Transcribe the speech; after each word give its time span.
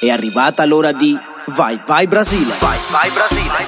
È 0.00 0.10
arrivata 0.10 0.64
l'ora 0.64 0.90
di 0.90 1.16
Vai 1.46 1.80
Vai 1.86 2.08
Brasile. 2.08 2.54
Vai 2.58 2.76
Vai 2.90 3.10
Brasile. 3.10 3.66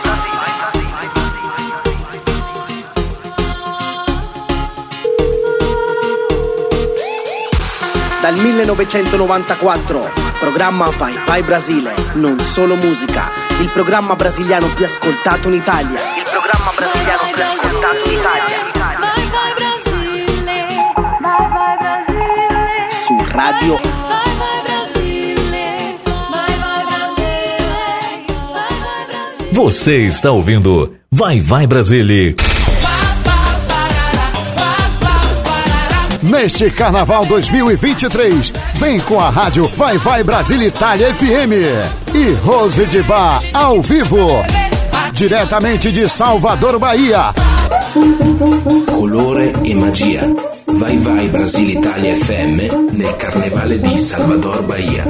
Dal 8.20 8.34
1994, 8.34 10.10
programma 10.40 10.88
Vai 10.90 11.16
Vai 11.24 11.42
Brasile, 11.44 11.94
non 12.14 12.40
solo 12.40 12.74
musica, 12.74 13.30
il 13.60 13.70
programma 13.72 14.16
brasiliano 14.16 14.66
più 14.74 14.84
ascoltato 14.84 15.46
in 15.46 15.54
Italia. 15.54 16.00
Il 16.16 16.26
programma 16.28 16.72
brasiliano 16.74 17.22
più 17.32 17.44
ascoltato 17.44 18.10
in 18.10 18.18
Italia. 18.18 18.67
Su 23.48 23.54
Radio 23.54 23.78
Vai 23.80 24.34
vai 24.36 24.62
Brasile, 24.62 25.98
vai 26.30 26.84
Brasile, 26.84 28.26
Brasile. 29.06 29.52
Você 29.52 30.04
está 30.04 30.30
ouvindo 30.32 30.94
Vai 31.10 31.40
Vai 31.40 31.66
Brasília. 31.66 32.34
Neste 36.20 36.70
Carnaval 36.70 37.24
2023, 37.24 38.52
vem 38.74 39.00
com 39.00 39.18
a 39.18 39.30
rádio 39.30 39.70
Vai 39.76 39.96
Vai 39.96 40.22
Brasília 40.22 40.68
Itália 40.68 41.14
FM 41.14 42.14
e 42.14 42.32
Rose 42.44 42.84
de 42.86 43.02
Bar 43.02 43.42
ao 43.54 43.80
vivo, 43.80 44.42
diretamente 45.12 45.90
de 45.90 46.06
Salvador, 46.06 46.78
Bahia. 46.78 47.32
Colore 48.92 49.54
e 49.64 49.74
magia. 49.74 50.47
Vai 50.74 50.98
vai 50.98 51.28
Brasile 51.28 51.78
Italia 51.78 52.16
FM 52.16 52.92
nel 52.92 53.12
Carnevale 53.14 53.78
di 53.78 53.98
Salvador 53.98 54.62
Bahia. 54.62 55.04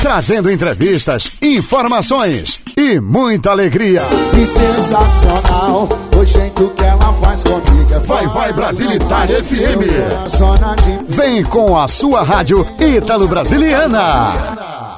Trazendo 0.00 0.50
entrevistas, 0.50 1.30
informações 1.42 2.60
e 2.76 2.98
muita 3.00 3.50
alegria. 3.50 4.02
Que 4.32 4.46
sensacional 4.46 5.88
o 6.16 6.24
jeito 6.24 6.70
que 6.70 6.84
ela 6.84 7.12
faz 7.14 7.42
comigo. 7.42 7.94
é 7.94 7.98
Vai 8.00 8.26
Vai 8.28 8.52
Brasília 8.52 8.94
Itália 8.96 9.44
FM. 9.44 11.06
De 11.08 11.14
Vem 11.14 11.44
com 11.44 11.76
a 11.78 11.86
sua 11.86 12.22
rádio 12.22 12.66
Ítalo 12.80 13.28
Brasiliana. 13.28 14.96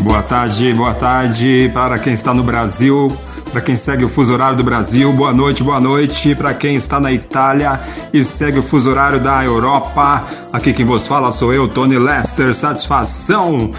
Boa 0.00 0.22
tarde, 0.22 0.72
boa 0.72 0.94
tarde 0.94 1.70
para 1.74 1.98
quem 1.98 2.12
está 2.12 2.32
no 2.32 2.44
Brasil, 2.44 3.08
para 3.56 3.64
quem 3.64 3.74
segue 3.74 4.04
o 4.04 4.08
fuso 4.08 4.34
horário 4.34 4.54
do 4.54 4.62
Brasil. 4.62 5.10
Boa 5.14 5.32
noite, 5.32 5.64
boa 5.64 5.80
noite 5.80 6.34
para 6.34 6.52
quem 6.52 6.76
está 6.76 7.00
na 7.00 7.10
Itália 7.10 7.80
e 8.12 8.22
segue 8.22 8.58
o 8.58 8.62
fuso 8.62 8.90
horário 8.90 9.18
da 9.18 9.42
Europa. 9.42 10.26
Aqui 10.52 10.74
quem 10.74 10.84
vos 10.84 11.06
fala 11.06 11.32
sou 11.32 11.54
eu, 11.54 11.66
Tony 11.66 11.98
Lester. 11.98 12.54
Satisfação. 12.54 13.72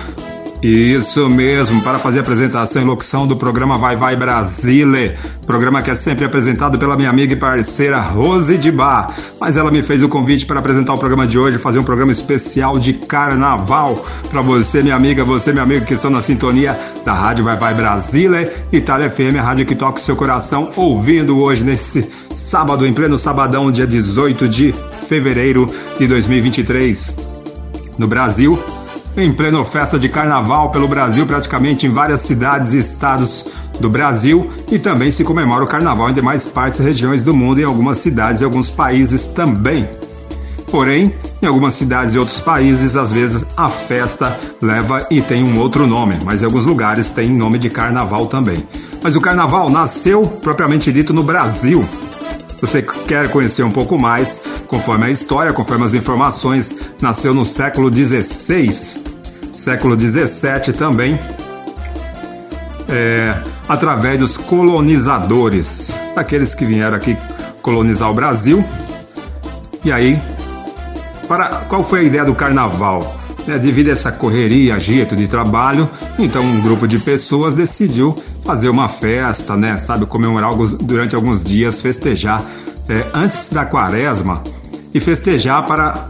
Isso 0.62 1.30
mesmo, 1.30 1.84
para 1.84 2.00
fazer 2.00 2.18
a 2.18 2.22
apresentação 2.22 2.82
e 2.82 2.86
locução 2.86 3.28
do 3.28 3.36
programa 3.36 3.78
Vai 3.78 3.96
Vai 3.96 4.16
Brasile, 4.16 5.14
programa 5.46 5.84
que 5.84 5.92
é 5.92 5.96
sempre 5.96 6.26
apresentado 6.26 6.80
pela 6.80 6.96
minha 6.96 7.12
amiga 7.12 7.34
e 7.34 7.36
parceira 7.36 8.02
Rose 8.02 8.58
de 8.58 8.72
Bar. 8.72 9.14
Mas 9.40 9.56
ela 9.56 9.70
me 9.70 9.84
fez 9.84 10.02
o 10.02 10.10
convite 10.10 10.48
para 10.48 10.60
apresentar 10.60 10.96
o 10.96 10.98
programa 10.98 11.28
de 11.28 11.38
hoje, 11.38 11.60
fazer 11.60 11.78
um 11.78 11.84
programa 11.84 12.12
especial 12.12 12.80
de 12.80 12.94
carnaval 12.94 14.04
para 14.32 14.42
você, 14.42 14.82
minha 14.82 14.96
amiga, 14.96 15.24
você, 15.24 15.54
meu 15.54 15.62
amigo, 15.62 15.86
que 15.86 15.94
estão 15.94 16.10
na 16.10 16.22
sintonia 16.22 16.78
da 17.06 17.14
Rádio 17.14 17.46
Vai 17.46 17.56
Vai 17.56 17.76
Brasile, 17.76 18.50
Itália 18.72 19.12
FM, 19.12 19.38
a 19.38 19.44
rádio 19.44 19.66
que 19.66 19.76
toca 19.76 20.00
o 20.00 20.02
seu 20.02 20.16
coração, 20.16 20.72
ouvindo 20.76 21.38
hoje 21.40 21.64
nesse 21.64 22.10
sábado, 22.34 22.84
em 22.84 22.94
pleno 22.94 23.16
sabadão, 23.16 23.72
dia 23.72 23.86
18 23.86 24.48
de 24.50 24.74
fevereiro 25.08 25.72
de 26.00 26.08
2023. 26.08 27.16
No 28.00 28.08
Brasil, 28.08 28.60
em 29.18 29.34
plena 29.34 29.64
festa 29.64 29.98
de 29.98 30.08
carnaval 30.08 30.70
pelo 30.70 30.88
Brasil, 30.88 31.26
praticamente 31.26 31.88
em 31.88 31.90
várias 31.90 32.22
cidades 32.22 32.74
e 32.74 32.78
estados 32.78 33.48
do 33.80 33.90
Brasil, 33.90 34.48
e 34.72 34.78
também 34.78 35.10
se 35.10 35.24
comemora 35.24 35.64
o 35.64 35.68
carnaval 35.68 36.10
em 36.10 36.14
demais 36.14 36.46
partes 36.46 36.80
e 36.80 36.84
regiões 36.84 37.24
do 37.24 37.34
mundo, 37.34 37.60
em 37.60 37.64
algumas 37.64 37.98
cidades 37.98 38.42
e 38.42 38.46
alguns 38.46 38.70
países 38.70 39.28
também. 39.28 39.90
Porém, 40.70 41.14
em 41.42 41.46
algumas 41.46 41.74
cidades 41.74 42.14
e 42.14 42.20
outros 42.20 42.40
países, 42.40 42.96
às 42.96 43.12
vezes 43.12 43.44
a 43.56 43.68
festa 43.70 44.38
leva 44.62 45.08
e 45.10 45.22
tem 45.22 45.44
um 45.44 45.60
outro 45.60 45.88
nome, 45.88 46.18
mas 46.24 46.44
em 46.44 46.46
alguns 46.46 46.66
lugares 46.66 47.10
tem 47.10 47.30
nome 47.30 47.58
de 47.58 47.70
carnaval 47.70 48.28
também. 48.28 48.68
Mas 49.02 49.16
o 49.16 49.22
carnaval 49.22 49.70
nasceu 49.70 50.22
propriamente 50.22 50.92
dito 50.92 51.14
no 51.14 51.24
Brasil, 51.24 51.88
você 52.60 52.82
quer 52.82 53.30
conhecer 53.30 53.64
um 53.64 53.72
pouco 53.72 54.02
mais, 54.02 54.42
conforme 54.68 55.06
a 55.06 55.10
história, 55.12 55.54
conforme 55.54 55.86
as 55.86 55.94
informações, 55.94 56.74
nasceu 57.00 57.34
no 57.34 57.46
século 57.46 57.94
XVI, 57.94 59.07
século 59.58 60.00
XVII 60.00 60.72
também, 60.78 61.20
é, 62.88 63.36
através 63.68 64.20
dos 64.20 64.38
colonizadores, 64.38 65.96
daqueles 66.16 66.54
que 66.56 66.64
vieram 66.64 66.96
aqui 66.96 67.18
colonizar 67.62 68.10
o 68.10 68.14
Brasil. 68.14 68.64
E 69.84 69.92
aí, 69.92 70.22
para 71.28 71.66
qual 71.68 71.84
foi 71.84 72.02
a 72.02 72.04
ideia 72.04 72.24
do 72.24 72.36
carnaval? 72.36 73.18
É, 73.48 73.58
devido 73.58 73.88
a 73.88 73.94
essa 73.94 74.12
correria, 74.12 74.76
agito 74.76 75.16
de 75.16 75.26
trabalho, 75.26 75.90
então 76.20 76.42
um 76.44 76.60
grupo 76.60 76.86
de 76.86 77.00
pessoas 77.00 77.56
decidiu 77.56 78.16
fazer 78.44 78.68
uma 78.68 78.90
festa, 78.90 79.56
né? 79.56 79.78
Sabe, 79.78 80.06
comemorar 80.06 80.50
alguns, 80.50 80.74
durante 80.74 81.16
alguns 81.16 81.44
dias, 81.44 81.80
festejar 81.80 82.44
é, 82.90 83.06
antes 83.14 83.50
da 83.50 83.66
quaresma 83.66 84.44
e 84.94 85.00
festejar 85.00 85.66
para 85.66 86.10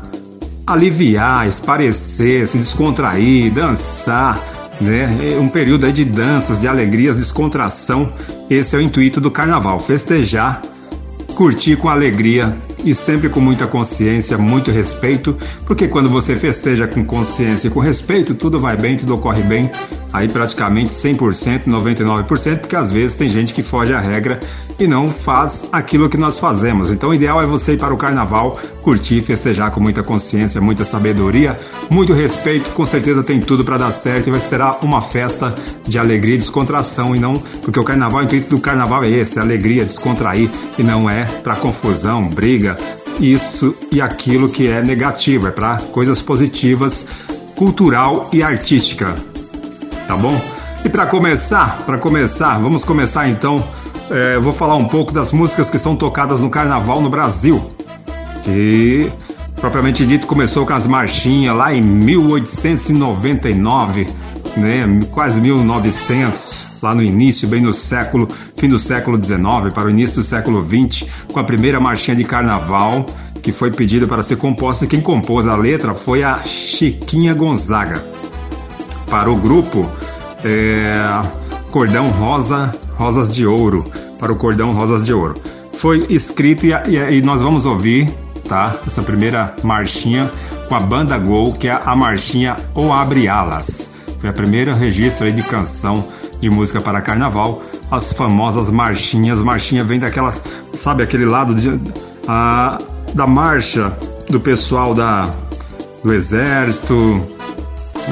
aliviar, 0.67 1.47
esparecer, 1.47 2.45
se 2.45 2.57
descontrair, 2.57 3.51
dançar, 3.51 4.37
né? 4.81 5.33
É 5.33 5.39
Um 5.39 5.47
período 5.47 5.89
de 5.91 6.03
danças, 6.03 6.59
de 6.61 6.67
alegrias, 6.67 7.15
descontração. 7.15 8.11
Esse 8.49 8.75
é 8.75 8.79
o 8.79 8.81
intuito 8.81 9.21
do 9.21 9.31
carnaval, 9.31 9.79
festejar, 9.79 10.61
curtir 11.33 11.77
com 11.77 11.87
alegria 11.87 12.57
e 12.83 12.93
sempre 12.93 13.29
com 13.29 13.39
muita 13.39 13.65
consciência, 13.65 14.37
muito 14.37 14.71
respeito, 14.71 15.35
porque 15.65 15.87
quando 15.87 16.09
você 16.09 16.35
festeja 16.35 16.87
com 16.87 17.03
consciência 17.03 17.67
e 17.67 17.71
com 17.71 17.79
respeito, 17.79 18.35
tudo 18.35 18.59
vai 18.59 18.77
bem, 18.77 18.97
tudo 18.97 19.15
ocorre 19.15 19.41
bem, 19.41 19.69
aí 20.11 20.27
praticamente 20.27 20.89
100%, 20.91 21.65
99%, 21.65 22.59
porque 22.59 22.75
às 22.75 22.91
vezes 22.91 23.15
tem 23.15 23.27
gente 23.27 23.53
que 23.53 23.63
foge 23.63 23.93
à 23.93 23.99
regra 23.99 24.39
e 24.79 24.87
não 24.87 25.09
faz 25.09 25.67
aquilo 25.71 26.09
que 26.09 26.17
nós 26.17 26.39
fazemos. 26.39 26.91
Então 26.91 27.09
o 27.09 27.13
ideal 27.13 27.41
é 27.41 27.45
você 27.45 27.73
ir 27.73 27.77
para 27.77 27.93
o 27.93 27.97
carnaval, 27.97 28.57
curtir, 28.81 29.21
festejar 29.21 29.71
com 29.71 29.79
muita 29.79 30.03
consciência, 30.03 30.61
muita 30.61 30.83
sabedoria, 30.83 31.59
muito 31.89 32.13
respeito, 32.13 32.71
com 32.71 32.85
certeza 32.85 33.23
tem 33.23 33.39
tudo 33.39 33.65
para 33.65 33.77
dar 33.77 33.91
certo 33.91 34.27
e 34.27 34.31
vai 34.31 34.39
ser 34.39 34.61
uma 34.81 35.01
festa 35.01 35.53
de 35.83 35.99
alegria 35.99 36.35
e 36.35 36.37
descontração 36.37 37.15
e 37.15 37.19
não, 37.19 37.33
porque 37.61 37.79
o 37.79 37.83
carnaval, 37.83 38.21
o 38.21 38.23
intuito 38.23 38.49
do 38.49 38.59
carnaval 38.59 39.03
é 39.03 39.09
esse, 39.09 39.39
alegria, 39.39 39.85
descontrair 39.85 40.49
e 40.77 40.83
não 40.83 41.09
é 41.09 41.25
para 41.25 41.55
confusão, 41.55 42.23
briga, 42.23 42.77
isso 43.19 43.75
e 43.91 44.01
aquilo 44.01 44.49
que 44.49 44.67
é 44.67 44.81
negativo, 44.81 45.47
é 45.47 45.51
para 45.51 45.77
coisas 45.77 46.21
positivas, 46.21 47.05
cultural 47.55 48.29
e 48.31 48.43
artística. 48.43 49.36
Tá 50.07 50.15
bom? 50.15 50.39
E 50.85 50.89
para 50.89 51.05
começar, 51.05 51.83
para 51.85 51.97
começar, 51.97 52.57
vamos 52.59 52.85
começar 52.85 53.27
então. 53.27 53.61
é, 54.09 54.39
vou 54.39 54.53
falar 54.53 54.75
um 54.75 54.85
pouco 54.85 55.11
das 55.11 55.33
músicas 55.33 55.69
que 55.69 55.77
são 55.77 55.97
tocadas 55.97 56.39
no 56.39 56.49
Carnaval 56.49 57.01
no 57.01 57.09
Brasil. 57.09 57.61
Que 58.43 59.11
propriamente 59.57 60.05
dito 60.05 60.25
começou 60.25 60.65
com 60.65 60.73
as 60.73 60.87
marchinhas 60.87 61.53
lá 61.53 61.73
em 61.73 61.81
1899, 61.81 64.07
né? 64.55 64.83
Quase 65.11 65.41
1900, 65.41 66.77
lá 66.81 66.95
no 66.95 67.03
início, 67.03 67.45
bem 67.45 67.59
no 67.59 67.73
século, 67.73 68.29
fim 68.55 68.69
do 68.69 68.79
século 68.79 69.17
19 69.17 69.73
para 69.73 69.87
o 69.87 69.89
início 69.89 70.21
do 70.21 70.23
século 70.23 70.61
20, 70.61 71.05
com 71.33 71.39
a 71.39 71.43
primeira 71.43 71.81
marchinha 71.81 72.15
de 72.15 72.23
Carnaval 72.23 73.05
que 73.41 73.51
foi 73.51 73.71
pedida 73.71 74.07
para 74.07 74.23
ser 74.23 74.37
composta. 74.37 74.87
Quem 74.87 75.01
compôs 75.01 75.45
a 75.47 75.55
letra 75.55 75.93
foi 75.93 76.23
a 76.23 76.37
Chiquinha 76.39 77.33
Gonzaga 77.33 78.15
para 79.09 79.29
o 79.31 79.35
grupo 79.35 79.89
é, 80.43 80.95
Cordão 81.71 82.09
Rosa, 82.09 82.75
Rosas 82.95 83.33
de 83.33 83.45
Ouro, 83.45 83.85
para 84.19 84.31
o 84.31 84.35
Cordão 84.35 84.71
Rosas 84.71 85.05
de 85.05 85.13
Ouro. 85.13 85.35
Foi 85.73 86.05
escrito 86.09 86.65
e, 86.65 86.71
e- 86.73 87.17
e 87.17 87.21
nós 87.21 87.41
vamos 87.41 87.65
ouvir, 87.65 88.09
tá? 88.47 88.75
Essa 88.85 89.01
primeira 89.03 89.53
marchinha 89.63 90.29
com 90.67 90.75
a 90.75 90.79
banda 90.79 91.17
Gol, 91.17 91.53
que 91.53 91.67
é 91.67 91.79
a 91.85 91.95
marchinha 91.95 92.55
O 92.73 92.91
Abre 92.91 93.27
Alas. 93.27 93.91
Foi 94.19 94.29
a 94.29 94.33
primeira 94.33 94.73
registro 94.73 95.25
aí 95.27 95.31
de 95.31 95.43
canção 95.43 96.05
de 96.41 96.49
música 96.49 96.81
para 96.81 96.99
carnaval, 97.01 97.61
as 97.91 98.11
famosas 98.13 98.69
marchinhas. 98.71 99.41
Marchinha 99.41 99.83
vem 99.83 99.99
daquelas, 99.99 100.41
sabe, 100.73 101.03
aquele 101.03 101.25
lado 101.25 101.53
de, 101.53 101.79
a, 102.27 102.79
da 103.13 103.27
marcha 103.27 103.91
do 104.29 104.39
pessoal 104.39 104.93
da, 104.95 105.29
do 106.03 106.11
exército, 106.13 107.21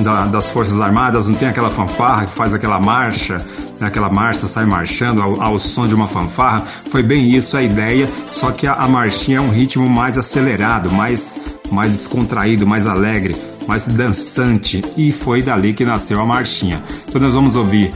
da- 0.02 0.26
das 0.26 0.52
Forças 0.52 0.80
Armadas, 0.82 1.28
não 1.28 1.36
tem 1.36 1.48
aquela 1.48 1.70
fanfarra 1.70 2.26
que 2.26 2.32
faz 2.34 2.54
aquela 2.54 2.80
marcha, 2.80 3.38
naquela 3.80 4.10
marcha, 4.10 4.48
sai 4.48 4.66
marchando 4.66 5.22
ao, 5.22 5.42
ao, 5.42 5.60
som 5.60 5.88
de 5.88 5.96
uma 5.96 6.08
fanfarra. 6.08 6.64
Foi 6.90 7.02
bem 7.04 7.30
isso 7.32 7.56
a 7.58 7.62
ideia, 7.64 8.10
só 8.32 8.52
que 8.52 8.68
a, 8.68 8.74
a 8.74 8.88
marchinha 8.88 9.38
é 9.38 9.42
um 9.42 9.50
ritmo 9.52 9.88
mais 9.90 10.18
acelerado, 10.18 10.92
mais, 10.92 11.40
mais 11.72 11.92
descontraído, 11.92 12.66
mais 12.68 12.86
alegre, 12.88 13.36
mais 13.68 13.86
dançante. 13.88 14.84
E 14.98 15.12
foi 15.12 15.42
dali 15.42 15.74
que 15.74 15.86
nasceu 15.86 16.20
a 16.22 16.26
marchinha. 16.26 16.82
Então 17.08 17.20
nós 17.22 17.34
vamos 17.34 17.56
ouvir 17.56 17.92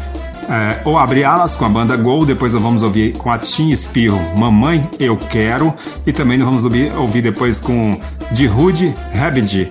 é, 0.50 0.82
ou 0.84 0.98
Abre 0.98 1.24
Alas 1.24 1.56
com 1.56 1.64
a 1.66 1.70
banda 1.70 1.96
Gol, 1.96 2.26
depois 2.26 2.54
nós 2.56 2.64
vamos 2.64 2.82
ouvir 2.82 3.14
com 3.16 3.30
a 3.32 3.38
Tim 3.38 3.70
Espirro 3.70 4.20
Mamãe 4.36 4.82
Eu 5.00 5.16
Quero, 5.16 5.74
e 6.08 6.12
também 6.12 6.40
nós 6.40 6.48
vamos 6.48 6.64
ouvir, 6.66 6.92
ouvir 6.98 7.22
depois 7.22 7.60
com 7.60 8.00
de 8.32 8.48
Rude 8.48 8.92
Rabbit 9.14 9.70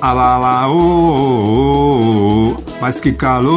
Alá, 0.00 0.38
lá, 0.38 0.68
oh, 0.68 0.76
oh, 0.78 2.54
oh, 2.54 2.56
mas 2.80 3.00
que 3.00 3.12
calor! 3.12 3.48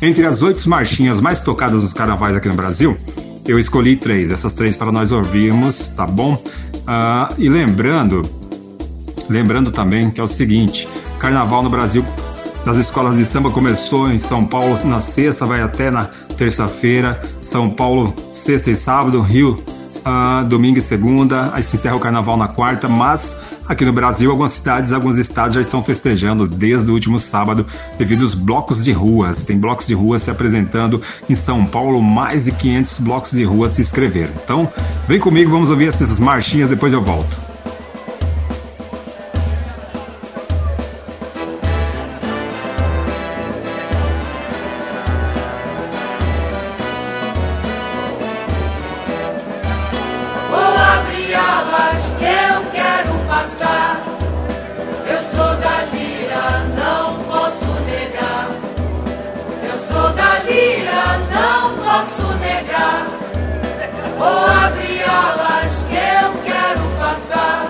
Entre 0.00 0.24
as 0.24 0.40
oito 0.40 0.66
marchinhas 0.66 1.20
mais 1.20 1.42
tocadas 1.42 1.82
nos 1.82 1.92
carnavais 1.92 2.34
aqui 2.34 2.48
no 2.48 2.54
Brasil, 2.54 2.96
eu 3.46 3.58
escolhi 3.58 3.94
três, 3.94 4.32
essas 4.32 4.54
três 4.54 4.74
para 4.74 4.90
nós 4.90 5.12
ouvirmos, 5.12 5.88
tá 5.88 6.06
bom? 6.06 6.32
Uh, 6.32 7.34
e 7.36 7.46
lembrando, 7.50 8.22
lembrando 9.28 9.70
também 9.70 10.10
que 10.10 10.18
é 10.18 10.24
o 10.24 10.26
seguinte: 10.26 10.88
carnaval 11.18 11.62
no 11.62 11.68
Brasil 11.68 12.02
das 12.64 12.78
escolas 12.78 13.18
de 13.18 13.26
samba 13.26 13.50
começou 13.50 14.10
em 14.10 14.16
São 14.16 14.42
Paulo 14.42 14.78
na 14.86 14.98
sexta, 14.98 15.44
vai 15.44 15.60
até 15.60 15.90
na 15.90 16.04
terça-feira. 16.38 17.20
São 17.42 17.68
Paulo, 17.68 18.14
sexta 18.32 18.70
e 18.70 18.76
sábado, 18.76 19.20
Rio, 19.20 19.62
uh, 20.06 20.42
domingo 20.46 20.78
e 20.78 20.82
segunda. 20.82 21.50
Aí 21.52 21.62
se 21.62 21.76
encerra 21.76 21.96
o 21.96 22.00
carnaval 22.00 22.38
na 22.38 22.48
quarta, 22.48 22.88
mas 22.88 23.36
Aqui 23.68 23.84
no 23.84 23.92
Brasil, 23.92 24.30
algumas 24.30 24.52
cidades, 24.52 24.92
alguns 24.92 25.18
estados 25.18 25.54
já 25.54 25.60
estão 25.60 25.82
festejando 25.82 26.48
desde 26.48 26.90
o 26.90 26.94
último 26.94 27.18
sábado 27.18 27.66
devido 27.98 28.22
aos 28.22 28.34
blocos 28.34 28.82
de 28.82 28.92
ruas. 28.92 29.44
Tem 29.44 29.58
blocos 29.58 29.86
de 29.86 29.94
ruas 29.94 30.22
se 30.22 30.30
apresentando 30.30 31.02
em 31.28 31.34
São 31.34 31.66
Paulo, 31.66 32.00
mais 32.00 32.46
de 32.46 32.52
500 32.52 32.98
blocos 33.00 33.32
de 33.32 33.44
ruas 33.44 33.72
se 33.72 33.82
inscreveram. 33.82 34.32
Então, 34.42 34.72
vem 35.06 35.20
comigo, 35.20 35.50
vamos 35.50 35.68
ouvir 35.68 35.88
essas 35.88 36.18
marchinhas, 36.18 36.70
depois 36.70 36.94
eu 36.94 37.02
volto. 37.02 37.38
Vou 64.18 64.46
abrir 64.46 65.02
alas 65.08 65.72
que 65.88 65.94
eu 65.94 66.42
quero 66.42 66.82
passar. 66.98 67.66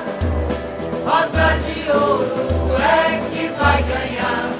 Rosa 1.05 1.49
de 1.67 1.91
ouro 1.91 2.77
é 2.81 3.21
que 3.31 3.49
vai 3.49 3.83
ganhar. 3.83 4.50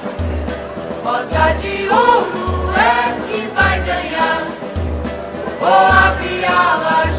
Rosa 1.03 1.53
de 1.61 1.89
ouro 1.89 2.71
é 2.77 3.17
que 3.27 3.47
vai 3.55 3.79
ganhar. 3.81 4.47
Vou 5.59 5.87
abrir 6.07 6.45
alas 6.45 7.18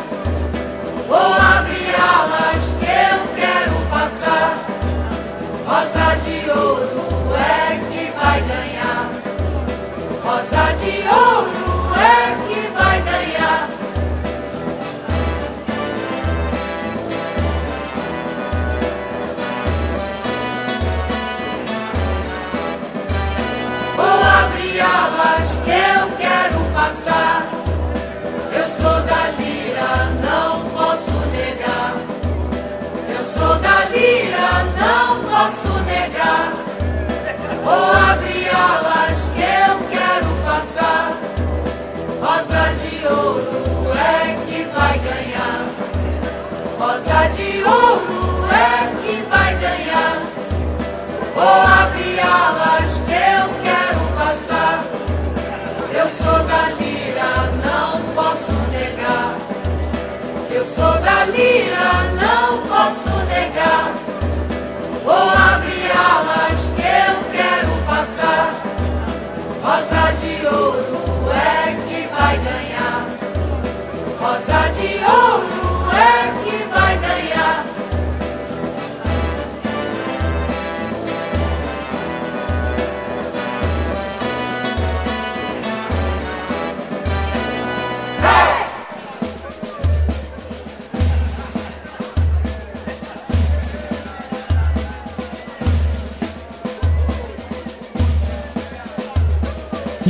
Vou 1.11 1.19
abrir 1.19 1.93
alas 1.93 2.63
que 2.79 2.85
eu 2.85 3.35
quero 3.35 3.75
passar. 3.89 4.55
Rosa 5.67 6.15
de 6.23 6.49
ouro 6.49 7.35
é 7.35 7.75
que 7.91 8.11
vai 8.17 8.39
ganhar. 8.39 9.11
Rosa 10.23 10.73
de 10.79 11.05
ouro 11.09 11.93
é 11.99 12.37
que 12.47 12.61
vai 12.71 13.01
ganhar. 13.01 13.67
Vou 23.97 24.23
abrir 24.45 24.79
alas 24.79 25.49
que 25.65 25.71
eu 25.71 26.17
quero 26.17 26.59
passar. 26.73 27.50
não 34.81 35.23
posso 35.23 35.71
negar. 35.85 36.53
Vou 37.63 37.91
abrir 38.11 38.49
alas 38.49 39.19
que 39.35 39.41
eu 39.41 39.73
quero 39.93 40.29
passar. 40.43 41.13
Rosa 42.19 42.63
de 42.81 43.05
ouro 43.05 43.93
é 43.95 44.37
que 44.47 44.63
vai 44.75 44.97
ganhar. 44.99 45.61
Rosa 46.79 47.29
de 47.35 47.63
ouro 47.63 48.49
é 48.51 48.91
que 49.01 49.21
vai 49.29 49.55
ganhar. 49.55 50.23
Vou 51.35 51.61
abrir 51.83 52.19
alas 52.19 52.91
que 53.07 53.19
eu 53.37 53.45
quero 53.65 53.99
passar. 54.17 54.83
Eu 55.93 56.07
sou 56.09 56.39
da 56.45 56.69
lira, 56.79 57.31
não 57.65 58.01
posso 58.15 58.51
negar. 58.71 59.35
Eu 60.49 60.65
sou 60.65 60.93
da 61.01 61.25
lira, 61.25 62.10
Vou 65.11 65.29
abri-las 65.29 66.59
que 66.77 66.87
eu 66.87 67.31
quero 67.33 67.71
passar. 67.85 68.55
Rosa 69.61 70.00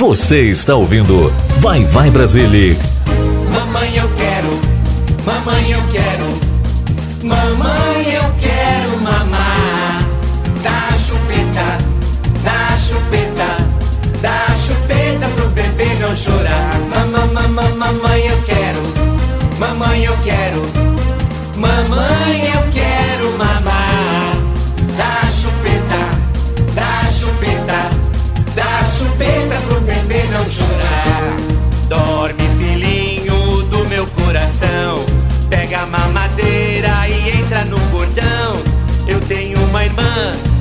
Você 0.01 0.49
está 0.49 0.73
ouvindo 0.73 1.31
Vai 1.59 1.85
Vai 1.85 2.09
Brasília. 2.09 2.90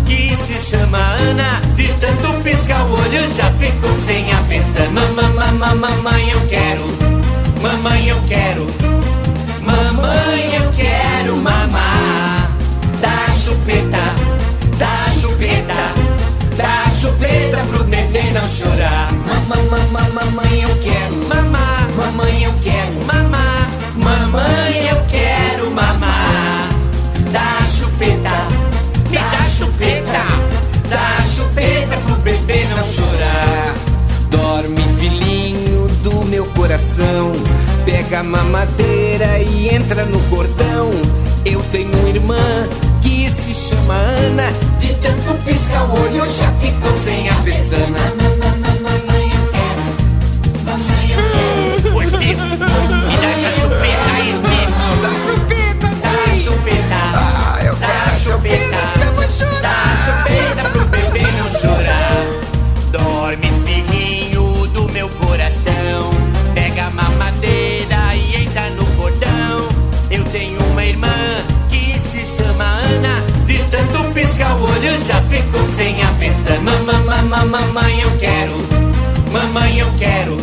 Que 0.06 0.36
se 0.44 0.60
chama 0.70 0.98
Ana. 0.98 1.60
De 1.76 1.88
tanto 2.00 2.42
piscar 2.42 2.84
o 2.86 2.92
olho 2.92 3.34
já 3.34 3.50
ficou 3.52 3.90
sem 4.02 4.32
a 4.32 4.36
pestana. 4.48 5.00
Mamãe, 5.00 5.76
mamãe, 5.76 6.30
eu 6.30 6.40
quero. 6.48 6.84
Mamãe, 7.62 8.08
eu 8.08 8.20
quero. 8.28 8.66
Mamãe, 9.62 10.54
eu 10.56 10.72
quero 10.72 11.36
mamar. 11.36 12.50
Dá 13.00 13.32
chupeta, 13.32 14.04
dá 14.78 15.12
chupeta, 15.20 15.74
dá 16.56 16.90
chupeta 17.00 17.58
pro 17.68 17.84
neném 17.84 18.32
não 18.32 18.48
chorar. 18.48 19.12
Mamãe, 19.48 19.86
mamãe, 20.12 20.62
eu 20.62 20.76
quero 20.82 21.16
mamar. 21.28 21.88
Mamãe, 21.96 22.44
eu 22.44 22.54
quero 22.62 23.06
mamar. 23.06 23.70
Mamãe, 23.96 24.88
eu 24.88 25.04
quero 25.08 25.70
mamar. 25.70 26.29
Coração. 36.60 37.32
Pega 37.86 38.20
a 38.20 38.22
mamadeira 38.22 39.38
e 39.38 39.74
entra 39.74 40.04
no 40.04 40.20
cordão. 40.28 40.90
Eu 41.42 41.62
tenho 41.72 41.90
uma 41.90 42.08
irmã 42.10 42.68
que 43.00 43.30
se 43.30 43.54
chama 43.54 43.94
Ana. 43.94 44.52
De 44.78 44.92
tanto 44.96 45.42
piscar 45.44 45.84
o 45.84 46.02
olho 46.02 46.28
já 46.28 46.52
ficou 46.60 46.94
sem 46.94 47.30
a 47.30 47.34
pestana. 47.36 47.98
Mamãe, 48.82 49.32
eu 49.32 49.46
quero. 49.52 49.84
Mamãe, 50.66 51.06
eu 51.12 51.22
quero. 52.20 52.42
Me 53.08 53.16
dá 53.16 53.30
essa 53.30 53.60
chupeta 53.60 54.10
aí. 54.16 54.30
Dá 55.00 55.12
chupeta, 55.24 55.88
dá 56.02 56.12
chupeta. 56.38 57.00
Ah, 57.14 57.58
eu 57.64 57.74
quero 57.76 58.12
chupeta. 58.22 58.80
Dá 59.62 59.76
chupeta 60.04 60.68
pro 60.68 60.84
bebê 60.84 61.22
não 61.22 61.50
chorar. 61.58 61.89
Ficou 75.40 75.66
sem 75.72 76.02
a 76.02 76.08
pestana. 76.18 76.72
Mamãe, 76.86 77.48
mamãe, 77.48 78.00
eu 78.00 78.10
quero. 78.18 78.52
Mamãe, 79.32 79.78
eu 79.78 79.90
quero. 79.98 80.36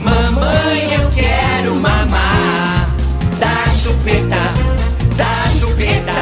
Mamãe, 0.00 0.94
eu 0.94 1.10
quero 1.10 1.74
mamar. 1.74 2.88
Dá 3.38 3.70
chupeta, 3.70 4.42
dá 5.16 5.50
chupeta, 5.58 6.12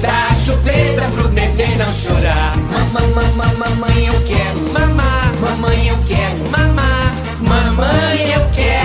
dá 0.00 0.34
chupeta 0.34 1.08
pro 1.12 1.28
neném 1.28 1.76
não 1.76 1.92
chorar. 1.92 2.56
Mamãe, 2.56 3.54
mamãe, 3.56 4.06
eu 4.06 4.20
quero 4.24 4.72
mamar. 4.72 5.32
Mamãe, 5.40 5.88
eu 5.88 5.98
quero 6.06 6.50
mamar. 6.50 7.14
Mamãe, 7.40 8.32
eu 8.34 8.46
quero 8.52 8.83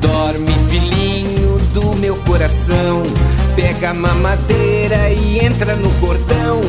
Dorme, 0.00 0.52
filhinho 0.68 1.58
do 1.74 1.94
meu 1.96 2.16
coração. 2.16 3.02
Pega 3.54 3.90
a 3.90 3.94
mamadeira 3.94 5.10
e 5.10 5.44
entra 5.44 5.74
no 5.76 5.90
cordão. 6.00 6.60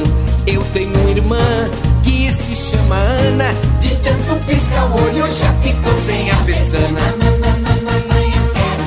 Eu 0.45 0.63
tenho 0.73 0.93
uma 0.93 1.11
irmã 1.11 1.69
que 2.03 2.31
se 2.31 2.55
chama 2.55 2.95
Ana. 2.95 3.53
De 3.79 3.89
tanto 3.97 4.45
piscar 4.45 4.85
o 4.85 5.03
olho 5.03 5.29
já 5.29 5.53
ficou 5.55 5.95
sem 5.97 6.31
a 6.31 6.35
pestana. 6.37 6.99
Mamãe, 7.83 8.33
eu 8.35 8.45
quero. 8.53 8.85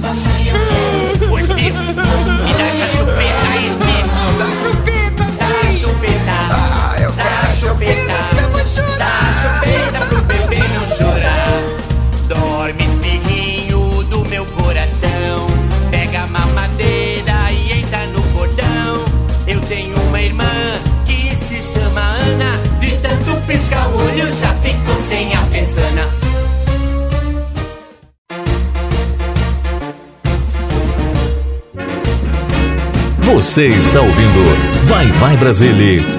Mamãe, 0.00 0.48
eu 0.48 0.56
quero. 1.18 1.32
Oi, 1.32 1.42
filho, 1.42 1.80
me 1.80 1.92
dá 1.94 2.66
essa 2.66 2.96
chupeta 2.96 3.46
aí. 3.52 3.66
Dá 4.38 4.48
chupeta, 4.62 5.24
dá 5.38 5.50
chupeta. 5.78 6.36
Ah, 6.50 6.96
eu 7.00 7.12
quero 7.12 7.52
chupeta. 7.58 8.12
Dá 8.98 9.12
chupeta 9.42 10.05
Você 33.36 33.66
está 33.66 34.00
ouvindo 34.00 34.86
Vai 34.86 35.12
Vai 35.12 35.36
Brasília. 35.36 36.15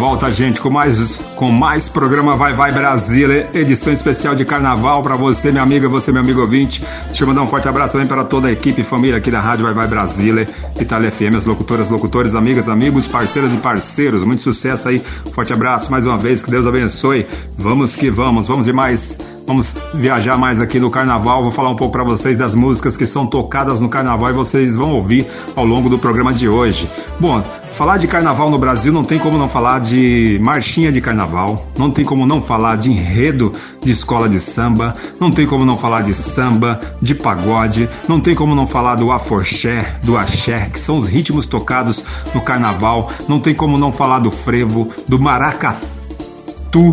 Volta, 0.00 0.30
gente, 0.30 0.62
com 0.62 0.70
mais, 0.70 1.22
com 1.36 1.52
mais 1.52 1.86
programa 1.86 2.34
Vai 2.34 2.54
Vai 2.54 2.72
Brasília, 2.72 3.46
edição 3.52 3.92
especial 3.92 4.34
de 4.34 4.46
carnaval 4.46 5.02
para 5.02 5.14
você, 5.14 5.52
minha 5.52 5.62
amiga, 5.62 5.90
você, 5.90 6.10
meu 6.10 6.22
amigo 6.22 6.40
ouvinte. 6.40 6.82
Deixa 7.08 7.22
eu 7.22 7.28
mandar 7.28 7.42
um 7.42 7.46
forte 7.46 7.68
abraço 7.68 7.92
também 7.92 8.08
para 8.08 8.24
toda 8.24 8.48
a 8.48 8.50
equipe 8.52 8.80
e 8.80 8.84
família 8.84 9.18
aqui 9.18 9.30
da 9.30 9.42
Rádio 9.42 9.66
Vai 9.66 9.74
Vai 9.74 9.86
Brasília, 9.86 10.48
Itália 10.80 11.12
FM, 11.12 11.36
as 11.36 11.44
locutoras, 11.44 11.90
locutores, 11.90 12.34
amigas, 12.34 12.70
amigos, 12.70 13.06
parceiras 13.06 13.52
e 13.52 13.58
parceiros. 13.58 14.24
Muito 14.24 14.40
sucesso 14.40 14.88
aí, 14.88 15.02
forte 15.32 15.52
abraço 15.52 15.90
mais 15.90 16.06
uma 16.06 16.16
vez, 16.16 16.42
que 16.42 16.50
Deus 16.50 16.66
abençoe. 16.66 17.26
Vamos 17.58 17.94
que 17.94 18.10
vamos, 18.10 18.48
vamos 18.48 18.64
de 18.64 18.72
mais. 18.72 19.18
Vamos 19.50 19.80
viajar 19.92 20.38
mais 20.38 20.60
aqui 20.60 20.78
no 20.78 20.92
carnaval. 20.92 21.42
Vou 21.42 21.50
falar 21.50 21.70
um 21.70 21.74
pouco 21.74 21.90
para 21.90 22.04
vocês 22.04 22.38
das 22.38 22.54
músicas 22.54 22.96
que 22.96 23.04
são 23.04 23.26
tocadas 23.26 23.80
no 23.80 23.88
carnaval 23.88 24.30
e 24.30 24.32
vocês 24.32 24.76
vão 24.76 24.92
ouvir 24.92 25.26
ao 25.56 25.66
longo 25.66 25.88
do 25.88 25.98
programa 25.98 26.32
de 26.32 26.48
hoje. 26.48 26.88
Bom, 27.18 27.42
falar 27.72 27.96
de 27.96 28.06
carnaval 28.06 28.48
no 28.48 28.56
Brasil 28.56 28.92
não 28.92 29.02
tem 29.02 29.18
como 29.18 29.36
não 29.36 29.48
falar 29.48 29.80
de 29.80 30.38
marchinha 30.40 30.92
de 30.92 31.00
carnaval, 31.00 31.66
não 31.76 31.90
tem 31.90 32.04
como 32.04 32.24
não 32.26 32.40
falar 32.40 32.76
de 32.76 32.92
enredo 32.92 33.52
de 33.82 33.90
escola 33.90 34.28
de 34.28 34.38
samba, 34.38 34.94
não 35.18 35.32
tem 35.32 35.44
como 35.48 35.64
não 35.64 35.76
falar 35.76 36.02
de 36.02 36.14
samba, 36.14 36.80
de 37.02 37.16
pagode, 37.16 37.88
não 38.06 38.20
tem 38.20 38.36
como 38.36 38.54
não 38.54 38.68
falar 38.68 38.94
do 38.94 39.10
aforxé, 39.10 39.96
do 40.04 40.16
axé, 40.16 40.70
que 40.72 40.78
são 40.78 40.96
os 40.96 41.08
ritmos 41.08 41.44
tocados 41.46 42.04
no 42.32 42.40
carnaval, 42.40 43.10
não 43.26 43.40
tem 43.40 43.52
como 43.52 43.76
não 43.76 43.90
falar 43.90 44.20
do 44.20 44.30
frevo, 44.30 44.88
do 45.08 45.18
maracatu, 45.18 46.92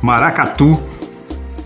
maracatu, 0.00 0.78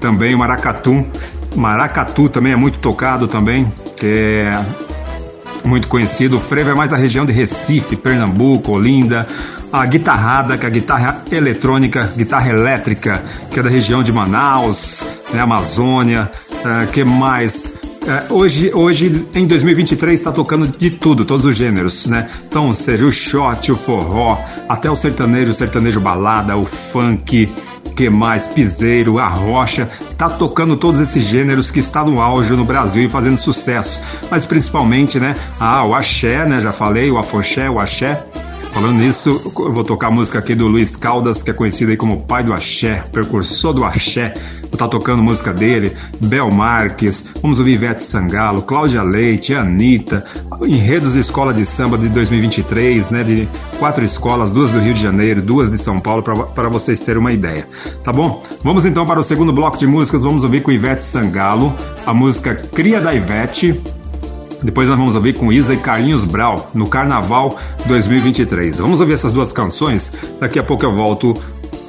também 0.03 0.35
o 0.35 0.39
maracatu, 0.39 1.07
maracatu 1.55 2.29
também 2.29 2.53
é 2.53 2.57
muito 2.57 2.79
tocado 2.79 3.29
também, 3.29 3.73
é 4.03 4.51
muito 5.65 5.87
conhecido. 5.87 6.39
O 6.39 6.41
frevo 6.41 6.71
é 6.71 6.75
mais 6.75 6.91
da 6.91 6.97
região 6.97 7.25
de 7.25 7.33
Recife, 7.33 7.95
Pernambuco, 7.95 8.73
Olinda. 8.73 9.27
A 9.73 9.87
guitarrada, 9.87 10.59
que 10.59 10.67
é 10.67 10.69
a 10.69 10.73
guitarra 10.73 11.23
eletrônica, 11.31 12.13
guitarra 12.15 12.51
elétrica, 12.51 13.23
que 13.51 13.61
é 13.61 13.63
da 13.63 13.71
região 13.71 14.03
de 14.03 14.13
Manaus, 14.13 15.07
né, 15.33 15.41
Amazônia. 15.41 16.31
Uh, 16.51 16.87
que 16.93 17.05
mais? 17.05 17.73
Uh, 18.03 18.35
hoje, 18.35 18.73
hoje, 18.75 19.27
em 19.33 19.47
2023, 19.47 20.19
está 20.19 20.33
tocando 20.33 20.67
de 20.67 20.91
tudo, 20.91 21.25
todos 21.25 21.47
os 21.47 21.57
gêneros, 21.57 22.07
né? 22.07 22.29
Então, 22.49 22.75
seja 22.75 23.07
o 23.07 23.13
shot, 23.13 23.71
o 23.71 23.77
forró, 23.77 24.39
até 24.69 24.91
o 24.91 24.97
sertanejo, 24.97 25.53
o 25.53 25.55
sertanejo 25.55 26.01
balada, 26.01 26.57
o 26.57 26.65
funk, 26.65 27.49
que 27.95 28.11
mais? 28.11 28.49
Piseiro, 28.49 29.21
a 29.21 29.29
rocha, 29.29 29.89
tá 30.19 30.29
tocando 30.29 30.77
todos 30.77 30.99
esses 30.99 31.23
gêneros 31.23 31.71
que 31.71 31.79
está 31.79 32.05
no 32.05 32.21
auge 32.21 32.53
no 32.55 32.65
Brasil 32.65 33.05
e 33.05 33.09
fazendo 33.09 33.37
sucesso. 33.37 34.01
Mas 34.29 34.45
principalmente, 34.45 35.21
né? 35.21 35.37
Ah, 35.61 35.85
o 35.85 35.95
axé, 35.95 36.45
né? 36.45 36.61
Já 36.61 36.73
falei, 36.73 37.09
o 37.09 37.19
afoxé, 37.19 37.71
o 37.71 37.79
axé. 37.79 38.25
Falando 38.73 38.99
nisso, 38.99 39.53
eu 39.59 39.71
vou 39.71 39.85
tocar 39.85 40.09
a 40.09 40.11
música 40.11 40.39
aqui 40.39 40.55
do 40.55 40.67
Luiz 40.67 40.97
Caldas, 40.97 41.43
que 41.43 41.51
é 41.51 41.55
conhecido 41.55 41.91
aí 41.91 41.97
como 41.97 42.23
pai 42.23 42.43
do 42.43 42.55
axé, 42.55 43.05
precursor 43.13 43.75
do 43.75 43.85
axé. 43.85 44.33
Vou 44.63 44.71
estar 44.73 44.89
tocando 44.89 45.23
música 45.23 45.53
dele, 45.53 45.93
Bel 46.19 46.51
Marques, 46.51 47.29
vamos 47.43 47.59
ouvir 47.59 47.75
Ivete 47.75 48.03
Sangalo, 48.03 48.63
Cláudia 48.63 49.03
Leite, 49.03 49.55
Anitta, 49.55 50.25
enredos 50.63 51.13
de 51.13 51.19
escola 51.19 51.53
de 51.53 51.67
samba 51.67 51.99
de 51.99 52.09
2023, 52.09 53.11
né, 53.11 53.23
de 53.23 53.47
quatro 53.79 54.03
escolas, 54.03 54.51
duas 54.51 54.73
do 54.73 54.81
Rio 54.81 54.95
de 54.95 55.03
Janeiro, 55.03 55.43
duas 55.43 55.71
de 55.71 55.77
São 55.77 55.99
Paulo, 55.99 56.23
para 56.23 56.69
vocês 56.71 57.01
terem 57.01 57.21
uma 57.21 57.33
ideia, 57.33 57.69
tá 58.03 58.11
bom? 58.11 58.43
Vamos 58.65 58.87
então 58.87 59.05
para 59.05 59.21
o 59.21 59.23
segundo 59.23 59.53
bloco 59.53 59.77
de 59.77 59.87
músicas, 59.87 60.23
vamos 60.23 60.45
ouvir 60.45 60.63
com 60.63 60.73
Ivete 60.73 61.03
Sangalo, 61.03 61.75
a 62.07 62.15
música 62.15 62.55
Cria 62.55 63.03
da 63.03 63.15
Ivete, 63.15 63.79
depois 64.63 64.89
nós 64.89 64.99
vamos 64.99 65.17
ouvir 65.17 65.35
com 65.35 65.53
Isa 65.53 65.75
e 65.75 65.77
Carlinhos 65.77 66.25
Brau 66.25 66.71
no 66.73 66.89
Carnaval 66.89 67.57
2023. 67.87 68.79
Vamos 68.79 69.01
ouvir 69.01 69.15
essas 69.15 69.33
duas 69.33 69.53
canções. 69.53 70.13
Daqui 70.41 70.59
a 70.59 70.63
pouco 70.63 70.85
eu 70.85 70.93
volto 70.93 71.35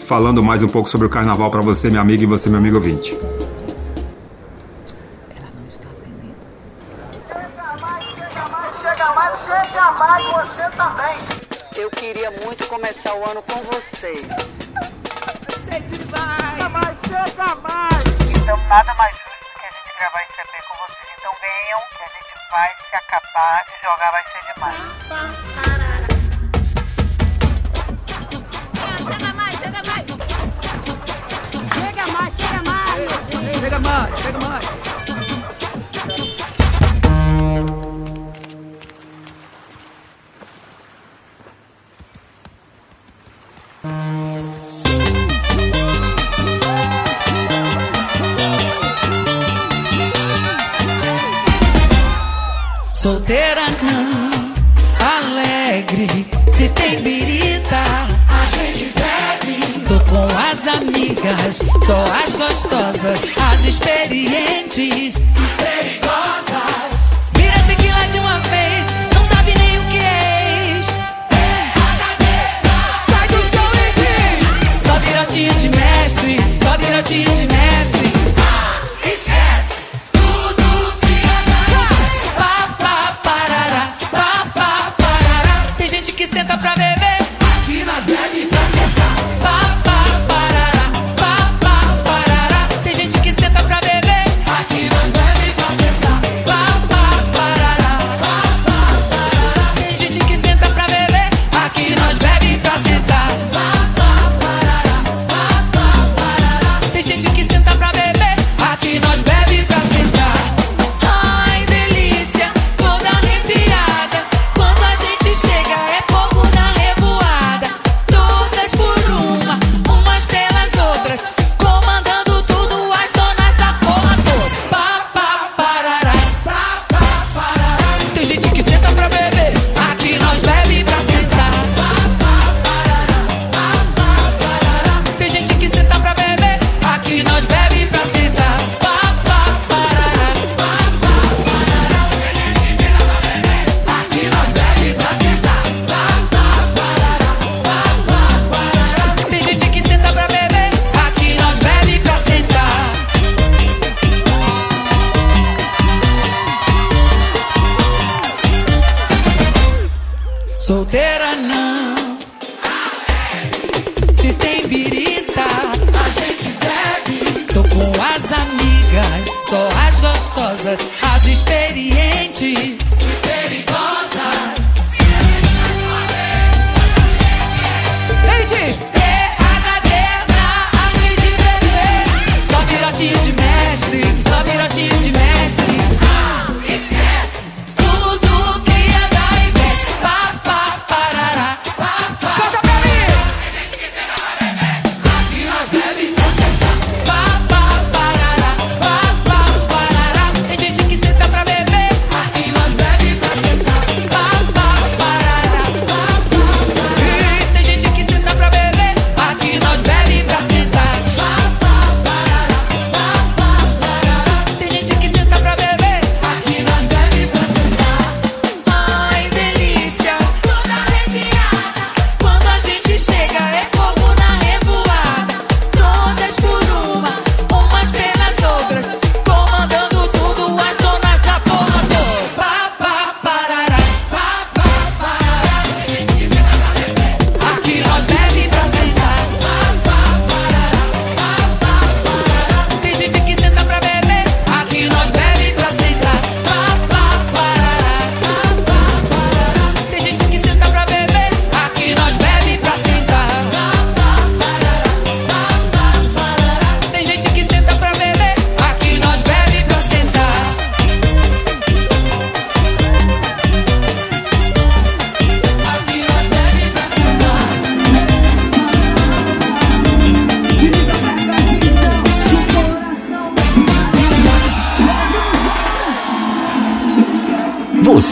falando 0.03 0.43
mais 0.43 0.61
um 0.61 0.67
pouco 0.67 0.89
sobre 0.89 1.07
o 1.07 1.09
Carnaval 1.09 1.49
para 1.49 1.61
você, 1.61 1.89
minha 1.89 2.01
amiga, 2.01 2.23
e 2.23 2.25
você, 2.25 2.49
meu 2.49 2.59
amigo 2.59 2.75
ouvinte. 2.75 3.17
Chega 8.81 9.13
mais, 9.13 9.39
chega 9.39 9.91
mais, 9.91 10.25
você 10.25 10.77
também. 10.77 11.17
Eu 11.77 11.89
queria 11.89 12.31
muito 12.43 12.67
começar 12.67 13.15
o 13.15 13.29
ano 13.29 13.41
com 13.43 13.59
vocês. 13.63 14.21
Você 15.49 15.79
demais. 15.79 16.41
Chega 16.51 16.69
mais, 16.69 16.97
chega 17.07 17.55
mais. 17.55 18.03
Então 18.35 18.57
nada 18.67 18.93
mais 18.95 19.15
justo 19.15 19.45
do 19.53 19.59
que 19.59 19.65
a 19.65 19.71
gente 19.71 19.97
gravar 19.97 20.21
esse 20.21 20.41
EP 20.41 20.63
com 20.67 20.75
vocês. 20.77 21.07
Então 21.17 21.31
venham, 21.41 21.79
que 21.97 22.03
a 22.03 22.07
gente 22.07 22.32
vai 22.53 22.69
se 22.87 22.95
acabar 22.95 23.65
e 23.67 23.71
jogar 23.83 24.11
vai 24.11 24.23
ser 24.31 24.43
demais. 24.53 24.77
Chega 28.99 29.33
mais, 29.33 29.57
chega 29.57 29.81
mais. 29.87 30.05
Chega 31.73 32.05
mais, 32.11 32.33
chega 32.35 32.61
mais. 32.61 33.09
Chega 33.59 33.79
mais, 33.79 34.21
chega 34.21 34.39
mais. 34.39 35.12
Solteira 53.03 53.65
não, 53.81 54.31
alegre, 55.05 56.25
se 56.47 56.69
tem 56.69 57.01
birita, 57.01 57.83
a 58.29 58.45
gente 58.55 58.93
bebe. 58.93 59.59
Tô 59.85 59.99
com 60.09 60.25
as 60.39 60.65
amigas, 60.69 61.57
só 61.85 62.01
as 62.23 62.33
gostosas, 62.33 63.19
as 63.51 63.65
experientes 63.65 65.17
e 65.17 65.21
perigosas. 65.57 66.92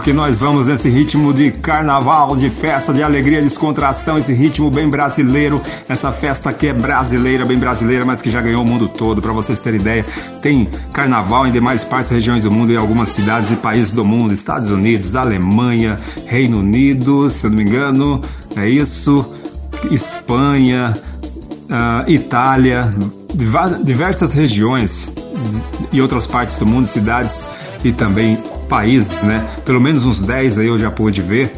Nesse 0.00 0.02
ritmo 0.02 0.02
que 0.02 0.12
nós 0.12 0.38
vamos, 0.38 0.66
nesse 0.66 0.88
ritmo 0.88 1.32
de 1.32 1.50
carnaval, 1.50 2.34
de 2.34 2.48
festa, 2.48 2.92
de 2.92 3.02
alegria, 3.02 3.42
descontração, 3.42 4.18
esse 4.18 4.32
ritmo 4.32 4.70
bem 4.70 4.88
brasileiro, 4.88 5.60
essa 5.88 6.10
festa 6.12 6.52
que 6.52 6.68
é 6.68 6.72
brasileira, 6.72 7.44
bem 7.44 7.58
brasileira, 7.58 8.04
mas 8.04 8.22
que 8.22 8.30
já 8.30 8.40
ganhou 8.40 8.62
o 8.62 8.66
mundo 8.66 8.88
todo. 8.88 9.20
Para 9.20 9.32
vocês 9.32 9.58
terem 9.58 9.80
ideia, 9.80 10.04
tem 10.40 10.68
carnaval 10.92 11.46
em 11.46 11.52
demais 11.52 11.84
partes 11.84 12.10
e 12.10 12.14
regiões 12.14 12.42
do 12.42 12.50
mundo, 12.50 12.72
em 12.72 12.76
algumas 12.76 13.10
cidades 13.10 13.50
e 13.50 13.56
países 13.56 13.92
do 13.92 14.04
mundo, 14.04 14.32
Estados 14.32 14.70
Unidos, 14.70 15.14
Alemanha, 15.14 15.98
Reino 16.26 16.60
Unido, 16.60 17.28
se 17.28 17.46
eu 17.46 17.50
não 17.50 17.58
me 17.58 17.64
engano, 17.64 18.22
é 18.56 18.68
isso, 18.68 19.24
Espanha, 19.90 20.96
ah, 21.68 22.04
Itália, 22.08 22.90
diversas 23.84 24.32
regiões 24.32 25.12
e 25.92 26.00
outras 26.00 26.26
partes 26.26 26.56
do 26.56 26.66
mundo, 26.66 26.86
cidades 26.86 27.48
e 27.84 27.92
também 27.92 28.38
países, 28.70 29.22
né? 29.22 29.44
Pelo 29.64 29.80
menos 29.80 30.06
uns 30.06 30.22
10 30.22 30.60
aí 30.60 30.68
eu 30.68 30.78
já 30.78 30.90
pude 30.90 31.20
ver. 31.20 31.52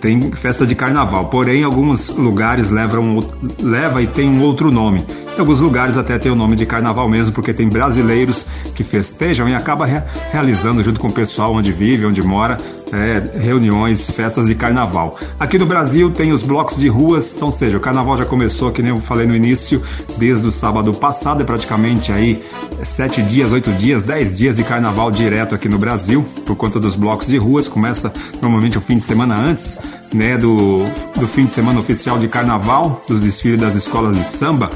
Tem 0.00 0.32
festa 0.32 0.64
de 0.64 0.74
carnaval, 0.74 1.26
porém 1.26 1.62
alguns 1.62 2.10
lugares 2.10 2.70
levam 2.70 3.20
leva 3.60 4.00
e 4.00 4.06
tem 4.06 4.28
um 4.28 4.40
outro 4.40 4.70
nome. 4.70 5.04
Em 5.34 5.40
alguns 5.40 5.60
lugares 5.60 5.96
até 5.96 6.18
tem 6.18 6.30
o 6.30 6.34
nome 6.34 6.54
de 6.54 6.66
carnaval 6.66 7.08
mesmo, 7.08 7.32
porque 7.34 7.54
tem 7.54 7.68
brasileiros 7.68 8.46
que 8.74 8.84
festejam 8.84 9.48
e 9.48 9.54
acaba 9.54 9.86
re- 9.86 10.02
realizando 10.30 10.82
junto 10.84 11.00
com 11.00 11.08
o 11.08 11.12
pessoal 11.12 11.54
onde 11.54 11.72
vive, 11.72 12.04
onde 12.04 12.22
mora, 12.22 12.58
é, 12.92 13.38
reuniões, 13.40 14.10
festas 14.10 14.48
de 14.48 14.54
carnaval. 14.54 15.18
Aqui 15.40 15.58
no 15.58 15.64
Brasil 15.64 16.10
tem 16.10 16.32
os 16.32 16.42
blocos 16.42 16.76
de 16.76 16.86
ruas, 16.88 17.34
então, 17.34 17.50
seja, 17.50 17.78
o 17.78 17.80
carnaval 17.80 18.16
já 18.18 18.26
começou, 18.26 18.70
que 18.70 18.82
nem 18.82 18.90
eu 18.90 18.98
falei 18.98 19.26
no 19.26 19.34
início, 19.34 19.82
desde 20.18 20.46
o 20.46 20.50
sábado 20.52 20.92
passado, 20.92 21.42
é 21.42 21.46
praticamente 21.46 22.12
aí 22.12 22.44
sete 22.82 23.22
dias, 23.22 23.52
oito 23.52 23.72
dias, 23.72 24.02
dez 24.02 24.36
dias 24.36 24.58
de 24.58 24.64
carnaval 24.64 25.10
direto 25.10 25.54
aqui 25.54 25.68
no 25.68 25.78
Brasil, 25.78 26.24
por 26.44 26.56
conta 26.56 26.78
dos 26.78 26.94
blocos 26.94 27.28
de 27.28 27.38
ruas. 27.38 27.68
Começa 27.68 28.12
normalmente 28.42 28.76
o 28.76 28.80
fim 28.82 28.96
de 28.98 29.04
semana 29.04 29.34
antes, 29.34 29.78
né, 30.12 30.36
do, 30.36 30.84
do 31.18 31.26
fim 31.26 31.46
de 31.46 31.50
semana 31.50 31.80
oficial 31.80 32.18
de 32.18 32.28
carnaval, 32.28 33.00
dos 33.08 33.22
desfiles 33.22 33.58
das 33.58 33.74
escolas 33.74 34.14
de 34.14 34.24
samba. 34.24 34.68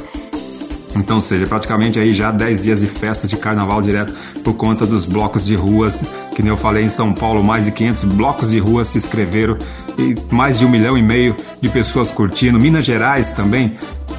Então, 0.94 1.20
seja, 1.20 1.46
praticamente 1.46 1.98
aí 1.98 2.12
já 2.12 2.30
10 2.30 2.62
dias 2.62 2.80
de 2.80 2.86
festa 2.86 3.26
de 3.26 3.36
carnaval 3.36 3.82
direto 3.82 4.14
por 4.42 4.54
conta 4.54 4.86
dos 4.86 5.04
blocos 5.04 5.44
de 5.44 5.54
ruas, 5.54 6.04
que 6.34 6.42
nem 6.42 6.50
eu 6.50 6.56
falei 6.56 6.84
em 6.84 6.88
São 6.88 7.12
Paulo, 7.12 7.42
mais 7.42 7.64
de 7.64 7.70
500 7.70 8.04
blocos 8.04 8.50
de 8.50 8.58
ruas 8.58 8.88
se 8.88 8.98
inscreveram 8.98 9.58
e 9.98 10.14
mais 10.32 10.58
de 10.58 10.64
um 10.64 10.70
milhão 10.70 10.96
e 10.96 11.02
meio 11.02 11.36
de 11.60 11.68
pessoas 11.68 12.10
curtindo. 12.10 12.58
Minas 12.58 12.84
Gerais 12.84 13.32
também 13.32 13.72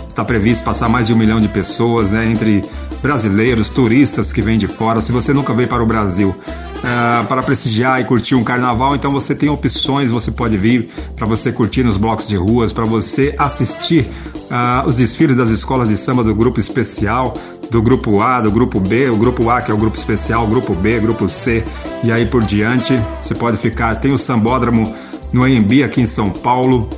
está 0.08 0.26
previsto 0.26 0.64
passar 0.64 0.90
mais 0.90 1.06
de 1.06 1.14
um 1.14 1.16
milhão 1.16 1.40
de 1.40 1.48
pessoas, 1.48 2.12
né, 2.12 2.26
entre 2.26 2.64
brasileiros, 3.04 3.70
turistas 3.70 4.34
que 4.34 4.42
vêm 4.42 4.58
de 4.58 4.68
fora. 4.68 5.00
Se 5.00 5.12
você 5.12 5.32
nunca 5.32 5.54
veio 5.54 5.68
para 5.68 5.84
o 5.84 5.86
Brasil 5.86 6.36
ah, 6.84 7.24
para 7.28 7.44
prestigiar 7.44 8.02
e 8.02 8.04
curtir 8.04 8.34
um 8.34 8.44
carnaval, 8.44 8.96
então 8.96 9.12
você 9.12 9.36
tem 9.36 9.48
opções, 9.48 10.10
você 10.10 10.32
pode 10.32 10.58
vir 10.58 10.90
para 11.16 11.28
você 11.28 11.52
curtir 11.52 11.84
nos 11.84 11.98
blocos 11.98 12.28
de 12.28 12.36
ruas, 12.36 12.74
para 12.74 12.86
você 12.86 13.36
assistir 13.38 14.08
ah, 14.50 14.84
os 14.86 14.96
desfiles 14.96 15.36
das 15.36 15.50
escolas 15.50 15.90
de 15.90 15.98
samba 15.98 16.24
do 16.24 16.34
grupo 16.34 16.60
especial, 16.60 17.34
do 17.70 17.82
grupo 17.82 18.22
A, 18.22 18.40
do 18.42 18.52
grupo 18.52 18.80
B, 18.80 19.10
o 19.10 19.18
grupo 19.18 19.50
A 19.50 19.62
que 19.62 19.72
é 19.72 19.74
o 19.74 19.78
grupo 19.78 19.98
especial, 19.98 20.46
o 20.46 20.48
grupo 20.48 20.74
B, 20.74 21.00
grupo 21.00 21.28
C 21.28 21.64
e 22.04 22.12
aí 22.12 22.26
por 22.26 22.44
diante. 22.44 23.00
Você 23.22 23.36
pode 23.36 23.58
ficar, 23.58 23.96
tem 23.96 24.12
o 24.12 24.18
sambódromo 24.18 24.94
no 25.34 25.44
AMB 25.44 25.84
aqui 25.84 26.02
em 26.02 26.08
São 26.08 26.30
Paulo 26.30 26.90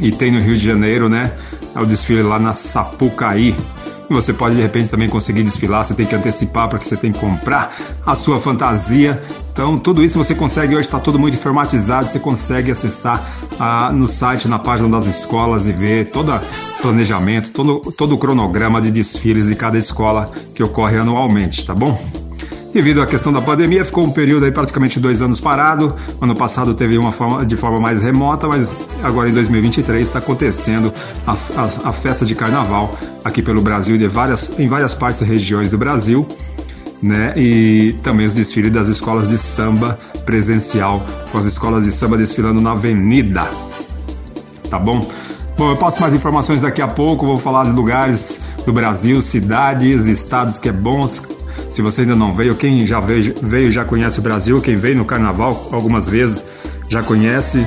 e 0.00 0.10
tem 0.10 0.32
no 0.32 0.40
Rio 0.40 0.56
de 0.56 0.64
Janeiro, 0.64 1.08
né? 1.08 1.32
É 1.74 1.80
o 1.80 1.86
desfile 1.86 2.22
lá 2.22 2.38
na 2.38 2.52
Sapucaí. 2.52 3.54
Você 4.10 4.32
pode 4.32 4.56
de 4.56 4.62
repente 4.62 4.90
também 4.90 5.08
conseguir 5.08 5.42
desfilar, 5.42 5.82
você 5.82 5.94
tem 5.94 6.06
que 6.06 6.14
antecipar 6.14 6.68
porque 6.68 6.84
você 6.84 6.96
tem 6.96 7.12
que 7.12 7.18
comprar 7.18 7.74
a 8.04 8.14
sua 8.14 8.38
fantasia. 8.38 9.20
Então, 9.52 9.78
tudo 9.78 10.02
isso 10.02 10.18
você 10.18 10.34
consegue, 10.34 10.74
hoje 10.74 10.86
está 10.86 10.98
tudo 10.98 11.18
muito 11.18 11.34
informatizado, 11.34 12.06
você 12.06 12.18
consegue 12.18 12.70
acessar 12.70 13.24
ah, 13.58 13.92
no 13.92 14.06
site, 14.06 14.48
na 14.48 14.58
página 14.58 14.88
das 14.88 15.06
escolas 15.06 15.66
e 15.68 15.72
ver 15.72 16.10
todo 16.10 16.32
o 16.32 16.40
planejamento, 16.82 17.50
todo, 17.50 17.80
todo 17.92 18.14
o 18.14 18.18
cronograma 18.18 18.80
de 18.80 18.90
desfiles 18.90 19.46
de 19.46 19.54
cada 19.54 19.78
escola 19.78 20.26
que 20.54 20.62
ocorre 20.62 20.98
anualmente, 20.98 21.64
tá 21.64 21.74
bom? 21.74 21.98
Devido 22.74 23.00
à 23.00 23.06
questão 23.06 23.32
da 23.32 23.40
pandemia, 23.40 23.84
ficou 23.84 24.04
um 24.04 24.10
período 24.10 24.44
aí 24.44 24.50
praticamente 24.50 24.98
dois 24.98 25.22
anos 25.22 25.38
parado. 25.38 25.94
Ano 26.20 26.34
passado 26.34 26.74
teve 26.74 26.98
uma 26.98 27.12
forma, 27.12 27.46
de 27.46 27.54
forma 27.54 27.78
mais 27.78 28.02
remota, 28.02 28.48
mas 28.48 28.68
agora 29.00 29.30
em 29.30 29.32
2023 29.32 30.02
está 30.04 30.18
acontecendo 30.18 30.92
a, 31.24 31.32
a, 31.32 31.64
a 31.90 31.92
festa 31.92 32.26
de 32.26 32.34
carnaval 32.34 32.98
aqui 33.24 33.40
pelo 33.40 33.62
Brasil, 33.62 33.96
de 33.96 34.08
várias, 34.08 34.58
em 34.58 34.66
várias 34.66 34.92
partes 34.92 35.20
e 35.20 35.24
regiões 35.24 35.70
do 35.70 35.78
Brasil. 35.78 36.26
Né? 37.00 37.32
E 37.36 37.94
também 38.02 38.26
os 38.26 38.34
desfiles 38.34 38.72
das 38.72 38.88
escolas 38.88 39.28
de 39.28 39.38
samba 39.38 39.96
presencial, 40.26 41.06
com 41.30 41.38
as 41.38 41.44
escolas 41.44 41.84
de 41.84 41.92
samba 41.92 42.16
desfilando 42.16 42.60
na 42.60 42.72
avenida. 42.72 43.48
Tá 44.68 44.80
bom? 44.80 45.08
Bom, 45.56 45.70
eu 45.70 45.76
passo 45.76 46.00
mais 46.00 46.12
informações 46.12 46.62
daqui 46.62 46.82
a 46.82 46.88
pouco, 46.88 47.24
vou 47.24 47.38
falar 47.38 47.66
de 47.66 47.70
lugares 47.70 48.40
do 48.66 48.72
Brasil, 48.72 49.22
cidades, 49.22 50.06
estados 50.06 50.58
que 50.58 50.68
é 50.68 50.72
bons. 50.72 51.22
Se 51.74 51.82
você 51.82 52.02
ainda 52.02 52.14
não 52.14 52.30
veio, 52.30 52.54
quem 52.54 52.86
já 52.86 53.00
veio, 53.00 53.34
veio 53.42 53.68
já 53.68 53.84
conhece 53.84 54.20
o 54.20 54.22
Brasil, 54.22 54.60
quem 54.60 54.76
veio 54.76 54.96
no 54.96 55.04
carnaval 55.04 55.70
algumas 55.72 56.08
vezes 56.08 56.44
já 56.88 57.02
conhece, 57.02 57.66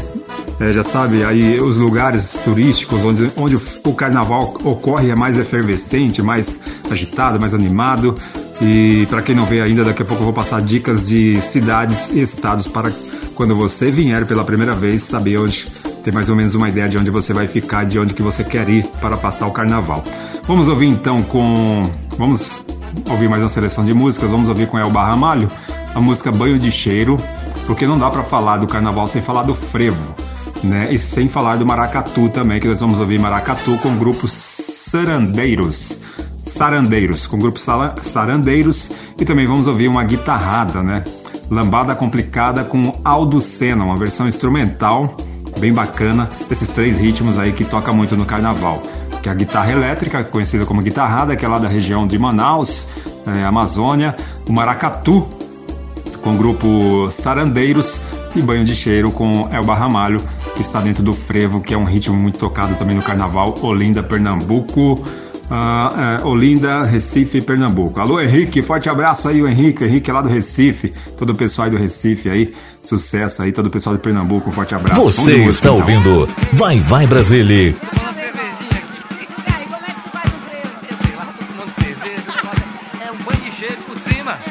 é, 0.62 0.72
já 0.72 0.82
sabe 0.82 1.26
aí 1.26 1.60
os 1.60 1.76
lugares 1.76 2.40
turísticos 2.42 3.04
onde, 3.04 3.30
onde 3.36 3.58
o, 3.58 3.94
carnaval 3.94 4.54
ocorre 4.64 5.10
é 5.10 5.16
mais 5.16 5.38
efervescente, 5.38 6.22
mais 6.22 6.58
agitado, 6.90 7.38
mais 7.38 7.54
animado. 7.54 8.16
E 8.62 9.06
para 9.08 9.22
quem 9.22 9.36
não 9.36 9.46
veio 9.46 9.66
ainda, 9.66 9.84
daqui 9.84 10.04
a 10.04 10.06
pouco 10.06 10.22
eu 10.22 10.28
vou 10.28 10.34
passar 10.34 10.62
dicas 10.62 11.10
de 11.10 11.42
cidades 11.42 12.10
e 12.12 12.22
estados 12.22 12.66
para 12.66 12.90
quando 13.36 13.56
você 13.56 13.92
vier 13.92 14.26
pela 14.26 14.46
primeira 14.46 14.72
vez 14.72 15.04
saber 15.04 15.38
onde 15.38 15.66
ter 16.02 16.14
mais 16.14 16.30
ou 16.30 16.36
menos 16.38 16.56
uma 16.56 16.70
ideia 16.70 16.88
de 16.88 16.98
onde 16.98 17.12
você 17.12 17.34
vai 17.34 17.46
ficar, 17.46 17.84
de 17.84 18.00
onde 18.00 18.14
que 18.14 18.22
você 18.22 18.42
quer 18.42 18.70
ir 18.70 18.86
para 19.02 19.18
passar 19.18 19.48
o 19.48 19.52
carnaval. 19.52 20.02
Vamos 20.48 20.70
ouvir 20.70 20.88
então 20.88 21.22
com 21.24 21.92
vamos 22.18 22.62
ouvir 23.10 23.30
mais 23.30 23.44
uma 23.44 23.50
seleção 23.50 23.84
de 23.84 23.94
músicas, 23.94 24.30
vamos 24.30 24.50
ouvir 24.50 24.68
com 24.68 24.78
Elba 24.78 25.04
Ramalho 25.04 25.50
a 25.94 26.00
música 26.00 26.32
Banho 26.32 26.60
de 26.60 26.72
Cheiro, 26.72 27.18
porque 27.66 27.88
não 27.88 27.98
dá 27.98 28.10
para 28.10 28.24
falar 28.24 28.58
do 28.58 28.68
carnaval 28.68 29.08
sem 29.08 29.22
falar 29.22 29.44
do 29.44 29.56
frevo, 29.56 30.16
né? 30.64 30.90
E 30.92 30.98
sem 31.00 31.28
falar 31.28 31.58
do 31.58 31.66
maracatu 31.66 32.30
também, 32.30 32.60
que 32.60 32.68
nós 32.68 32.80
vamos 32.80 33.00
ouvir 33.00 33.20
maracatu 33.20 33.78
com 33.80 33.90
o 33.90 33.96
grupo 33.96 34.28
Sarandeiros. 34.28 36.00
Sarandeiros, 36.44 37.28
com 37.28 37.36
o 37.38 37.40
grupo 37.40 37.60
Sarandeiros 37.60 38.92
e 39.20 39.26
também 39.26 39.46
vamos 39.46 39.68
ouvir 39.68 39.88
uma 39.88 40.04
guitarrada, 40.04 40.82
né? 40.82 41.04
Lambada 41.50 41.96
Complicada 41.96 42.64
com 42.64 42.92
Aldo 43.04 43.42
Senna, 43.42 43.84
uma 43.84 43.98
versão 43.98 44.28
instrumental 44.28 45.16
bem 45.60 45.74
bacana, 45.74 46.30
esses 46.52 46.70
três 46.70 47.00
ritmos 47.00 47.40
aí 47.40 47.52
que 47.52 47.66
toca 47.66 47.92
muito 47.92 48.16
no 48.16 48.26
carnaval. 48.26 48.82
Que 49.28 49.30
é 49.30 49.34
a 49.34 49.36
guitarra 49.36 49.72
elétrica, 49.74 50.24
conhecida 50.24 50.66
como 50.66 50.82
guitarrada, 50.82 51.36
que 51.36 51.44
é 51.44 51.50
lá 51.50 51.60
da 51.60 51.68
região 51.68 52.08
de 52.08 52.18
Manaus, 52.18 52.88
eh, 53.28 53.46
Amazônia, 53.46 54.16
o 54.48 54.54
maracatu, 54.54 55.28
com 56.22 56.34
o 56.34 56.38
grupo 56.38 57.12
Sarandeiros 57.12 58.00
e 58.34 58.42
Banho 58.42 58.64
de 58.64 58.74
Cheiro 58.74 59.12
com 59.12 59.50
Elba 59.52 59.76
Ramalho, 59.76 60.22
que 60.56 60.62
está 60.62 60.80
dentro 60.80 61.04
do 61.04 61.14
frevo, 61.14 61.60
que 61.60 61.74
é 61.74 61.78
um 61.78 61.84
ritmo 61.84 62.16
muito 62.16 62.40
tocado 62.40 62.76
também 62.76 62.96
no 62.96 63.02
carnaval, 63.02 63.56
Olinda, 63.62 64.02
Pernambuco. 64.02 65.04
ah, 65.52 66.20
é, 66.22 66.26
Olinda, 66.26 66.84
Recife 66.84 67.42
Pernambuco. 67.42 68.00
Alô 68.00 68.22
Henrique, 68.22 68.62
forte 68.62 68.90
abraço 68.90 69.28
aí, 69.28 69.42
o 69.42 69.48
Henrique, 69.48 69.84
Henrique 69.84 70.10
é 70.10 70.14
lá 70.14 70.22
do 70.22 70.30
Recife, 70.30 70.94
todo 71.18 71.32
o 71.32 71.36
pessoal 71.36 71.66
aí 71.66 71.72
do 71.72 71.78
Recife 71.78 72.30
aí, 72.30 72.54
sucesso 72.82 73.44
aí, 73.44 73.52
todo 73.52 73.66
o 73.66 73.70
pessoal 73.70 73.94
de 73.94 74.02
Pernambuco, 74.02 74.50
um 74.50 74.54
forte 74.54 74.74
abraço. 74.74 75.02
Você 75.02 75.32
música, 75.32 75.50
está 75.50 75.70
então. 75.70 75.80
ouvindo 75.82 76.30
Vai 76.54 76.80
Vai 76.80 77.06
Brasília. 77.06 77.76
Cheiro 83.58 83.82
por 83.88 83.98
cima. 83.98 84.47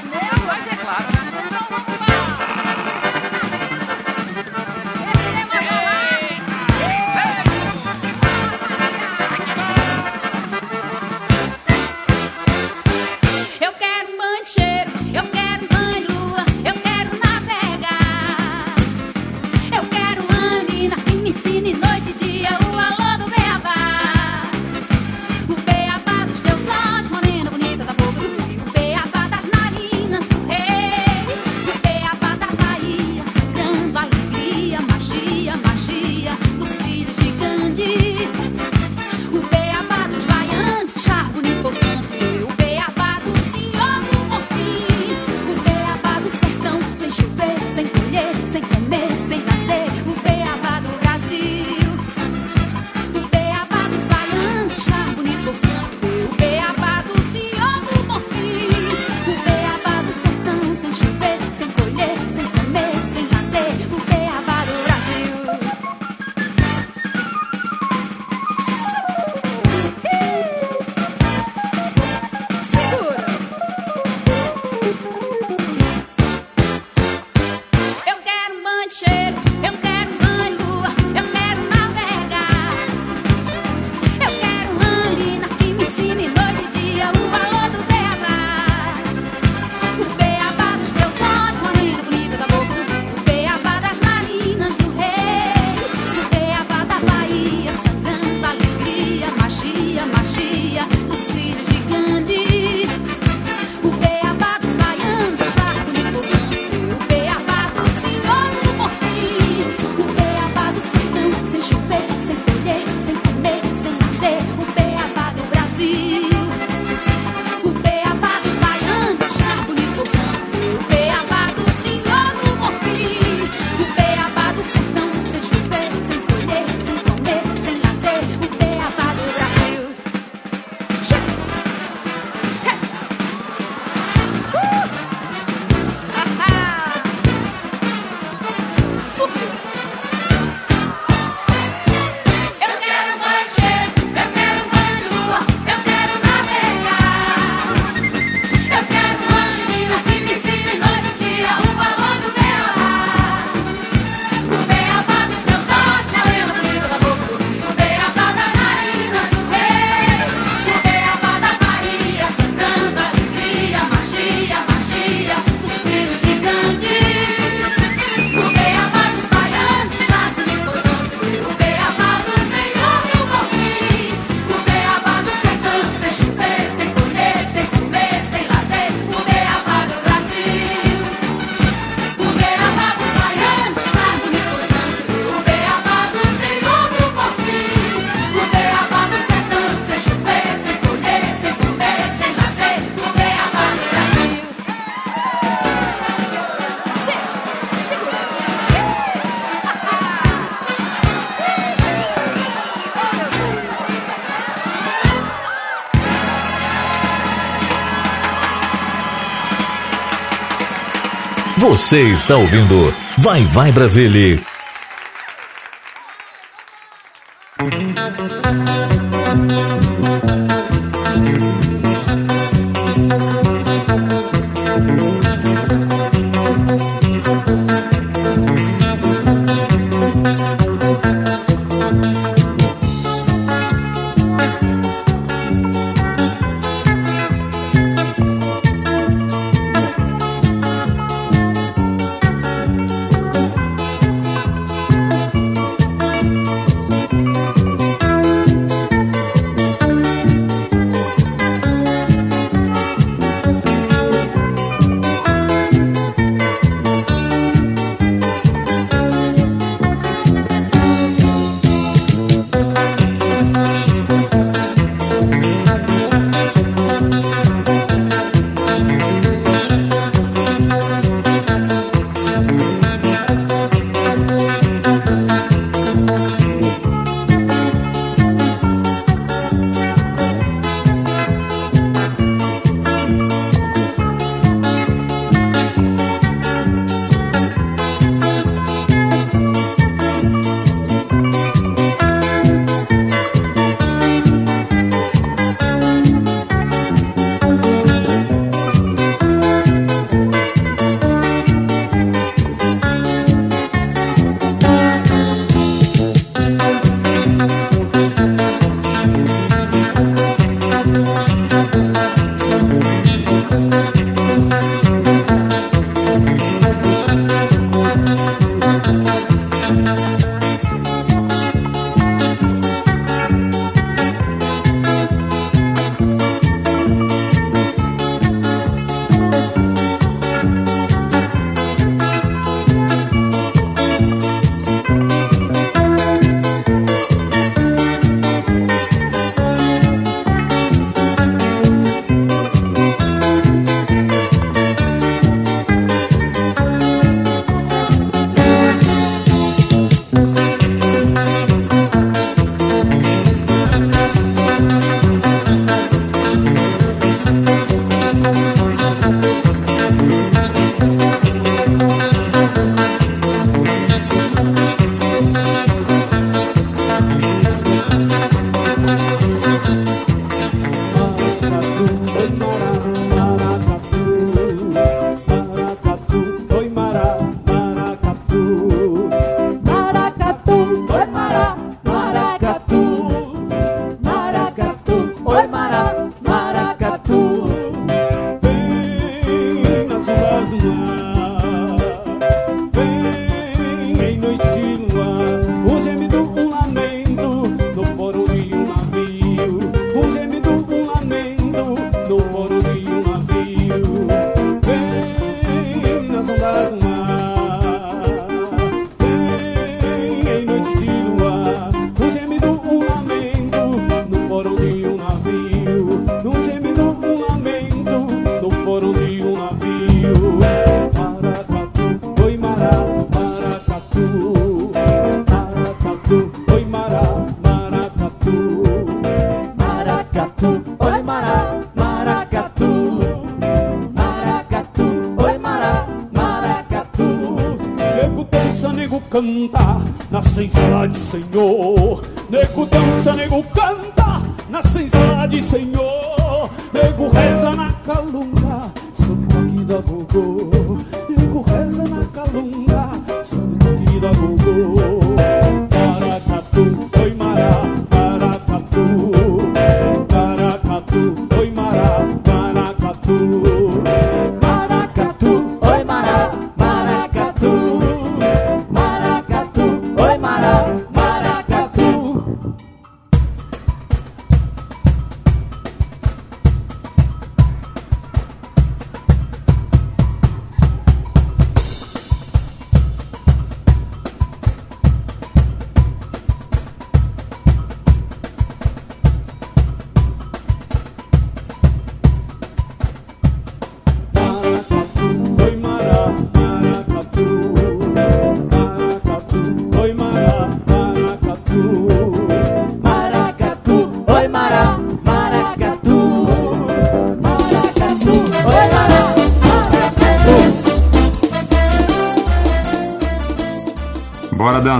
Você 211.68 212.00
está 212.12 212.36
ouvindo 212.36 212.94
Vai 213.18 213.44
Vai 213.44 213.72
Brasília. 213.72 214.40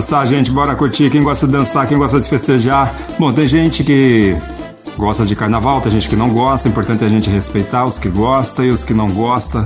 Dançar, 0.07 0.25
gente, 0.25 0.53
bora 0.53 0.77
curtir. 0.77 1.11
Quem 1.11 1.21
gosta 1.21 1.47
de 1.49 1.53
dançar, 1.53 1.85
quem 1.89 1.99
gosta 1.99 2.21
de 2.21 2.29
festejar. 2.29 2.95
Bom, 3.19 3.33
tem 3.33 3.45
gente 3.45 3.83
que 3.83 4.37
gosta 4.97 5.27
de 5.27 5.35
carnaval, 5.35 5.81
tem 5.81 5.91
gente 5.91 6.09
que 6.09 6.15
não 6.15 6.31
gosta. 6.31 6.69
O 6.69 6.71
importante 6.71 7.03
é 7.03 7.09
a 7.09 7.11
gente 7.11 7.29
respeitar 7.29 7.85
os 7.85 7.99
que 7.99 8.09
gostam 8.09 8.65
e 8.65 8.71
os 8.71 8.85
que 8.85 8.95
não 8.95 9.11
gostam. 9.11 9.65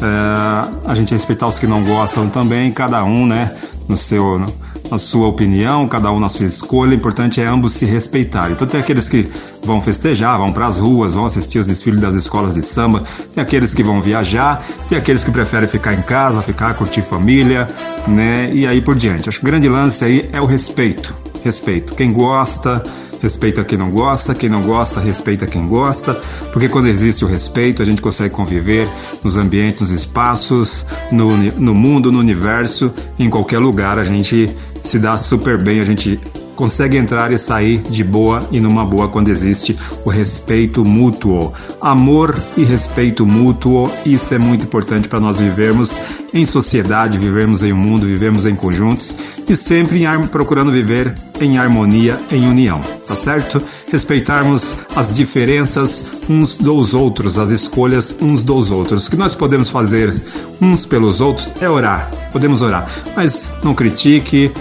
É, 0.00 0.88
a 0.88 0.94
gente 0.94 1.10
respeitar 1.10 1.48
os 1.48 1.58
que 1.58 1.66
não 1.66 1.82
gostam 1.82 2.28
também, 2.28 2.70
cada 2.70 3.02
um, 3.02 3.26
né, 3.26 3.56
no 3.88 3.96
seu, 3.96 4.46
na 4.92 4.98
sua 4.98 5.26
opinião, 5.26 5.88
cada 5.88 6.12
um 6.12 6.20
na 6.20 6.28
sua 6.28 6.44
escolha. 6.44 6.92
O 6.92 6.94
importante 6.94 7.40
é 7.40 7.48
ambos 7.48 7.72
se 7.72 7.86
respeitarem. 7.86 8.52
Então 8.52 8.68
tem 8.68 8.78
aqueles 8.78 9.08
que 9.08 9.26
vão 9.64 9.80
festejar, 9.80 10.36
vão 10.36 10.52
para 10.52 10.66
as 10.66 10.78
ruas, 10.78 11.14
vão 11.14 11.24
assistir 11.24 11.58
os 11.58 11.66
desfiles 11.66 11.98
das 11.98 12.14
escolas 12.14 12.54
de 12.54 12.62
samba, 12.62 13.02
tem 13.34 13.42
aqueles 13.42 13.72
que 13.72 13.82
vão 13.82 14.02
viajar, 14.02 14.62
tem 14.88 14.98
aqueles 14.98 15.24
que 15.24 15.30
preferem 15.30 15.66
ficar 15.66 15.94
em 15.94 16.02
casa, 16.02 16.42
ficar 16.42 16.74
curtir 16.74 17.00
família, 17.00 17.68
né? 18.06 18.50
E 18.52 18.66
aí 18.66 18.82
por 18.82 18.94
diante. 18.94 19.28
Acho 19.28 19.40
que 19.40 19.46
o 19.46 19.50
grande 19.50 19.68
lance 19.68 20.04
aí 20.04 20.28
é 20.30 20.40
o 20.40 20.44
respeito. 20.44 21.16
Respeito. 21.42 21.94
Quem 21.94 22.12
gosta, 22.12 22.84
respeita 23.22 23.64
quem 23.64 23.78
não 23.78 23.90
gosta, 23.90 24.34
quem 24.34 24.48
não 24.48 24.62
gosta, 24.62 25.00
respeita 25.00 25.46
quem 25.46 25.66
gosta, 25.66 26.20
porque 26.52 26.68
quando 26.68 26.88
existe 26.88 27.24
o 27.24 27.28
respeito, 27.28 27.80
a 27.80 27.84
gente 27.84 28.02
consegue 28.02 28.34
conviver 28.34 28.88
nos 29.24 29.36
ambientes, 29.36 29.80
nos 29.80 29.90
espaços, 29.90 30.84
no, 31.10 31.36
no 31.36 31.74
mundo, 31.74 32.12
no 32.12 32.18
universo, 32.18 32.92
em 33.18 33.30
qualquer 33.30 33.58
lugar, 33.58 33.98
a 33.98 34.04
gente 34.04 34.54
se 34.82 34.98
dá 34.98 35.16
super 35.16 35.62
bem, 35.62 35.80
a 35.80 35.84
gente 35.84 36.20
consegue 36.54 36.96
entrar 36.96 37.32
e 37.32 37.38
sair 37.38 37.78
de 37.78 38.04
boa 38.04 38.46
e 38.50 38.60
numa 38.60 38.84
boa 38.84 39.08
quando 39.08 39.28
existe 39.28 39.76
o 40.04 40.08
respeito 40.08 40.84
mútuo. 40.84 41.52
Amor 41.80 42.38
e 42.56 42.62
respeito 42.62 43.26
mútuo, 43.26 43.90
isso 44.04 44.34
é 44.34 44.38
muito 44.38 44.64
importante 44.64 45.08
para 45.08 45.20
nós 45.20 45.38
vivermos 45.38 46.00
em 46.32 46.44
sociedade, 46.44 47.18
vivermos 47.18 47.62
em 47.62 47.72
um 47.72 47.76
mundo, 47.76 48.06
vivermos 48.06 48.46
em 48.46 48.54
conjuntos 48.54 49.16
e 49.48 49.56
sempre 49.56 50.04
em, 50.04 50.26
procurando 50.28 50.70
viver 50.70 51.12
em 51.40 51.58
harmonia, 51.58 52.18
em 52.30 52.46
união, 52.46 52.80
tá 53.06 53.16
certo? 53.16 53.60
Respeitarmos 53.90 54.76
as 54.94 55.14
diferenças 55.14 56.04
uns 56.28 56.54
dos 56.54 56.94
outros, 56.94 57.38
as 57.38 57.50
escolhas 57.50 58.14
uns 58.20 58.42
dos 58.42 58.70
outros. 58.70 59.06
O 59.06 59.10
que 59.10 59.16
nós 59.16 59.34
podemos 59.34 59.68
fazer 59.68 60.14
uns 60.60 60.86
pelos 60.86 61.20
outros 61.20 61.52
é 61.60 61.68
orar, 61.68 62.10
podemos 62.30 62.62
orar, 62.62 62.88
mas 63.16 63.52
não 63.62 63.74
critique, 63.74 64.52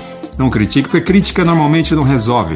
não 0.42 0.50
critique, 0.50 0.90
porque 0.90 1.06
crítica 1.06 1.46
normalmente 1.46 1.94
não 1.94 2.02
resolve. 2.02 2.56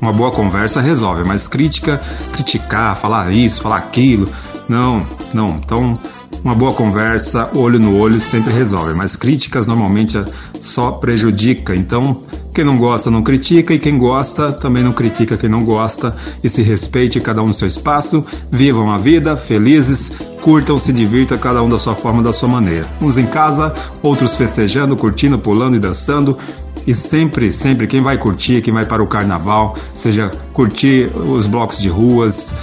Uma 0.00 0.12
boa 0.12 0.32
conversa 0.32 0.80
resolve, 0.80 1.22
mas 1.24 1.46
crítica, 1.46 2.00
criticar, 2.32 2.96
falar 2.96 3.32
isso, 3.32 3.62
falar 3.62 3.76
aquilo, 3.76 4.28
não, 4.68 5.06
não. 5.32 5.50
Então, 5.50 5.94
uma 6.42 6.56
boa 6.56 6.72
conversa, 6.72 7.48
olho 7.54 7.78
no 7.78 7.96
olho, 7.96 8.20
sempre 8.20 8.52
resolve, 8.52 8.94
mas 8.94 9.16
críticas 9.16 9.64
normalmente 9.64 10.22
só 10.60 10.90
prejudica. 10.90 11.74
Então, 11.74 12.22
quem 12.56 12.64
não 12.64 12.78
gosta 12.78 13.10
não 13.10 13.22
critica 13.22 13.74
e 13.74 13.78
quem 13.78 13.98
gosta 13.98 14.50
também 14.50 14.82
não 14.82 14.90
critica 14.90 15.36
quem 15.36 15.46
não 15.46 15.62
gosta 15.62 16.16
e 16.42 16.48
se 16.48 16.62
respeite 16.62 17.20
cada 17.20 17.42
um 17.42 17.48
no 17.48 17.52
seu 17.52 17.68
espaço, 17.68 18.24
vivam 18.50 18.90
a 18.90 18.96
vida 18.96 19.36
felizes, 19.36 20.10
curtam, 20.40 20.78
se 20.78 20.90
divirtam 20.90 21.36
cada 21.36 21.62
um 21.62 21.68
da 21.68 21.76
sua 21.76 21.94
forma, 21.94 22.22
da 22.22 22.32
sua 22.32 22.48
maneira. 22.48 22.86
Uns 22.98 23.18
em 23.18 23.26
casa, 23.26 23.74
outros 24.02 24.36
festejando, 24.36 24.96
curtindo, 24.96 25.38
pulando 25.38 25.76
e 25.76 25.78
dançando. 25.78 26.38
E 26.86 26.94
sempre, 26.94 27.50
sempre, 27.50 27.86
quem 27.86 28.00
vai 28.00 28.16
curtir, 28.16 28.62
quem 28.62 28.72
vai 28.72 28.84
para 28.84 29.02
o 29.02 29.06
carnaval, 29.06 29.76
seja 29.94 30.30
curtir 30.52 31.10
os 31.16 31.46
blocos 31.46 31.80
de 31.80 31.88
ruas, 31.88 32.54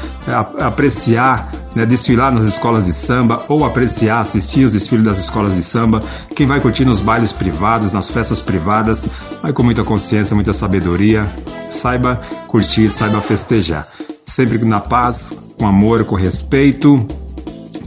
apreciar, 0.59 1.51
né, 1.75 1.85
desfilar 1.85 2.33
nas 2.33 2.45
escolas 2.45 2.85
de 2.85 2.93
samba 2.93 3.43
ou 3.49 3.65
apreciar, 3.65 4.21
assistir 4.21 4.63
os 4.63 4.71
desfiles 4.71 5.03
das 5.03 5.17
escolas 5.17 5.55
de 5.55 5.63
samba, 5.63 6.01
quem 6.35 6.47
vai 6.47 6.61
curtir 6.61 6.85
nos 6.85 7.01
bailes 7.01 7.33
privados, 7.33 7.91
nas 7.91 8.09
festas 8.09 8.41
privadas, 8.41 9.09
vai 9.41 9.51
com 9.51 9.63
muita 9.63 9.83
consciência, 9.83 10.33
muita 10.35 10.53
sabedoria, 10.53 11.29
saiba 11.69 12.19
curtir, 12.47 12.89
saiba 12.89 13.19
festejar. 13.19 13.87
Sempre 14.25 14.57
na 14.59 14.79
paz, 14.79 15.33
com 15.57 15.67
amor, 15.67 16.05
com 16.05 16.15
respeito, 16.15 17.05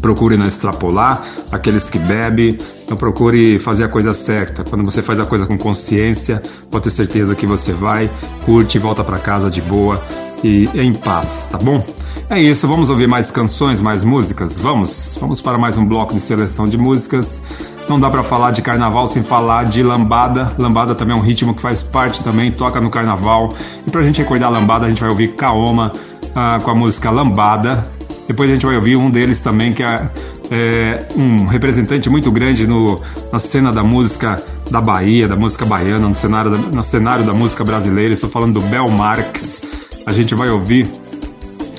procure 0.07 0.37
não 0.37 0.47
extrapolar 0.47 1.21
aqueles 1.51 1.91
que 1.91 1.99
bebem, 1.99 2.57
não 2.89 2.97
procure 2.97 3.59
fazer 3.59 3.83
a 3.83 3.89
coisa 3.89 4.15
certa. 4.15 4.63
Quando 4.63 4.85
você 4.85 5.03
faz 5.03 5.19
a 5.19 5.27
coisa 5.27 5.47
com 5.47 5.59
consciência, 5.59 6.41
pode 6.71 6.85
ter 6.85 6.91
certeza 6.93 7.35
que 7.35 7.45
você 7.45 7.73
vai, 7.73 8.09
curte 8.45 8.79
volta 8.79 9.03
para 9.03 9.19
casa 9.19 9.51
de 9.51 9.61
boa 9.61 10.01
e 10.45 10.71
em 10.75 10.95
paz, 10.95 11.49
tá 11.51 11.59
bom? 11.59 11.85
É 12.31 12.41
isso, 12.41 12.69
vamos 12.69 12.89
ouvir 12.89 13.09
mais 13.09 13.33
canções, 13.33 13.83
mais 13.83 14.05
músicas? 14.05 14.61
Vamos, 14.61 15.19
vamos 15.21 15.41
para 15.41 15.59
mais 15.59 15.77
um 15.77 15.85
bloco 15.85 16.15
de 16.15 16.21
seleção 16.21 16.69
de 16.69 16.79
músicas. 16.79 17.43
Não 17.89 17.99
dá 17.99 18.09
para 18.09 18.23
falar 18.23 18.53
de 18.53 18.63
carnaval 18.63 19.09
sem 19.09 19.25
falar 19.25 19.65
de 19.65 19.83
lambada. 19.83 20.53
Lambada 20.57 20.95
também 20.95 21.17
é 21.17 21.19
um 21.19 21.23
ritmo 21.23 21.53
que 21.53 21.61
faz 21.61 21.83
parte 21.83 22.23
também, 22.23 22.53
toca 22.53 22.81
no 22.81 22.91
carnaval. 22.91 23.55
E 23.85 23.91
pra 23.91 24.03
gente 24.03 24.21
recordar 24.21 24.51
a 24.51 24.53
lambada, 24.53 24.87
a 24.87 24.89
gente 24.89 25.01
vai 25.01 25.11
ouvir 25.11 25.35
Kaoma 25.35 25.93
ah, 26.33 26.61
com 26.63 26.71
a 26.71 26.75
música 26.77 27.11
Lambada. 27.11 27.96
Depois 28.27 28.51
a 28.51 28.55
gente 28.55 28.67
vai 28.67 28.75
ouvir 28.75 28.97
um 28.97 29.11
deles 29.11 29.41
também, 29.41 29.73
que 29.73 29.83
é, 29.83 30.09
é 30.51 31.07
um 31.17 31.47
representante 31.47 32.11
muito 32.11 32.31
grande 32.31 32.67
no, 32.67 33.01
na 33.33 33.39
cena 33.39 33.73
da 33.73 33.85
música 33.85 34.43
da 34.71 34.81
Bahia, 34.81 35.29
da 35.29 35.37
música 35.37 35.65
baiana, 35.65 36.09
no 36.09 36.15
cenário 36.15 36.51
da, 36.51 36.59
no 36.59 36.83
cenário 36.83 37.25
da 37.25 37.33
música 37.33 37.63
brasileira. 37.63 38.13
Estou 38.13 38.29
falando 38.29 38.55
do 38.55 38.61
Bel 38.61 38.89
Marques. 38.91 39.63
A 40.05 40.13
gente 40.13 40.35
vai 40.35 40.51
ouvir 40.51 40.91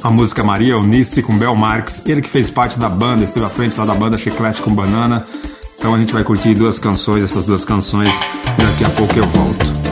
a 0.03 0.09
música 0.09 0.43
Maria 0.43 0.73
Eunice 0.73 1.21
com 1.21 1.37
Bel 1.37 1.55
Marques, 1.55 2.03
ele 2.05 2.21
que 2.21 2.29
fez 2.29 2.49
parte 2.49 2.79
da 2.79 2.87
banda, 2.87 3.23
esteve 3.23 3.45
à 3.45 3.49
frente 3.49 3.77
lá 3.77 3.85
da 3.85 3.93
banda 3.93 4.17
Chiclete 4.17 4.61
com 4.61 4.73
Banana. 4.73 5.23
Então 5.77 5.93
a 5.93 5.99
gente 5.99 6.13
vai 6.13 6.23
curtir 6.23 6.53
duas 6.53 6.79
canções, 6.79 7.23
essas 7.23 7.45
duas 7.45 7.63
canções, 7.65 8.19
daqui 8.45 8.85
a 8.85 8.89
pouco 8.89 9.17
eu 9.17 9.25
volto. 9.27 9.86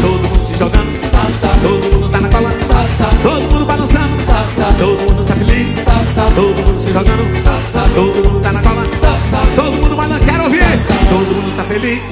Todo 0.00 0.28
mundo 0.28 0.40
se 0.40 0.56
jogando, 0.58 1.00
tá, 1.10 1.20
tá. 1.40 1.54
todo 1.62 1.94
mundo 1.94 2.08
tá 2.08 2.20
na 2.20 2.28
cola, 2.28 2.50
tá, 2.50 2.88
tá. 2.98 3.10
todo 3.22 3.52
mundo 3.52 3.66
balançando, 3.66 4.22
tá, 4.24 4.46
tá. 4.56 4.72
todo 4.78 5.00
mundo 5.02 5.24
tá 5.24 5.34
feliz, 5.34 5.74
tá, 5.84 5.92
tá. 6.14 6.30
todo 6.34 6.66
mundo 6.66 6.78
se 6.78 6.92
jogando, 6.92 7.42
tá, 7.42 7.60
tá. 7.72 7.88
todo 7.94 8.28
mundo 8.28 8.40
tá 8.40 8.52
na 8.52 8.62
cola, 8.62 8.82
tá, 9.00 9.18
tá. 9.30 9.46
todo 9.56 9.72
mundo 9.72 9.96
balançando. 9.96 10.24
Quero 10.24 10.44
ouvir! 10.44 10.62
Todo 11.08 11.34
mundo 11.34 11.56
tá 11.56 11.64
feliz, 11.64 12.02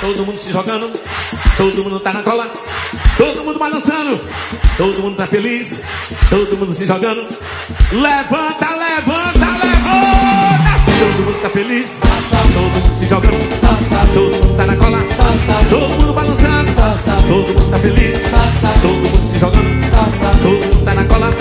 todo 0.00 0.26
mundo 0.26 0.38
se 0.38 0.52
jogando, 0.52 0.92
todo 1.56 1.84
mundo 1.84 2.00
tá 2.00 2.12
na 2.12 2.22
cola, 2.22 2.50
todo 3.16 3.44
mundo 3.44 3.58
balançando, 3.58 4.20
todo 4.76 5.02
mundo 5.02 5.16
tá 5.16 5.26
feliz, 5.26 5.80
todo 6.30 6.56
mundo 6.56 6.72
se 6.72 6.86
jogando. 6.86 7.26
Levanta, 7.92 8.68
levanta, 8.76 9.46
levanta! 9.46 10.78
Todo 10.98 11.24
mundo 11.24 11.42
tá 11.42 11.50
feliz, 11.50 12.00
todo 12.00 12.62
mundo 12.62 12.92
se 12.92 13.06
jogando, 13.06 13.38
todo 14.14 14.36
mundo 14.36 14.56
tá 14.56 14.66
na 14.66 14.76
cola, 14.76 14.98
todo 15.68 15.88
mundo 15.88 16.12
balançando, 16.12 16.37
todo 17.28 17.46
mundo 17.46 17.70
tá 17.70 17.78
feliz, 17.78 18.18
todo 18.80 18.94
mundo 18.94 19.22
se 19.22 19.38
jogando, 19.38 19.68
todo 20.42 20.64
mundo 20.64 20.84
tá 20.84 20.94
na 20.94 21.04
cola, 21.04 21.36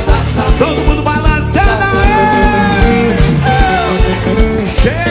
todo 0.60 0.82
mundo 0.86 1.02
balançando. 1.02 1.68
Chega! 4.82 5.08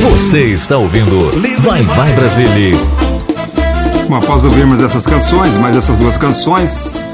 Você 0.00 0.38
está 0.52 0.78
ouvindo 0.78 1.30
Vai 1.58 1.82
Vai 1.82 2.12
Brasília. 2.12 2.78
Bom, 4.08 4.16
após 4.16 4.44
ouvirmos 4.44 4.80
essas 4.80 5.06
canções, 5.06 5.58
mais 5.58 5.76
essas 5.76 5.96
duas 5.96 6.16
canções, 6.16 7.04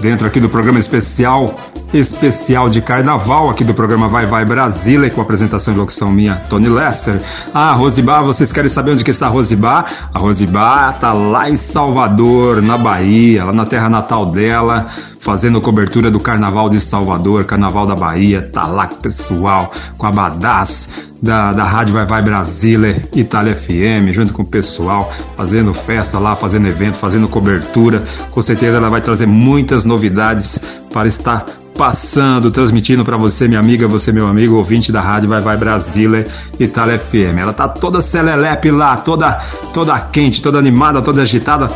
dentro 0.00 0.26
aqui 0.26 0.40
do 0.40 0.48
programa 0.48 0.78
especial, 0.78 1.54
especial 1.92 2.68
de 2.68 2.80
carnaval, 2.80 3.50
aqui 3.50 3.64
do 3.64 3.74
programa 3.74 4.08
Vai 4.08 4.26
Vai 4.26 4.44
Brasília, 4.44 5.10
com 5.10 5.20
apresentação 5.20 5.74
e 5.74 5.76
locução 5.76 6.10
minha, 6.12 6.36
Tony 6.48 6.68
Lester. 6.68 7.20
Ah, 7.52 7.72
Rosibá, 7.72 8.20
vocês 8.22 8.52
querem 8.52 8.70
saber 8.70 8.92
onde 8.92 9.04
que 9.04 9.10
está 9.10 9.26
a 9.26 9.30
Rosibá? 9.30 9.84
A 10.14 10.18
Rosibá 10.18 10.92
tá 10.92 11.12
lá 11.12 11.50
em 11.50 11.56
Salvador, 11.56 12.62
na 12.62 12.78
Bahia, 12.78 13.44
lá 13.44 13.52
na 13.52 13.66
terra 13.66 13.88
natal 13.88 14.26
dela, 14.26 14.86
fazendo 15.18 15.60
cobertura 15.60 16.10
do 16.10 16.20
Carnaval 16.20 16.68
de 16.70 16.80
Salvador, 16.80 17.44
Carnaval 17.44 17.86
da 17.86 17.94
Bahia, 17.94 18.48
tá 18.52 18.66
lá 18.66 18.86
pessoal, 18.86 19.72
com 19.98 20.06
a 20.06 20.12
Badaz 20.12 20.88
da, 21.22 21.52
da 21.52 21.64
Rádio 21.64 21.94
Vai 21.94 22.06
Vai 22.06 22.22
Brasília, 22.22 23.04
Itália 23.14 23.54
FM, 23.54 24.12
junto 24.12 24.32
com 24.32 24.42
o 24.42 24.46
pessoal, 24.46 25.12
fazendo 25.36 25.74
festa 25.74 26.18
lá, 26.18 26.34
fazendo 26.34 26.66
evento, 26.66 26.96
fazendo 26.96 27.28
cobertura. 27.28 28.02
Com 28.30 28.40
certeza 28.40 28.78
ela 28.78 28.88
vai 28.88 29.00
trazer 29.00 29.26
muitas 29.26 29.84
novidades 29.84 30.58
para 30.92 31.06
estar 31.06 31.44
passando, 31.80 32.52
transmitindo 32.52 33.02
para 33.02 33.16
você, 33.16 33.48
minha 33.48 33.58
amiga, 33.58 33.88
você, 33.88 34.12
meu 34.12 34.26
amigo, 34.26 34.56
ouvinte 34.56 34.92
da 34.92 35.00
Rádio 35.00 35.30
Vai 35.30 35.40
Vai 35.40 35.56
Brasília, 35.56 36.26
Itália 36.58 36.98
FM. 36.98 37.38
Ela 37.38 37.54
tá 37.54 37.66
toda 37.66 38.02
celelepe 38.02 38.70
lá, 38.70 38.98
toda, 38.98 39.38
toda 39.72 39.98
quente, 39.98 40.42
toda 40.42 40.58
animada, 40.58 41.00
toda 41.00 41.22
agitada, 41.22 41.70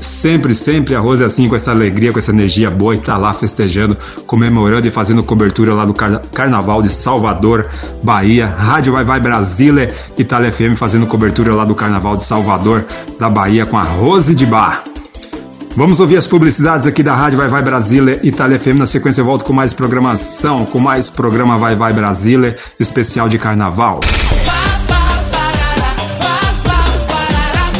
Sempre, 0.00 0.54
sempre 0.54 0.94
a 0.94 1.00
Rose 1.00 1.22
é 1.22 1.26
assim, 1.26 1.46
com 1.46 1.54
essa 1.56 1.72
alegria, 1.72 2.10
com 2.10 2.18
essa 2.18 2.30
energia 2.30 2.70
boa 2.70 2.94
e 2.94 2.98
tá 2.98 3.18
lá 3.18 3.34
festejando, 3.34 3.94
comemorando 4.24 4.88
e 4.88 4.90
fazendo 4.90 5.22
cobertura 5.22 5.74
lá 5.74 5.84
do 5.84 5.92
car 5.92 6.22
Carnaval 6.32 6.80
de 6.80 6.88
Salvador, 6.88 7.68
Bahia. 8.02 8.46
Rádio 8.46 8.94
Vai 8.94 9.04
Vai 9.04 9.20
Brasília, 9.20 9.92
Itália 10.16 10.50
FM 10.50 10.74
fazendo 10.74 11.06
cobertura 11.06 11.52
lá 11.52 11.66
do 11.66 11.74
Carnaval 11.74 12.16
de 12.16 12.24
Salvador, 12.24 12.86
da 13.18 13.28
Bahia, 13.28 13.66
com 13.66 13.76
a 13.76 13.82
Rose 13.82 14.34
de 14.34 14.46
Bar. 14.46 14.84
Vamos 15.76 16.00
ouvir 16.00 16.16
as 16.16 16.26
publicidades 16.26 16.86
aqui 16.86 17.02
da 17.02 17.14
Rádio 17.14 17.38
Vai 17.38 17.48
Vai 17.48 17.62
Brasília, 17.62 18.18
Itália 18.22 18.58
FM. 18.58 18.78
Na 18.78 18.86
sequência 18.86 19.20
eu 19.20 19.24
volto 19.24 19.44
com 19.44 19.52
mais 19.52 19.72
programação, 19.72 20.66
com 20.66 20.78
mais 20.78 21.08
programa 21.08 21.56
Vai 21.58 21.76
Vai 21.76 21.92
Brasília, 21.92 22.56
especial 22.78 23.28
de 23.28 23.38
Carnaval. 23.38 24.00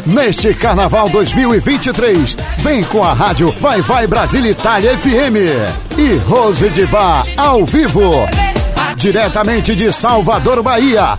Neste 0.06 0.54
Carnaval 0.54 1.08
2023, 1.08 2.36
vem 2.58 2.82
com 2.84 3.04
a 3.04 3.12
rádio 3.12 3.54
Vai 3.60 3.82
Vai 3.82 4.06
Brasília 4.06 4.50
Itália 4.50 4.96
FM 4.96 5.36
e 5.98 6.16
Rose 6.28 6.68
de 6.70 6.86
Bar 6.86 7.24
ao 7.36 7.64
vivo, 7.64 8.26
diretamente 8.96 9.76
de 9.76 9.92
Salvador, 9.92 10.62
Bahia. 10.62 11.16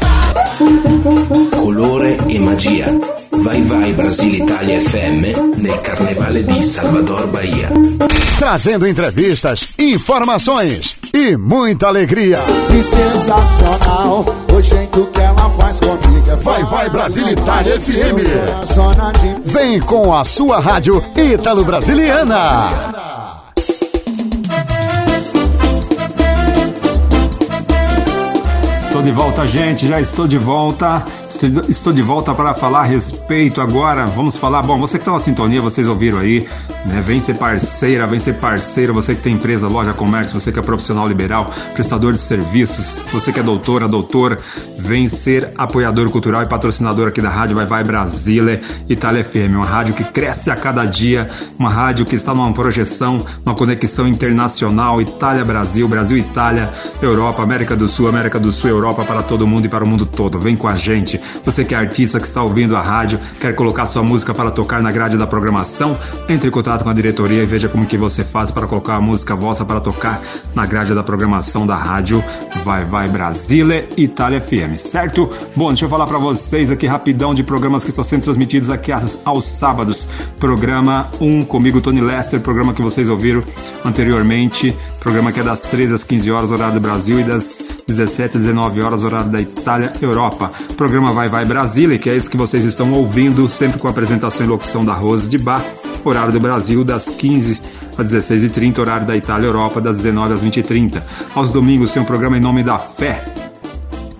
Colore 1.57 2.17
e 2.27 2.39
magia. 2.39 3.20
Vai 3.31 3.61
vai 3.61 3.93
Brasile 3.93 4.43
Italia 4.43 4.81
FM 4.81 5.57
nel 5.57 5.77
Carnevale 5.79 6.43
di 6.43 6.63
Salvador 6.63 7.27
Bahia. 7.27 7.69
Trazendo 8.37 8.87
entrevistas, 8.87 9.67
informações 9.79 10.97
e 11.13 11.37
muita 11.37 11.87
alegria. 11.87 12.39
Que 12.69 12.83
sensacional, 12.83 14.25
o 14.53 14.61
jeito 14.61 15.05
que 15.13 15.21
ela 15.21 15.49
faz 15.51 15.79
comigo. 15.79 16.31
é 16.31 16.35
Vai 16.37 16.63
Vai 16.65 16.89
Brasília 16.89 17.31
Itália 17.31 17.79
FM. 17.79 18.17
De 19.19 19.49
Vem 19.51 19.79
com 19.79 20.13
a 20.13 20.23
sua 20.23 20.59
rádio 20.59 21.01
Ítalo 21.15 21.63
Brasiliana. 21.63 23.00
Estou 29.01 29.13
de 29.13 29.17
volta, 29.17 29.47
gente. 29.47 29.87
Já 29.87 29.99
estou 29.99 30.27
de 30.27 30.37
volta. 30.37 31.03
Estou, 31.67 31.91
de 31.91 32.03
volta 32.03 32.35
para 32.35 32.53
falar 32.53 32.81
a 32.81 32.83
respeito 32.83 33.59
agora. 33.59 34.05
Vamos 34.05 34.37
falar. 34.37 34.61
Bom, 34.61 34.79
você 34.79 34.99
que 34.99 35.01
está 35.01 35.11
na 35.11 35.17
sintonia, 35.17 35.59
vocês 35.59 35.87
ouviram 35.87 36.19
aí, 36.19 36.47
né? 36.85 37.01
Vem 37.03 37.19
ser 37.19 37.33
parceira, 37.33 38.05
vem 38.05 38.19
ser 38.19 38.33
parceiro. 38.33 38.93
Você 38.93 39.15
que 39.15 39.21
tem 39.21 39.33
empresa, 39.33 39.67
loja, 39.67 39.91
comércio, 39.91 40.39
você 40.39 40.51
que 40.51 40.59
é 40.59 40.61
profissional 40.61 41.07
liberal, 41.07 41.51
prestador 41.73 42.13
de 42.13 42.21
serviços, 42.21 43.01
você 43.11 43.33
que 43.33 43.39
é 43.39 43.43
doutora, 43.43 43.87
doutora, 43.87 44.37
vem 44.77 45.07
ser 45.07 45.51
apoiador 45.57 46.07
cultural 46.11 46.43
e 46.43 46.47
patrocinador 46.47 47.07
aqui 47.07 47.21
da 47.21 47.29
Rádio 47.29 47.55
Vai 47.55 47.65
Vai 47.65 47.83
Brasília, 47.83 48.61
Itália 48.87 49.23
FM. 49.23 49.55
Uma 49.55 49.65
rádio 49.65 49.95
que 49.95 50.03
cresce 50.03 50.51
a 50.51 50.55
cada 50.55 50.85
dia, 50.85 51.27
uma 51.57 51.71
rádio 51.71 52.05
que 52.05 52.15
está 52.15 52.35
numa 52.35 52.53
projeção, 52.53 53.25
uma 53.43 53.55
conexão 53.55 54.07
internacional, 54.07 55.01
Itália, 55.01 55.43
Brasil, 55.43 55.87
Brasil, 55.87 56.19
Itália, 56.19 56.69
Europa, 57.01 57.41
América 57.41 57.75
do 57.75 57.87
Sul, 57.87 58.07
América 58.07 58.39
do 58.39 58.51
Sul, 58.51 58.69
Europa 58.69 58.90
para 58.93 59.23
todo 59.23 59.47
mundo 59.47 59.65
e 59.65 59.69
para 59.69 59.83
o 59.83 59.87
mundo 59.87 60.05
todo. 60.05 60.39
Vem 60.39 60.55
com 60.55 60.67
a 60.67 60.75
gente. 60.75 61.19
Você 61.43 61.63
que 61.63 61.73
é 61.73 61.77
artista 61.77 62.19
que 62.19 62.27
está 62.27 62.43
ouvindo 62.43 62.75
a 62.75 62.81
rádio, 62.81 63.19
quer 63.39 63.55
colocar 63.55 63.85
sua 63.85 64.03
música 64.03 64.33
para 64.33 64.51
tocar 64.51 64.81
na 64.81 64.91
grade 64.91 65.17
da 65.17 65.25
programação, 65.25 65.97
entre 66.29 66.47
em 66.47 66.51
contato 66.51 66.83
com 66.83 66.89
a 66.89 66.93
diretoria 66.93 67.43
e 67.43 67.45
veja 67.45 67.67
como 67.69 67.85
que 67.85 67.97
você 67.97 68.23
faz 68.23 68.51
para 68.51 68.67
colocar 68.67 68.95
a 68.95 69.01
música 69.01 69.35
vossa 69.35 69.65
para 69.65 69.79
tocar 69.79 70.21
na 70.53 70.65
grade 70.65 70.93
da 70.93 71.03
programação 71.03 71.65
da 71.65 71.75
rádio 71.75 72.23
Vai 72.63 72.85
Vai 72.85 73.07
Brasília, 73.07 73.87
Itália 73.97 74.39
FM, 74.39 74.77
certo? 74.77 75.29
Bom, 75.55 75.69
deixa 75.69 75.85
eu 75.85 75.89
falar 75.89 76.05
para 76.05 76.17
vocês 76.17 76.69
aqui 76.69 76.85
rapidão 76.85 77.33
de 77.33 77.43
programas 77.43 77.83
que 77.83 77.89
estão 77.89 78.03
sendo 78.03 78.23
transmitidos 78.23 78.69
aqui 78.69 78.91
aos, 78.91 79.17
aos 79.25 79.45
sábados. 79.45 80.07
Programa 80.39 81.09
1 81.19 81.45
comigo, 81.45 81.81
Tony 81.81 82.01
Lester, 82.01 82.39
programa 82.39 82.73
que 82.73 82.81
vocês 82.81 83.09
ouviram 83.09 83.43
anteriormente, 83.83 84.75
programa 84.99 85.31
que 85.31 85.39
é 85.39 85.43
das 85.43 85.61
13 85.61 85.93
às 85.93 86.03
15 86.03 86.31
horas, 86.31 86.51
horário 86.51 86.75
do 86.75 86.79
Brasil, 86.79 87.19
e 87.19 87.23
das 87.23 87.61
17 87.87 88.37
às 88.37 88.43
19 88.43 88.80
horas, 88.80 88.80
horário 88.85 89.29
da 89.29 89.39
Itália, 89.39 89.93
Europa. 90.01 90.51
Programa 90.75 91.11
Vai 91.13 91.29
Vai 91.29 91.45
Brasília, 91.45 91.97
que 91.97 92.09
é 92.09 92.15
esse 92.15 92.29
que 92.29 92.37
vocês 92.37 92.65
estão 92.65 92.91
ouvindo, 92.93 93.47
sempre 93.49 93.79
com 93.79 93.87
a 93.87 93.91
apresentação 93.91 94.45
e 94.45 94.49
locução 94.49 94.83
da 94.83 94.93
Rose 94.93 95.27
de 95.27 95.37
Bar, 95.37 95.63
horário 96.03 96.33
do 96.33 96.39
Brasil, 96.39 96.83
das 96.83 97.09
15 97.09 97.61
às 97.97 98.13
16h30, 98.13 98.79
horário 98.79 99.05
da 99.05 99.15
Itália, 99.15 99.47
Europa, 99.47 99.81
das 99.81 99.97
19 99.97 100.33
às 100.33 100.43
20h30. 100.43 101.01
Aos 101.35 101.51
domingos 101.51 101.91
tem 101.91 102.01
um 102.01 102.05
programa 102.05 102.37
em 102.37 102.41
nome 102.41 102.63
da 102.63 102.77
Fé, 102.77 103.23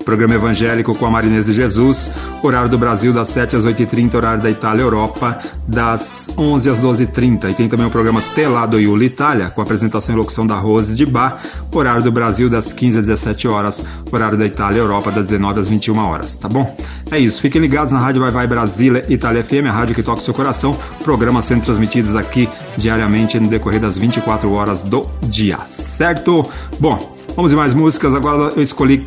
Programa 0.04 0.36
evangélico 0.36 0.96
com 0.96 1.06
a 1.06 1.12
Marinês 1.12 1.46
de 1.46 1.54
Jesus, 1.54 2.12
horário 2.44 2.70
do 2.70 2.78
Brasil 2.78 3.14
das 3.14 3.30
7 3.30 3.56
às 3.56 3.66
8h30, 3.66 4.16
horário 4.16 4.42
da 4.42 4.50
Itália 4.50 4.82
Europa, 4.82 5.40
das 5.68 6.30
11 6.38 6.70
às 6.70 6.82
12h30. 6.82 7.52
E 7.52 7.54
tem 7.54 7.70
também 7.70 7.86
o 7.86 7.90
programa 7.90 8.22
Telado 8.34 8.80
Iuli 8.80 9.06
Itália, 9.06 9.50
com 9.50 9.62
apresentação 9.62 10.16
e 10.16 10.18
locução 10.18 10.46
da 10.46 10.56
Rose 10.56 10.96
de 10.96 11.06
Bar, 11.06 11.40
horário 11.74 12.04
do 12.04 12.12
Brasil 12.12 12.50
das 12.50 12.74
15 12.74 13.00
às 13.00 13.06
17 13.06 13.48
horas, 13.48 13.84
horário 14.12 14.38
da 14.38 14.46
Itália 14.46 14.80
Europa, 14.80 15.12
das 15.12 15.28
19 15.30 15.60
às 15.60 15.70
21 15.70 15.98
horas, 15.98 16.38
tá 16.38 16.50
bom? 16.50 16.76
É 17.10 17.20
isso, 17.20 17.42
fiquem 17.42 17.62
ligados 17.62 17.92
na 17.92 18.00
Rádio 18.00 18.22
Vai 18.22 18.32
Vai 18.32 18.48
Brasília 18.48 19.04
Itália 19.10 19.44
FM, 19.44 19.68
a 19.68 19.72
rádio 19.72 19.96
que 19.96 20.04
toca 20.04 20.20
o 20.20 20.24
seu 20.24 20.34
coração, 20.34 20.78
programas 21.04 21.46
sendo 21.46 21.64
transmitidos 21.64 22.16
aqui 22.16 22.50
diariamente 22.78 23.40
no 23.40 23.48
decorrer 23.48 23.80
das 23.80 23.98
24 23.98 24.52
horas 24.52 24.82
do 24.82 25.04
dia, 25.24 25.60
certo? 25.70 26.46
Bom, 26.80 27.16
vamos 27.36 27.52
de 27.52 27.58
mais 27.58 27.74
músicas, 27.74 28.16
agora 28.16 28.54
eu 28.56 28.62
escolhi 28.62 29.06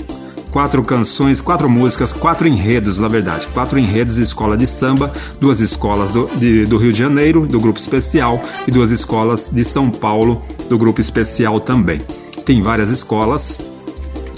quatro 0.55 0.81
canções, 0.83 1.41
quatro 1.41 1.69
músicas, 1.69 2.13
quatro 2.13 2.47
enredos, 2.47 3.01
na 3.01 3.09
verdade. 3.09 3.49
Quatro 3.49 3.77
enredos 3.77 4.15
de 4.15 4.23
escola 4.23 4.57
de 4.57 4.69
samba, 4.69 5.13
duas 5.41 5.59
escolas 5.59 6.13
do, 6.13 6.31
de, 6.37 6.65
do 6.65 6.77
Rio 6.77 6.93
de 6.93 6.99
Janeiro, 7.01 7.45
do 7.45 7.59
grupo 7.59 7.81
especial, 7.81 8.41
e 8.65 8.71
duas 8.71 8.93
escolas 8.93 9.51
de 9.51 9.65
São 9.65 9.91
Paulo, 9.91 10.41
do 10.69 10.79
grupo 10.79 11.01
especial 11.01 11.59
também. 11.59 12.01
Tem 12.47 12.63
várias 12.63 12.91
escolas, 12.91 13.61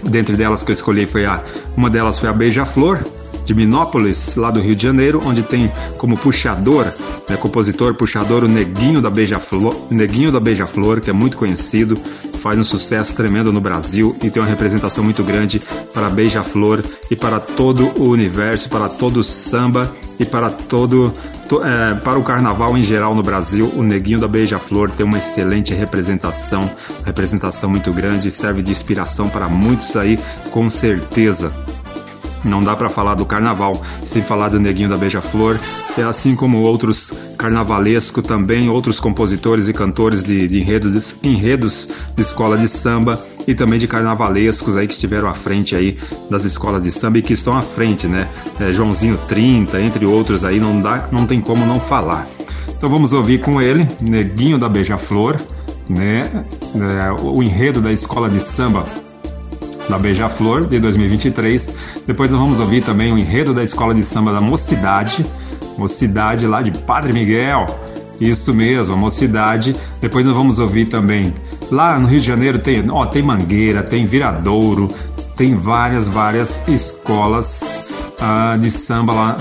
dentre 0.04 0.38
delas 0.38 0.62
que 0.62 0.70
eu 0.70 0.74
escolhi 0.74 1.04
foi 1.04 1.26
a. 1.26 1.44
Uma 1.76 1.90
delas 1.90 2.18
foi 2.18 2.30
a 2.30 2.32
Beija-Flor, 2.32 3.04
de 3.46 3.54
Minópolis, 3.54 4.34
lá 4.34 4.50
do 4.50 4.60
Rio 4.60 4.74
de 4.74 4.82
Janeiro, 4.82 5.20
onde 5.24 5.42
tem 5.42 5.72
como 5.96 6.18
puxador, 6.18 6.84
né, 7.30 7.36
compositor, 7.36 7.94
puxador, 7.94 8.42
o 8.42 8.48
Neguinho 8.48 9.00
da 9.00 9.08
Beija-Flor, 9.08 9.74
Neguinho 9.88 10.32
da 10.32 10.40
Beija-Flor, 10.40 11.00
que 11.00 11.08
é 11.08 11.12
muito 11.12 11.36
conhecido, 11.36 11.96
faz 12.40 12.58
um 12.58 12.64
sucesso 12.64 13.14
tremendo 13.14 13.52
no 13.52 13.60
Brasil 13.60 14.16
e 14.22 14.30
tem 14.30 14.42
uma 14.42 14.48
representação 14.48 15.04
muito 15.04 15.22
grande 15.22 15.62
para 15.94 16.10
Beija-Flor 16.10 16.82
e 17.08 17.14
para 17.14 17.38
todo 17.38 17.92
o 18.00 18.10
universo, 18.10 18.68
para 18.68 18.88
todo 18.88 19.20
o 19.20 19.24
samba 19.24 19.92
e 20.18 20.24
para 20.24 20.50
todo 20.50 21.14
to, 21.48 21.62
é, 21.62 21.94
para 21.94 22.18
o 22.18 22.24
carnaval 22.24 22.76
em 22.76 22.82
geral 22.82 23.14
no 23.14 23.22
Brasil, 23.22 23.72
o 23.76 23.82
Neguinho 23.82 24.18
da 24.18 24.26
Beija-Flor 24.26 24.90
tem 24.90 25.06
uma 25.06 25.18
excelente 25.18 25.72
representação, 25.72 26.68
representação 27.04 27.70
muito 27.70 27.92
grande, 27.92 28.32
serve 28.32 28.60
de 28.60 28.72
inspiração 28.72 29.28
para 29.28 29.48
muitos 29.48 29.96
aí, 29.96 30.18
com 30.50 30.68
certeza. 30.68 31.52
Não 32.46 32.62
dá 32.62 32.76
para 32.76 32.88
falar 32.88 33.14
do 33.14 33.26
carnaval 33.26 33.82
sem 34.04 34.22
falar 34.22 34.48
do 34.48 34.60
Neguinho 34.60 34.88
da 34.88 34.96
Beija-Flor, 34.96 35.58
é 35.98 36.02
assim 36.02 36.36
como 36.36 36.62
outros 36.62 37.12
carnavalesco 37.36 38.22
também, 38.22 38.68
outros 38.68 39.00
compositores 39.00 39.66
e 39.68 39.72
cantores 39.72 40.22
de, 40.24 40.46
de 40.46 40.60
enredos, 40.60 41.14
enredos 41.22 41.88
de 42.14 42.22
escola 42.22 42.56
de 42.56 42.68
samba 42.68 43.20
e 43.46 43.54
também 43.54 43.78
de 43.78 43.86
carnavalescos 43.86 44.76
aí 44.76 44.86
que 44.86 44.94
estiveram 44.94 45.28
à 45.28 45.34
frente 45.34 45.74
aí 45.74 45.98
das 46.30 46.44
escolas 46.44 46.82
de 46.84 46.92
samba 46.92 47.18
e 47.18 47.22
que 47.22 47.32
estão 47.32 47.56
à 47.56 47.62
frente, 47.62 48.06
né? 48.06 48.28
É, 48.60 48.72
Joãozinho 48.72 49.18
30, 49.28 49.80
entre 49.80 50.06
outros 50.06 50.44
aí, 50.44 50.60
não, 50.60 50.80
dá, 50.80 51.08
não 51.10 51.26
tem 51.26 51.40
como 51.40 51.66
não 51.66 51.80
falar. 51.80 52.26
Então 52.76 52.88
vamos 52.88 53.12
ouvir 53.12 53.40
com 53.40 53.60
ele, 53.60 53.88
Neguinho 54.00 54.58
da 54.58 54.68
Beija-Flor, 54.68 55.40
né? 55.88 56.44
É, 56.74 57.12
o 57.22 57.42
enredo 57.42 57.80
da 57.80 57.92
escola 57.92 58.28
de 58.28 58.40
samba 58.40 58.84
da 59.88 59.98
Beija-Flor 59.98 60.66
de 60.66 60.78
2023. 60.78 61.74
Depois 62.06 62.30
nós 62.30 62.40
vamos 62.40 62.58
ouvir 62.58 62.82
também 62.82 63.12
o 63.12 63.18
enredo 63.18 63.54
da 63.54 63.62
Escola 63.62 63.94
de 63.94 64.02
Samba 64.02 64.32
da 64.32 64.40
Mocidade, 64.40 65.24
Mocidade 65.76 66.46
lá 66.46 66.62
de 66.62 66.70
Padre 66.70 67.12
Miguel. 67.12 67.66
Isso 68.20 68.54
mesmo, 68.54 68.94
a 68.94 68.96
Mocidade. 68.96 69.76
Depois 70.00 70.24
nós 70.24 70.34
vamos 70.34 70.58
ouvir 70.58 70.86
também 70.86 71.32
lá 71.70 71.98
no 71.98 72.06
Rio 72.06 72.20
de 72.20 72.26
Janeiro 72.26 72.58
tem, 72.58 72.84
ó, 72.90 73.06
tem 73.06 73.22
Mangueira, 73.22 73.82
tem 73.82 74.06
Viradouro, 74.06 74.92
tem 75.34 75.54
várias, 75.54 76.08
várias 76.08 76.60
escolas 76.68 77.86
ah, 78.20 78.56
de 78.58 78.70
samba 78.70 79.12
lá 79.12 79.38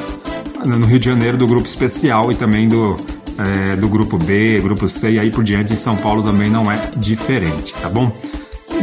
no 0.65 0.85
Rio 0.85 0.99
de 0.99 1.05
Janeiro 1.05 1.37
do 1.37 1.47
grupo 1.47 1.67
especial 1.67 2.31
e 2.31 2.35
também 2.35 2.67
do 2.67 2.97
é, 3.37 3.75
do 3.75 3.89
grupo 3.89 4.17
B, 4.17 4.59
grupo 4.61 4.87
C 4.87 5.11
e 5.11 5.19
aí 5.19 5.29
por 5.29 5.43
diante 5.43 5.73
em 5.73 5.75
São 5.75 5.95
Paulo 5.97 6.23
também 6.23 6.49
não 6.49 6.71
é 6.71 6.79
diferente, 6.95 7.75
tá 7.75 7.89
bom? 7.89 8.11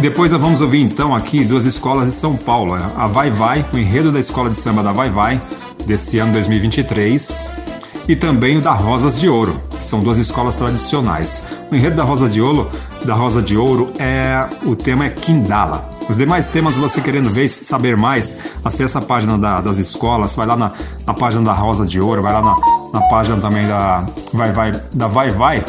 Depois 0.01 0.30
nós 0.32 0.40
vamos 0.40 0.61
ouvir 0.61 0.80
então 0.80 1.14
aqui 1.14 1.45
duas 1.45 1.64
escolas 1.64 2.09
de 2.09 2.14
São 2.14 2.36
Paulo, 2.36 2.74
a 2.74 3.07
Vai 3.07 3.30
Vai, 3.30 3.64
o 3.72 3.78
enredo 3.78 4.11
da 4.11 4.18
escola 4.18 4.51
de 4.51 4.57
samba 4.57 4.82
da 4.82 4.93
Vai 4.93 5.11
Vai, 5.11 5.40
desse 5.86 6.18
ano 6.18 6.32
2023, 6.32 7.53
e 8.09 8.16
também 8.16 8.59
o 8.59 8.61
da 8.61 8.72
Rosas 8.72 9.20
de 9.20 9.28
Ouro, 9.28 9.53
são 9.80 10.01
duas 10.01 10.18
escolas 10.18 10.55
tradicionais. 10.55 11.45
O 11.70 11.74
enredo 11.74 11.97
da 11.97 12.05
Rosa 12.05 12.28
de 12.28 12.40
Ouro, 12.40 12.70
da 13.05 13.14
Rosa 13.14 13.43
de 13.43 13.57
Ouro 13.57 13.93
é 13.99 14.40
o 14.64 14.74
tema 14.74 15.07
é 15.07 15.09
Quindala. 15.09 15.88
Os 16.09 16.16
demais 16.16 16.49
temas, 16.49 16.74
você 16.74 17.01
querendo 17.01 17.30
ver, 17.30 17.49
saber 17.49 17.97
mais, 17.97 18.38
acessa 18.64 18.99
a 18.99 19.03
página 19.03 19.38
da, 19.38 19.61
das 19.61 19.78
escolas, 19.78 20.34
vai 20.34 20.47
lá 20.47 20.57
na, 20.57 20.72
na, 21.07 21.14
página 21.14 21.45
da 21.45 21.53
Rosa 21.53 21.86
de 21.86 22.01
Ouro, 22.01 22.22
vai 22.22 22.32
lá 22.32 22.43
na, 22.43 22.57
na 22.93 23.07
página 23.09 23.36
também 23.36 23.66
da 23.66 24.05
Vai 24.32 24.53
Vai, 24.53 24.72
da 24.95 25.07
Vai 25.07 25.30
Vai, 25.30 25.64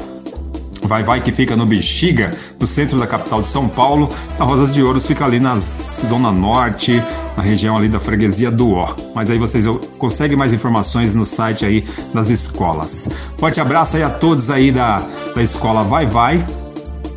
Vai 0.83 1.03
Vai 1.03 1.21
que 1.21 1.31
fica 1.31 1.55
no 1.55 1.65
Bexiga, 1.65 2.31
no 2.59 2.67
centro 2.67 2.97
da 2.97 3.07
capital 3.07 3.41
de 3.41 3.47
São 3.47 3.67
Paulo. 3.67 4.09
A 4.39 4.43
Rosas 4.43 4.73
de 4.73 4.83
Ouros 4.83 5.05
fica 5.05 5.25
ali 5.25 5.39
na 5.39 5.57
zona 5.57 6.31
norte, 6.31 7.01
na 7.35 7.43
região 7.43 7.77
ali 7.77 7.87
da 7.87 7.99
freguesia 7.99 8.51
do 8.51 8.73
Ó. 8.73 8.93
Mas 9.15 9.29
aí 9.31 9.37
vocês 9.37 9.65
conseguem 9.97 10.37
mais 10.37 10.53
informações 10.53 11.13
no 11.13 11.25
site 11.25 11.65
aí 11.65 11.85
das 12.13 12.29
escolas. 12.29 13.09
Forte 13.37 13.59
abraço 13.59 13.97
aí 13.97 14.03
a 14.03 14.09
todos 14.09 14.49
aí 14.49 14.71
da, 14.71 14.97
da 15.35 15.41
escola 15.41 15.83
Vai 15.83 16.05
Vai, 16.05 16.43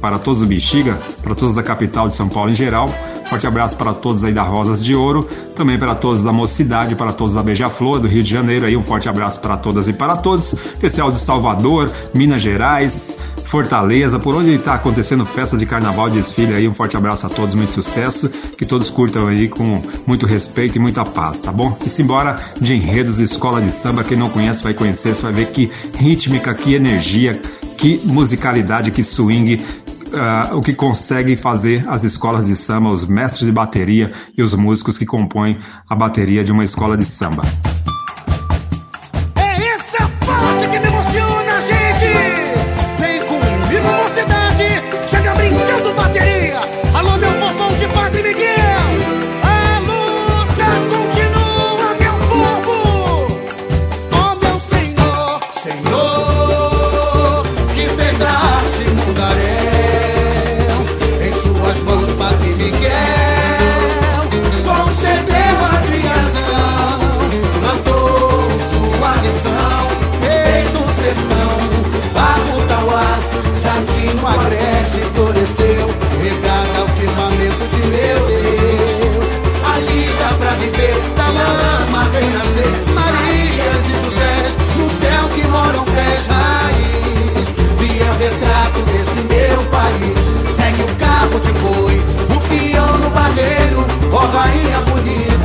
para 0.06 0.20
todos 0.20 0.38
do 0.38 0.46
Bexiga, 0.46 0.96
para 1.20 1.34
todos 1.34 1.52
da 1.52 1.64
capital 1.64 2.06
de 2.06 2.14
São 2.14 2.28
Paulo 2.28 2.48
em 2.48 2.54
geral. 2.54 2.88
Forte 3.24 3.44
abraço 3.44 3.76
para 3.76 3.92
todos 3.92 4.22
aí 4.22 4.32
da 4.32 4.44
Rosas 4.44 4.84
de 4.84 4.94
Ouro, 4.94 5.28
também 5.56 5.76
para 5.76 5.96
todos 5.96 6.22
da 6.22 6.30
Mocidade, 6.30 6.94
para 6.94 7.12
todos 7.12 7.34
da 7.34 7.42
Beija-Flor, 7.42 7.98
do 7.98 8.06
Rio 8.06 8.22
de 8.22 8.30
Janeiro. 8.30 8.66
Aí 8.66 8.76
um 8.76 8.82
forte 8.84 9.08
abraço 9.08 9.40
para 9.40 9.56
todas 9.56 9.88
e 9.88 9.92
para 9.92 10.14
todos. 10.14 10.54
Pessoal 10.78 11.10
de 11.10 11.18
Salvador, 11.18 11.90
Minas 12.14 12.40
Gerais, 12.40 13.18
Fortaleza, 13.42 14.20
por 14.20 14.32
onde 14.36 14.54
está 14.54 14.74
acontecendo 14.74 15.26
festa 15.26 15.56
de 15.56 15.66
carnaval, 15.66 16.08
desfile 16.08 16.54
aí. 16.54 16.68
Um 16.68 16.74
forte 16.74 16.96
abraço 16.96 17.26
a 17.26 17.28
todos, 17.28 17.56
muito 17.56 17.72
sucesso, 17.72 18.28
que 18.56 18.64
todos 18.64 18.88
curtam 18.88 19.26
aí 19.26 19.48
com 19.48 19.82
muito 20.06 20.24
respeito 20.24 20.76
e 20.76 20.78
muita 20.78 21.04
paz, 21.04 21.40
tá 21.40 21.50
bom? 21.50 21.76
E 21.84 21.90
simbora 21.90 22.36
de 22.60 22.74
enredos 22.74 23.16
de 23.16 23.24
escola 23.24 23.60
de 23.60 23.72
samba. 23.72 24.04
Quem 24.04 24.16
não 24.16 24.30
conhece 24.30 24.62
vai 24.62 24.72
conhecer, 24.72 25.16
você 25.16 25.22
vai 25.22 25.32
ver 25.32 25.46
que 25.46 25.68
rítmica, 25.98 26.54
que 26.54 26.74
energia, 26.74 27.40
que 27.76 28.00
musicalidade, 28.04 28.90
que 28.90 29.04
swing 29.04 29.60
uh, 30.06 30.56
o 30.56 30.60
que 30.60 30.72
conseguem 30.72 31.36
fazer 31.36 31.88
as 31.88 32.04
escolas 32.04 32.46
de 32.46 32.56
samba, 32.56 32.90
os 32.90 33.04
mestres 33.04 33.46
de 33.46 33.52
bateria 33.52 34.10
e 34.36 34.42
os 34.42 34.54
músicos 34.54 34.98
que 34.98 35.06
compõem 35.06 35.58
a 35.88 35.94
bateria 35.94 36.44
de 36.44 36.52
uma 36.52 36.64
escola 36.64 36.96
de 36.96 37.04
samba. 37.04 37.42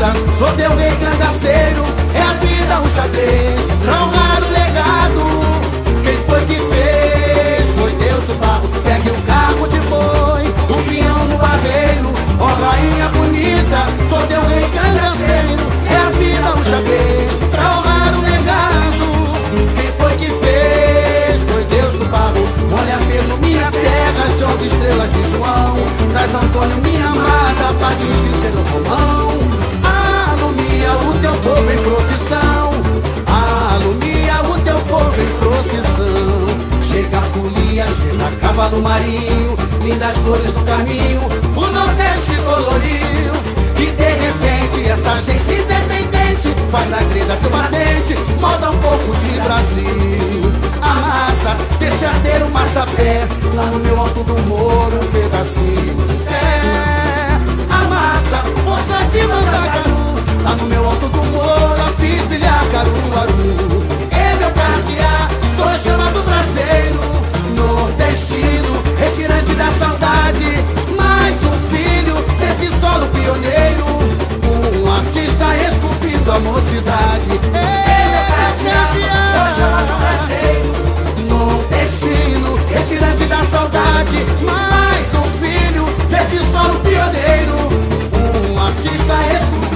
Sou 0.02 0.52
teu 0.54 0.76
rei 0.78 0.90
cangaceiro, 0.96 1.84
é 2.16 2.22
a 2.24 2.34
vida 2.34 2.80
um 2.80 2.90
xadrez 2.90 3.62
Pra 3.84 4.04
honrar 4.04 4.42
o 4.42 4.50
legado 4.50 5.22
Quem 6.04 6.18
foi 6.26 6.44
que 6.46 6.56
fez? 6.56 7.70
Foi 7.78 7.92
Deus 7.92 8.24
do 8.26 8.34
barro 8.40 8.68
Segue 8.82 9.12
o 9.12 9.22
carro 9.28 9.68
de 9.68 9.80
boi, 9.82 10.48
o 10.48 10.90
peão 10.90 11.26
no 11.26 11.38
barreiro 11.38 12.12
Ó 12.40 12.48
rainha 12.48 13.10
bonita, 13.10 13.86
sou 14.10 14.26
teu 14.26 14.42
rei 14.42 14.68
cangaceiro 14.74 15.70
É 15.88 15.96
a 15.96 16.10
vida 16.10 16.52
um 16.52 16.64
xadrez 16.66 17.32
Pra 17.52 17.62
honrar 17.62 18.18
o 18.18 18.22
legado 18.22 19.06
Quem 19.76 19.92
foi 20.00 20.18
que 20.18 20.32
fez? 20.44 21.44
Foi 21.44 21.64
Deus 21.66 21.94
do 21.94 22.06
barro 22.06 22.42
Olha 22.72 22.98
pelo 23.06 23.38
minha 23.38 23.70
terra, 23.70 24.26
chão 24.40 24.58
de 24.58 24.66
estrela 24.66 25.08
de 25.08 25.30
João 25.30 25.78
Traz 26.12 26.34
Antônio, 26.34 26.78
minha 26.82 27.06
amada, 27.06 27.72
Padre 27.80 28.08
Cícero 28.08 28.66
Romão 28.74 29.81
teu 31.32 31.36
povo 31.42 31.72
em 31.72 31.78
procissão. 31.78 32.72
Alumia 33.72 34.42
o 34.50 34.60
teu 34.60 34.80
povo 34.82 35.16
em 35.22 35.28
procissão. 35.40 36.82
Chega 36.82 37.20
a 37.20 37.22
folia, 37.22 37.86
chega 37.88 38.32
cavalo 38.42 38.82
marinho. 38.82 39.58
Lindas 39.82 40.16
flores 40.18 40.54
do 40.54 40.64
caminho 40.64 41.22
O 41.56 41.62
Nordeste 41.62 42.36
coloriu. 42.46 43.34
E 43.78 43.86
de 43.86 44.04
repente 44.04 44.90
essa 44.90 45.16
gente 45.24 45.62
independente 45.62 46.56
Faz 46.70 46.88
na 46.92 47.00
grida 47.00 47.36
seu 47.38 47.50
batente 47.50 48.16
Molda 48.40 48.70
um 48.70 48.78
pouco 48.78 49.16
de 49.16 49.42
Brasil. 49.42 50.52
Amassa, 50.82 51.58
deixa 51.80 52.10
arder 52.10 52.44
o 52.44 52.52
massapé 52.52 53.28
Lá 53.56 53.66
no 53.66 53.80
meu 53.80 54.00
alto 54.00 54.24
do 54.24 54.38
moro 54.48 54.98
um 54.98 55.12
pedacinho 55.12 55.96
de 56.08 56.18
fé. 56.26 57.40
Amassa, 57.70 58.44
força 58.64 59.04
de 59.06 59.26
Mandacaru 59.26 60.02
Lá 60.44 60.56
no 60.56 60.66
meu 60.66 60.86
alto 60.86 61.08
do 61.08 61.20
eu 61.20 61.94
fiz 62.00 62.24
brilhar 62.26 62.66
Caruaru 62.72 63.84
É 64.10 64.36
meu 64.38 64.52
cardear, 64.52 65.30
sou 65.56 65.66
a 65.66 65.78
chama 65.78 66.10
braseiro 66.10 67.00
Nordestino, 67.56 68.82
retirante 68.98 69.54
da 69.54 69.72
saudade. 69.72 70.66
Mais 70.98 71.36
um 71.44 71.54
filho 71.70 72.16
desse 72.40 72.74
solo 72.80 73.08
pioneiro 73.08 73.86
Um 74.44 74.92
artista 74.92 75.56
esculpindo 75.68 76.32
a 76.32 76.40
mocidade. 76.40 77.40
É 77.54 78.02
meu 78.10 78.24
cardear, 78.66 79.32
sou 79.34 79.42
a 79.42 79.54
chama 79.54 80.02
Nordestino, 81.30 82.56
retirante 82.68 83.26
da 83.26 83.44
saudade. 83.44 84.26
Mais 84.42 85.08
um 85.14 85.28
filho 85.40 85.86
desse 86.10 86.40
solo 86.52 86.80
pioneiro 86.80 87.58
Um 88.18 88.60
artista 88.60 89.14
esculpindo 89.36 89.71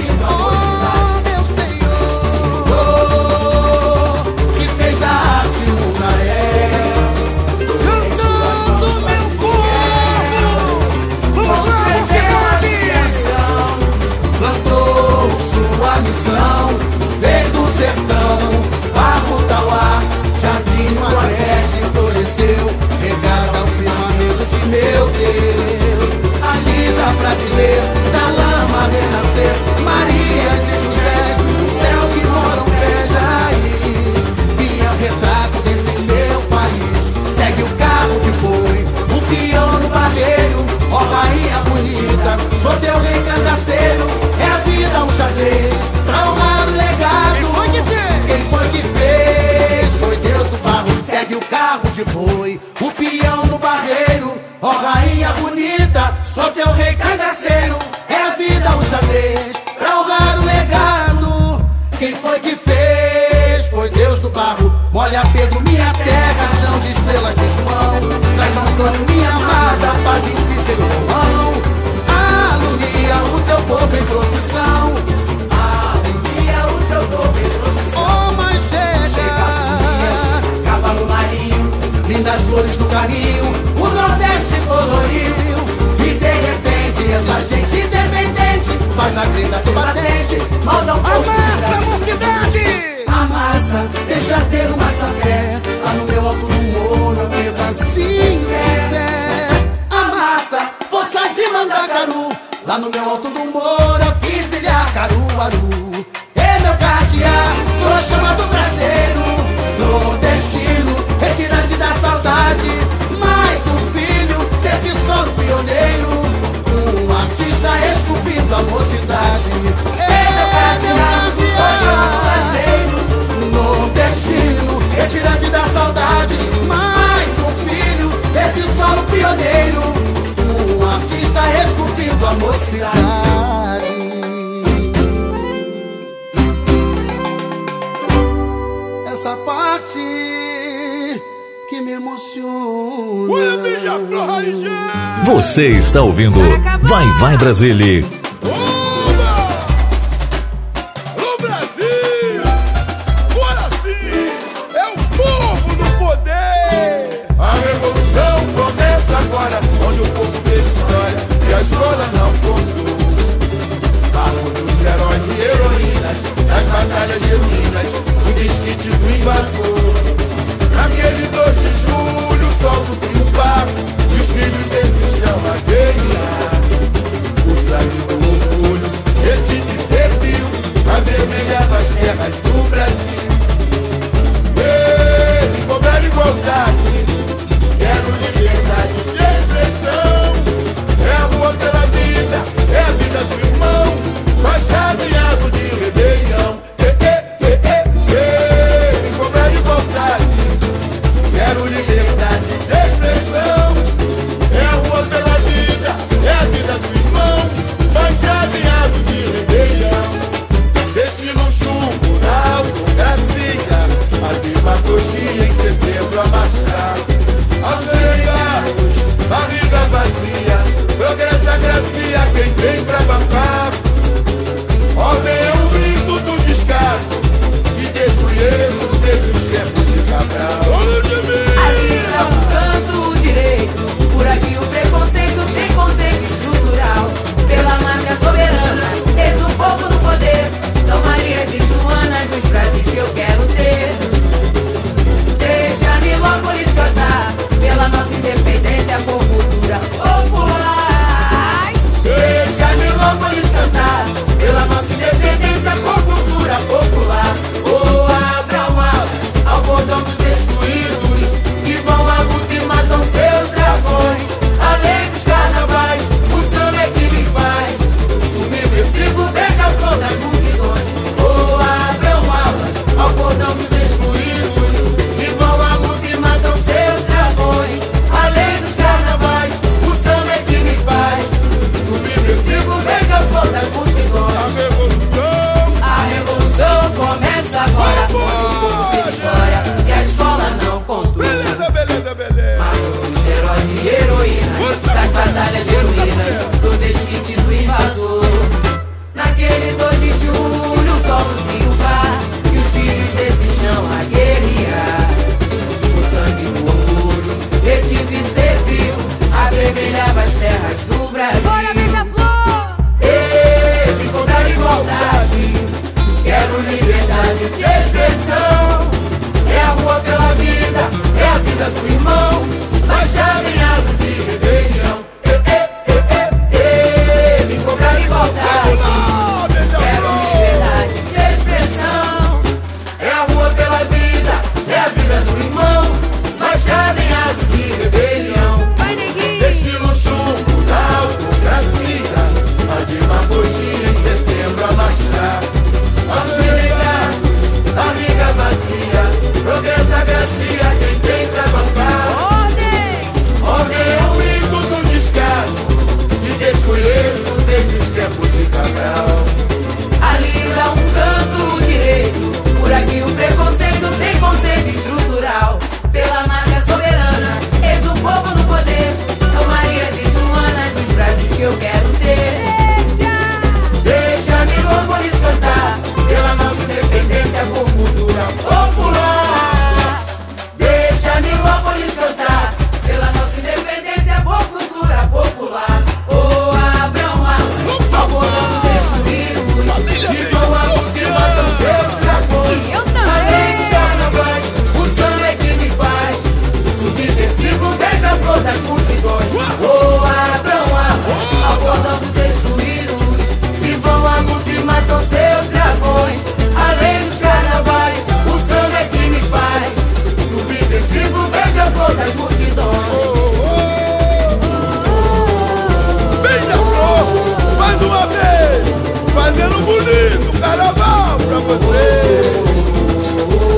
ouvindo 146.16 146.39
Vai 146.82 147.05
Vai 147.20 147.38
Brasília. 147.38 148.14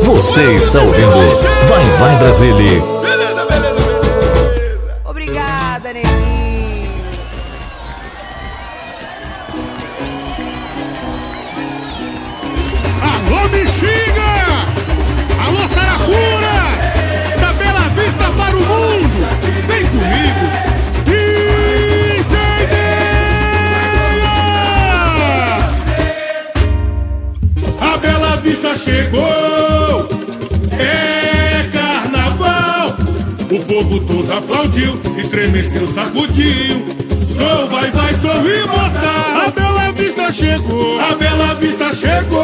Você 0.03 0.41
está 0.55 0.81
ouvindo 0.81 1.17
Vai 1.67 1.83
Vai 1.99 2.17
Brasília. 2.19 2.97
Estremeceu, 35.58 35.88
sacudiu. 35.88 36.86
Sou 37.36 37.68
vai, 37.68 37.89
vai, 37.89 38.14
sou 38.16 38.47
e. 38.47 39.47
A 39.47 39.49
Bela 39.49 39.91
Vista 39.91 40.32
chegou, 40.32 40.99
a 40.99 41.16
Bela 41.16 41.55
Vista 41.55 41.93
chegou. 41.95 42.43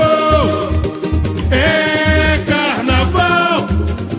É 1.52 2.40
carnaval. 2.48 3.68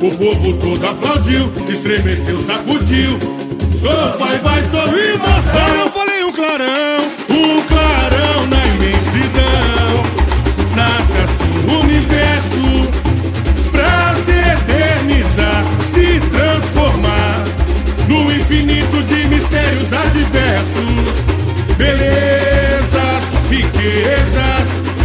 O 0.00 0.16
povo 0.16 0.54
todo 0.58 0.86
aplaudiu, 0.86 1.52
estremeceu, 1.68 2.40
sacudiu. 2.42 3.18
Sou 3.80 4.18
vai, 4.18 4.38
vai, 4.38 4.62
sou 4.62 4.86
imortal. 4.86 5.74
Eu 5.76 5.90
falei 5.90 6.24
um 6.24 6.32
clarão. 6.32 6.83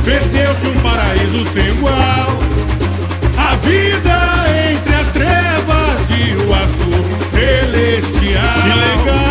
perdeu-se 0.06 0.68
um 0.68 0.80
paraíso 0.82 1.46
sem 1.54 1.68
igual. 1.68 2.40
A 3.38 3.56
vida 3.56 4.72
entre 4.72 4.96
as 4.96 5.08
trevas 5.10 6.10
e 6.12 6.36
o 6.46 6.54
azul 6.54 7.06
celestial. 7.32 9.29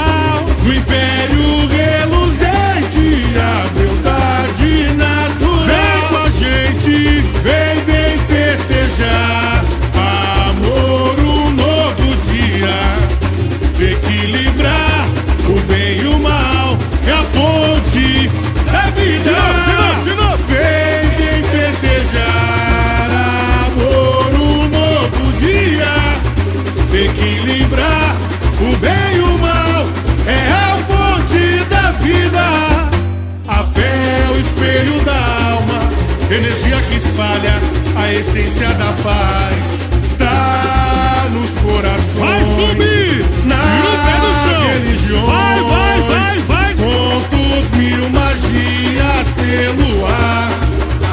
essência 38.19 38.69
da 38.75 38.93
paz 39.03 39.57
tá 40.19 41.27
nos 41.31 41.51
corações. 41.62 42.19
Vai 42.19 42.45
subir! 42.45 43.25
na 43.45 43.57
no 43.57 43.93
pé 44.05 44.16
do 44.21 44.31
chão! 44.45 44.62
Religiões, 44.73 45.27
vai, 45.27 45.62
vai, 45.62 46.01
vai, 46.03 46.39
vai! 46.41 46.75
Contos, 46.75 47.71
mil 47.77 48.11
magias 48.11 49.29
pelo 49.37 50.07
ar 50.07 50.51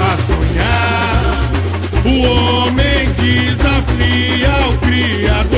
a 0.02 0.18
sonhar. 0.26 1.52
O 2.06 2.16
homem 2.24 3.12
desafia 3.14 4.70
o 4.70 4.78
Criador. 4.80 5.55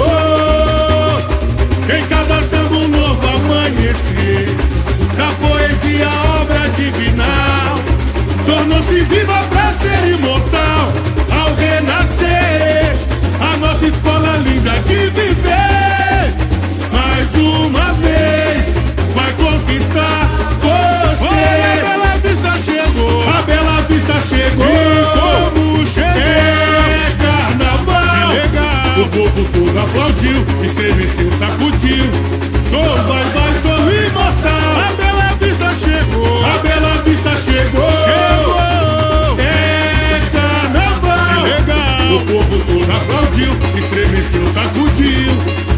A 36.44 36.58
Bela 36.60 37.02
Vista 37.04 37.30
chegou. 37.38 37.90
Chegou. 38.06 39.40
É 39.40 40.22
carnaval. 40.32 41.44
Legal. 41.44 42.16
O 42.16 42.26
povo 42.26 42.60
todo 42.66 42.92
aplaudiu 42.92 43.54
e 43.76 43.80
estremeceu, 43.80 44.48
sacudiu. 44.54 45.32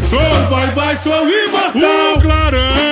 Sou 0.08 0.48
vai, 0.50 0.66
vai, 0.68 0.96
sou 0.96 1.28
imortal. 1.28 2.14
O 2.14 2.20
clarão. 2.20 2.89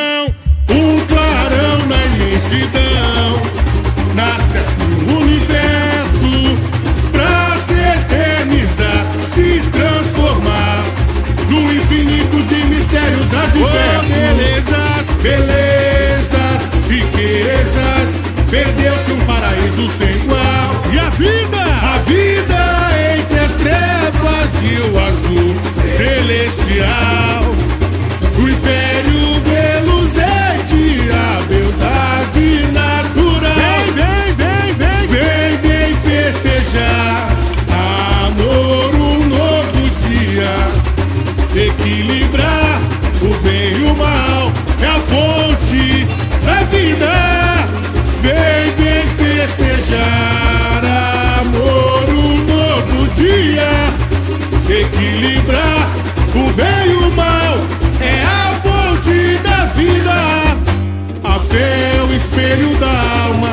Espelho 62.48 62.74
da 62.78 62.86
alma, 63.26 63.52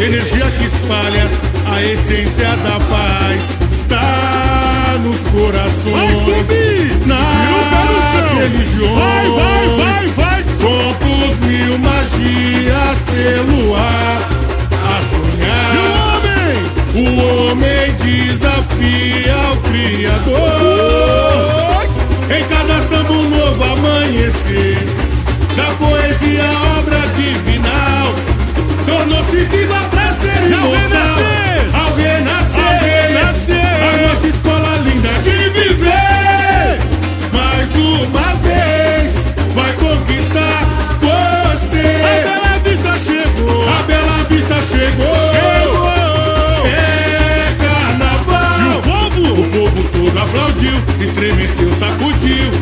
energia 0.00 0.50
que 0.50 0.64
espalha 0.64 1.30
a 1.70 1.82
essência 1.82 2.56
da 2.56 2.80
paz. 2.86 3.40
Tá 3.88 4.98
nos 5.02 5.20
corações, 5.30 5.92
vai 5.92 6.14
subir, 6.24 7.06
nas 7.06 8.34
religiões. 8.34 8.94
Vai, 8.94 9.28
vai, 9.28 9.68
vai, 9.76 10.06
vai. 10.08 10.42
Contos 10.60 11.38
mil 11.46 11.78
magias 11.78 12.98
pelo 13.10 13.76
ar 13.76 14.20
a 14.72 15.00
sonhar. 15.12 15.74
E 15.74 15.78
o 15.78 15.92
homem? 16.08 16.56
O 16.94 17.06
homem 17.50 17.94
desafia 17.96 19.38
o 19.52 19.56
Criador. 19.68 20.42
Em 22.30 22.44
cada 22.44 22.76
samba 22.88 23.12
um 23.12 23.28
novo 23.28 23.62
amanhecer 23.62 24.78
Da 25.54 25.74
poesia 25.74 26.44
obra 26.78 27.00
divinal 27.14 28.31
Tornou-se 29.02 29.36
viva 29.46 29.80
pra 29.90 30.14
ser 30.14 30.46
imortal 30.46 30.62
Ao 31.74 31.92
renascer, 31.96 32.60
ao 32.62 32.76
renascer 32.76 33.66
A 33.82 33.96
nossa 34.06 34.28
escola 34.28 34.76
linda 34.76 35.08
de 35.24 35.50
viver. 35.50 36.78
Mais 37.32 37.74
uma 37.74 38.34
vez 38.36 39.12
Vai 39.56 39.72
conquistar 39.72 40.68
você. 41.00 41.82
A 41.98 42.22
Bela 42.22 42.58
Vista 42.62 42.96
chegou. 43.04 43.68
A 43.68 43.82
Bela 43.82 44.24
Vista 44.28 44.54
chegou. 44.70 45.16
Chegou. 45.34 46.66
É 46.68 47.56
carnaval. 47.58 48.60
E 48.60 48.76
o 48.76 48.82
povo? 48.82 49.40
O 49.40 49.50
povo 49.50 49.82
todo 49.90 50.16
aplaudiu 50.16 50.78
Estremeceu, 51.00 51.72
sacudiu. 51.72 52.52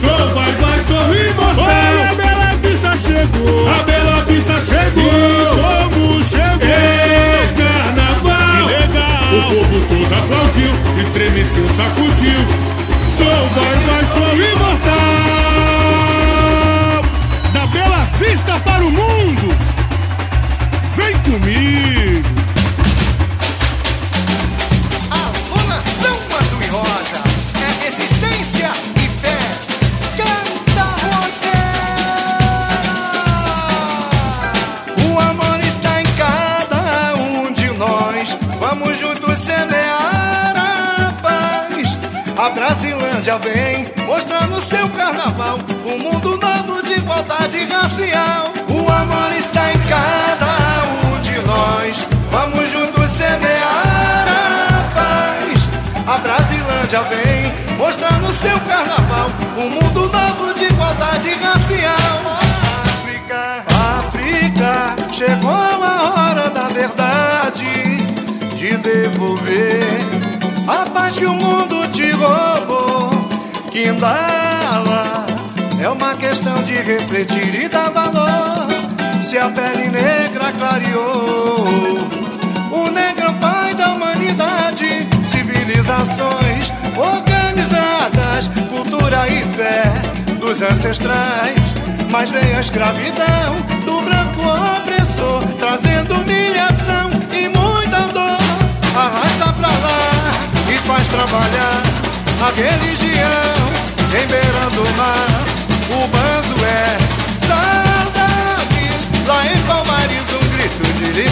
Show, 0.00 0.34
vai, 0.34 0.52
vai, 0.52 0.80
sou 0.86 1.14
imortal. 1.14 1.64
Olha, 1.66 2.10
a 2.10 2.14
Bela 2.14 2.56
Vista 2.62 2.96
chegou. 2.96 3.68
A 3.68 3.82
Bela 3.82 4.24
Vista 4.24 4.54
chegou 4.60 5.53
Estremeceu, 11.44 11.66
sacudiu. 11.76 12.40
Show, 13.16 13.42
vai, 13.54 13.74
vai, 13.86 14.04
sou 14.12 14.32
imortal. 14.36 14.94
Da 17.52 17.66
Bela 17.66 18.02
Vista 18.18 18.54
para 18.60 18.84
o 18.84 18.90
mundo. 18.90 19.54
Vem 20.96 21.16
comigo 21.18 22.03
Brasilândia 43.24 43.38
vem 43.38 44.06
mostrando 44.06 44.60
seu 44.60 44.86
carnaval. 44.90 45.58
Um 45.86 45.98
mundo 45.98 46.38
novo 46.38 46.82
de 46.82 46.92
igualdade 46.92 47.64
racial. 47.64 48.52
O 48.68 48.92
amor 48.92 49.32
está 49.32 49.72
em 49.72 49.78
cada 49.78 50.84
um 51.06 51.20
de 51.22 51.38
nós. 51.46 52.06
Vamos 52.30 52.68
juntos 52.68 53.10
semear 53.10 54.28
a 54.28 54.94
paz. 54.94 55.68
A 56.06 56.18
Brasilândia 56.18 57.00
vem 57.04 57.78
mostrando 57.78 58.30
seu 58.30 58.60
carnaval. 58.60 59.30
Um 59.56 59.70
mundo 59.70 60.12
novo 60.12 60.52
de 60.52 60.64
igualdade 60.64 61.30
racial. 61.30 62.38
África, 62.84 63.64
África, 63.96 65.14
chegou 65.14 65.50
a 65.50 66.12
hora 66.12 66.50
da 66.50 66.68
verdade 66.68 67.96
de 68.54 68.76
devolver 68.76 69.98
a 70.68 70.90
paz 70.90 71.14
que 71.14 71.24
o 71.24 71.32
mundo. 71.32 71.73
Quindala 73.74 75.26
é 75.82 75.88
uma 75.88 76.14
questão 76.14 76.54
de 76.62 76.74
refletir 76.74 77.64
e 77.64 77.68
dar 77.68 77.90
valor. 77.90 78.68
Se 79.20 79.36
a 79.36 79.50
pele 79.50 79.88
negra 79.88 80.52
clareou, 80.52 81.66
o 82.70 82.88
negro 82.92 83.26
é 83.26 83.32
pai 83.40 83.74
da 83.74 83.94
humanidade, 83.94 85.08
civilizações 85.26 86.70
organizadas, 86.96 88.46
cultura 88.68 89.26
e 89.28 89.42
fé 89.42 89.82
dos 90.38 90.62
ancestrais. 90.62 91.58
Mas 92.12 92.30
veio 92.30 92.56
a 92.56 92.60
escravidão 92.60 93.56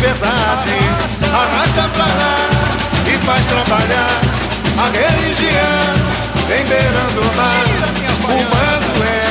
liberdade. 0.02 0.78
Arrasta 1.32 1.88
pra 1.94 2.04
lá 2.04 2.36
e 3.06 3.16
faz 3.24 3.46
trabalhar 3.46 4.20
a 4.76 4.86
religião, 4.90 5.94
em 6.48 6.64
beirando 6.66 7.20
o 7.20 7.36
mar. 7.36 7.64
O 8.24 8.38
banzo 8.50 8.94
é 9.04 9.24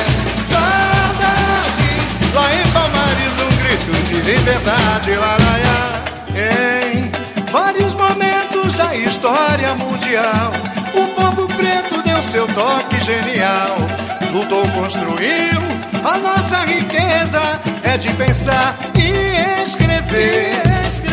saudade, 0.50 1.90
lá 2.34 2.54
em 2.54 2.66
Palmares 2.72 3.34
um 3.38 3.52
grito 3.62 3.92
de 4.08 4.30
liberdade. 4.32 5.10
Laraiá, 5.14 6.02
em 6.34 7.12
vários 7.50 7.92
momentos 7.92 8.74
da 8.74 8.96
história 8.96 9.74
mundial, 9.74 10.52
o 10.94 11.06
povo 11.08 11.46
preto 11.48 12.02
deu 12.02 12.22
seu 12.22 12.46
toque 12.46 12.98
genial. 13.04 13.76
Lutou, 14.32 14.66
construiu 14.70 15.60
a 16.02 16.16
nossa 16.16 16.64
riqueza. 16.64 17.60
É 17.84 17.98
de 17.98 18.10
pensar 18.14 18.74
e 18.94 19.66
escrever. 20.12 20.62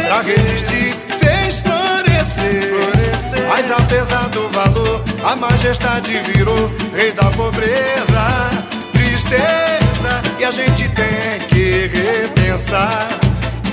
Pra 0.07 0.21
resistir, 0.21 0.93
fez 1.19 1.59
florescer. 1.59 3.47
Mas 3.47 3.71
apesar 3.71 4.29
do 4.29 4.49
valor, 4.49 5.03
a 5.23 5.35
majestade 5.35 6.19
virou 6.19 6.71
rei 6.93 7.11
da 7.11 7.25
pobreza. 7.25 8.49
Tristeza, 8.91 10.21
e 10.39 10.45
a 10.45 10.51
gente 10.51 10.89
tem 10.89 11.39
que 11.47 11.89
repensar 11.95 13.07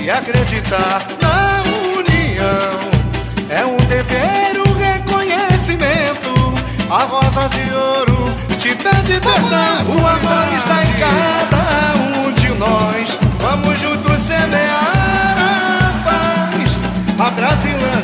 e 0.01 0.09
acreditar 0.09 1.05
na 1.21 1.63
união. 1.97 2.87
É 3.49 3.65
um 3.65 3.77
dever, 3.87 4.61
um 4.65 4.73
reconhecimento. 4.73 6.53
A 6.89 7.03
rosa 7.03 7.49
de 7.49 7.73
ouro 7.73 8.33
te 8.59 8.69
pede 8.75 9.19
perdão. 9.19 9.87
O 9.87 10.07
amor 10.07 10.53
está 10.55 10.83
em 10.83 10.93
cada 10.99 12.19
um 12.19 12.31
de 12.33 12.49
nós. 12.53 13.17
Vamos 13.39 13.79
juntos 13.79 14.19
semear 14.21 14.86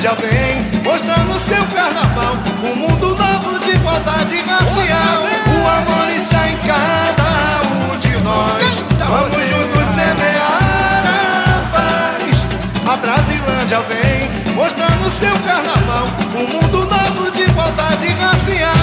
Brasilândia 0.03 0.15
vem 0.15 0.83
mostrando 0.83 1.39
seu 1.39 1.65
carnaval. 1.67 2.35
Um 2.61 2.75
mundo 2.75 3.15
novo 3.15 3.57
de 3.59 3.71
igualdade 3.71 4.35
racial. 4.41 5.23
O 5.47 5.67
amor 5.67 6.09
está 6.13 6.49
em 6.49 6.57
cada 6.57 7.61
um 7.71 7.97
de 7.99 8.17
nós. 8.21 8.83
Vamos 9.07 9.47
juntos 9.47 9.87
semear 9.87 11.05
a 11.07 11.71
paz. 11.71 12.45
A 12.85 12.97
Brasilândia 12.97 13.79
vem 13.87 14.53
mostrando 14.53 15.09
seu 15.09 15.39
carnaval. 15.39 16.07
Um 16.35 16.47
mundo 16.51 16.79
novo 16.79 17.31
de 17.31 17.43
igualdade 17.43 18.07
racial. 18.07 18.73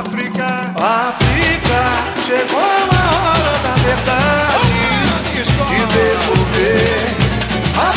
África, 0.00 0.46
África, 0.82 1.80
chegou 2.26 2.58
a 2.58 3.04
hora 3.30 3.54
da 3.62 3.74
verdade 3.84 5.44
de 5.70 5.86
devolver 5.86 7.14
a 7.78 7.92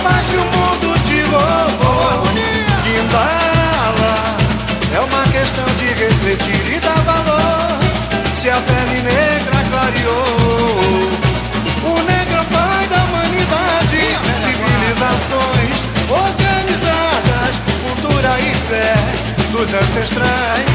E 8.48 8.50
a 8.50 8.62
pele 8.62 9.02
negra 9.02 9.60
clareou. 9.70 10.24
O 11.84 11.94
negro 12.04 12.46
pai 12.46 12.88
da 12.88 13.04
humanidade, 13.04 14.00
civilizações 14.40 15.76
organizadas, 16.08 17.52
cultura 17.84 18.40
e 18.40 18.54
fé 18.70 18.96
dos 19.52 19.74
ancestrais. 19.74 20.66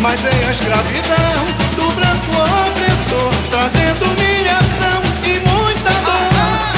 Mas 0.00 0.20
vem 0.20 0.38
a 0.46 0.50
escravidão 0.52 1.42
do 1.74 1.90
branco 1.96 2.30
opressor, 2.30 3.32
trazendo 3.50 4.04
humilhação 4.04 5.02
e 5.24 5.40
muita 5.50 5.90
dor. 6.06 6.30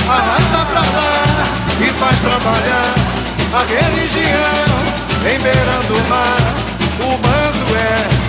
Arrasta 0.08 0.64
pra 0.64 0.80
lá 0.80 1.44
e 1.78 1.90
faz 1.90 2.16
trabalhar 2.20 2.94
a 3.52 3.64
religião, 3.68 4.72
embeirando 5.26 5.92
o 5.92 6.08
mar. 6.08 6.40
O 7.00 7.18
banzo 7.18 7.76
é 7.76 8.27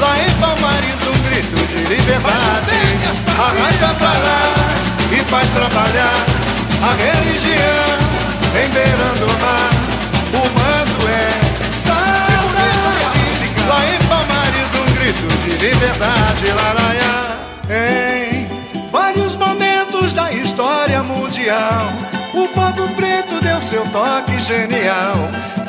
lá 0.00 0.14
em 0.16 0.30
Palmares 0.40 1.06
um 1.06 1.18
grito 1.22 1.66
de 1.66 1.94
liberdade. 1.94 2.78
Arrasta 3.38 3.94
pra 3.98 4.12
lá 4.12 4.42
e 5.12 5.20
faz 5.24 5.46
trabalhar 5.50 6.26
a 6.82 6.92
religião, 6.94 7.96
embeirando 8.64 9.26
o 9.26 9.40
mar. 9.40 9.70
O 10.32 10.42
manso 10.58 11.08
é 11.08 11.30
saudade, 11.86 13.50
lá 13.66 13.80
em 13.86 13.98
Palmares 14.08 14.70
um 14.74 14.88
grito 14.98 15.28
de 15.44 15.50
liberdade, 15.66 16.46
laraiá. 16.62 17.18
Em 17.70 18.88
vários 18.90 19.36
momentos 19.36 20.12
da 20.12 20.32
história 20.32 21.02
mundial, 21.02 21.92
o 22.34 22.48
povo 22.48 22.88
preto 22.94 23.40
deu 23.40 23.60
seu 23.60 23.84
toque 23.86 24.38
genial, 24.40 25.16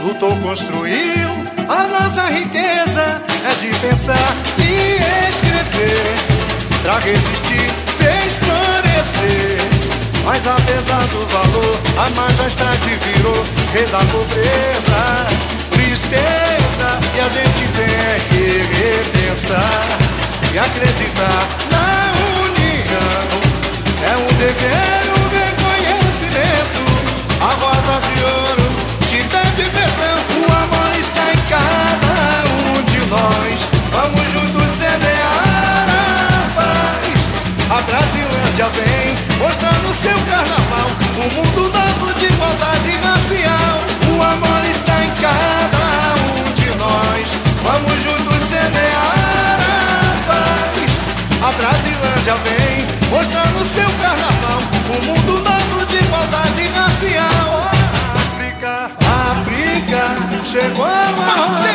lutou, 0.02 0.36
construiu 0.38 1.49
a 1.70 1.88
nossa 1.88 2.24
riqueza, 2.32 3.22
é 3.46 3.54
de 3.62 3.80
pensar 3.80 4.34
e 4.58 4.98
escrever, 5.30 6.16
pra 6.82 7.00
resistir, 7.00 7.70
fez 8.00 8.34
florescer. 8.40 9.60
Mas 10.26 10.48
apesar 10.48 11.06
do 11.08 11.26
valor, 11.28 11.80
a 11.98 12.10
majestade 12.20 12.98
virou 13.06 13.46
rei 13.72 13.86
da 13.86 14.00
pobreza, 14.00 15.28
tristeza. 15.70 17.00
E 17.16 17.20
a 17.20 17.30
gente 17.30 17.68
tem 17.78 18.20
que 18.30 18.46
repensar 18.82 19.86
e 20.54 20.60
acreditar 20.60 21.48
na 21.72 22.12
união. 22.48 23.30
É 24.06 24.14
um 24.18 24.28
dever, 24.38 25.02
um 25.18 25.26
reconhecimento. 25.38 26.82
A 27.42 27.54
rosa 27.54 28.02
de 28.02 28.24
ouro 28.24 28.69
nós. 33.10 33.60
Vamos 33.92 34.22
juntos 34.32 34.70
semear 34.78 35.90
a 36.30 36.50
paz. 36.56 37.20
A 37.70 37.82
Brasilândia 37.82 38.70
vem 38.78 39.16
mostrando 39.40 39.94
seu 39.94 40.18
carnaval. 40.30 40.90
Um 41.18 41.30
mundo 41.36 41.62
novo 41.74 42.14
de 42.14 42.26
igualdade 42.26 42.92
racial. 43.04 43.78
O 44.14 44.22
amor 44.22 44.64
está 44.70 45.04
em 45.04 45.12
cada 45.22 45.84
um 46.30 46.54
de 46.54 46.70
nós. 46.78 47.28
Vamos 47.64 48.02
juntos 48.04 48.42
semear 48.48 49.60
a 49.60 50.28
paz. 50.28 50.90
A 51.42 51.52
Brasilândia 51.58 52.36
vem 52.46 52.86
mostrando 53.10 53.66
seu 53.66 53.90
carnaval. 54.02 54.62
Um 54.90 55.06
mundo 55.08 55.34
novo 55.42 55.86
de 55.88 55.98
igualdade 55.98 56.68
racial. 56.76 57.72
África, 58.16 58.92
África, 59.32 60.02
chegou 60.46 60.86
a 60.86 60.90
hora 60.90 61.69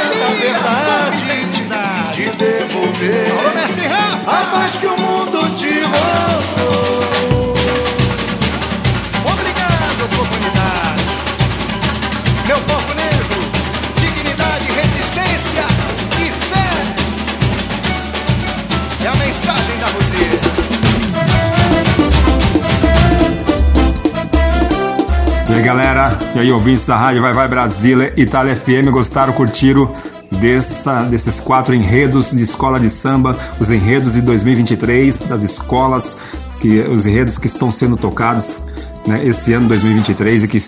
e 26.34 26.38
aí 26.40 26.52
ouvintes 26.52 26.86
da 26.86 26.96
rádio 26.96 27.22
Vai 27.22 27.32
Vai 27.32 27.48
Brasília, 27.48 28.12
Itália 28.16 28.54
FM, 28.56 28.90
gostaram, 28.90 29.32
curtiram 29.32 29.92
dessa, 30.40 31.02
desses 31.04 31.40
quatro 31.40 31.74
enredos 31.74 32.32
de 32.32 32.42
escola 32.42 32.80
de 32.80 32.90
samba, 32.90 33.36
os 33.60 33.70
enredos 33.70 34.14
de 34.14 34.20
2023 34.20 35.20
das 35.20 35.42
escolas, 35.42 36.16
que, 36.60 36.80
os 36.80 37.06
enredos 37.06 37.38
que 37.38 37.46
estão 37.46 37.70
sendo 37.70 37.96
tocados 37.96 38.62
né, 39.06 39.24
esse 39.24 39.52
ano 39.52 39.68
2023 39.68 40.44
e 40.44 40.48
que 40.48 40.58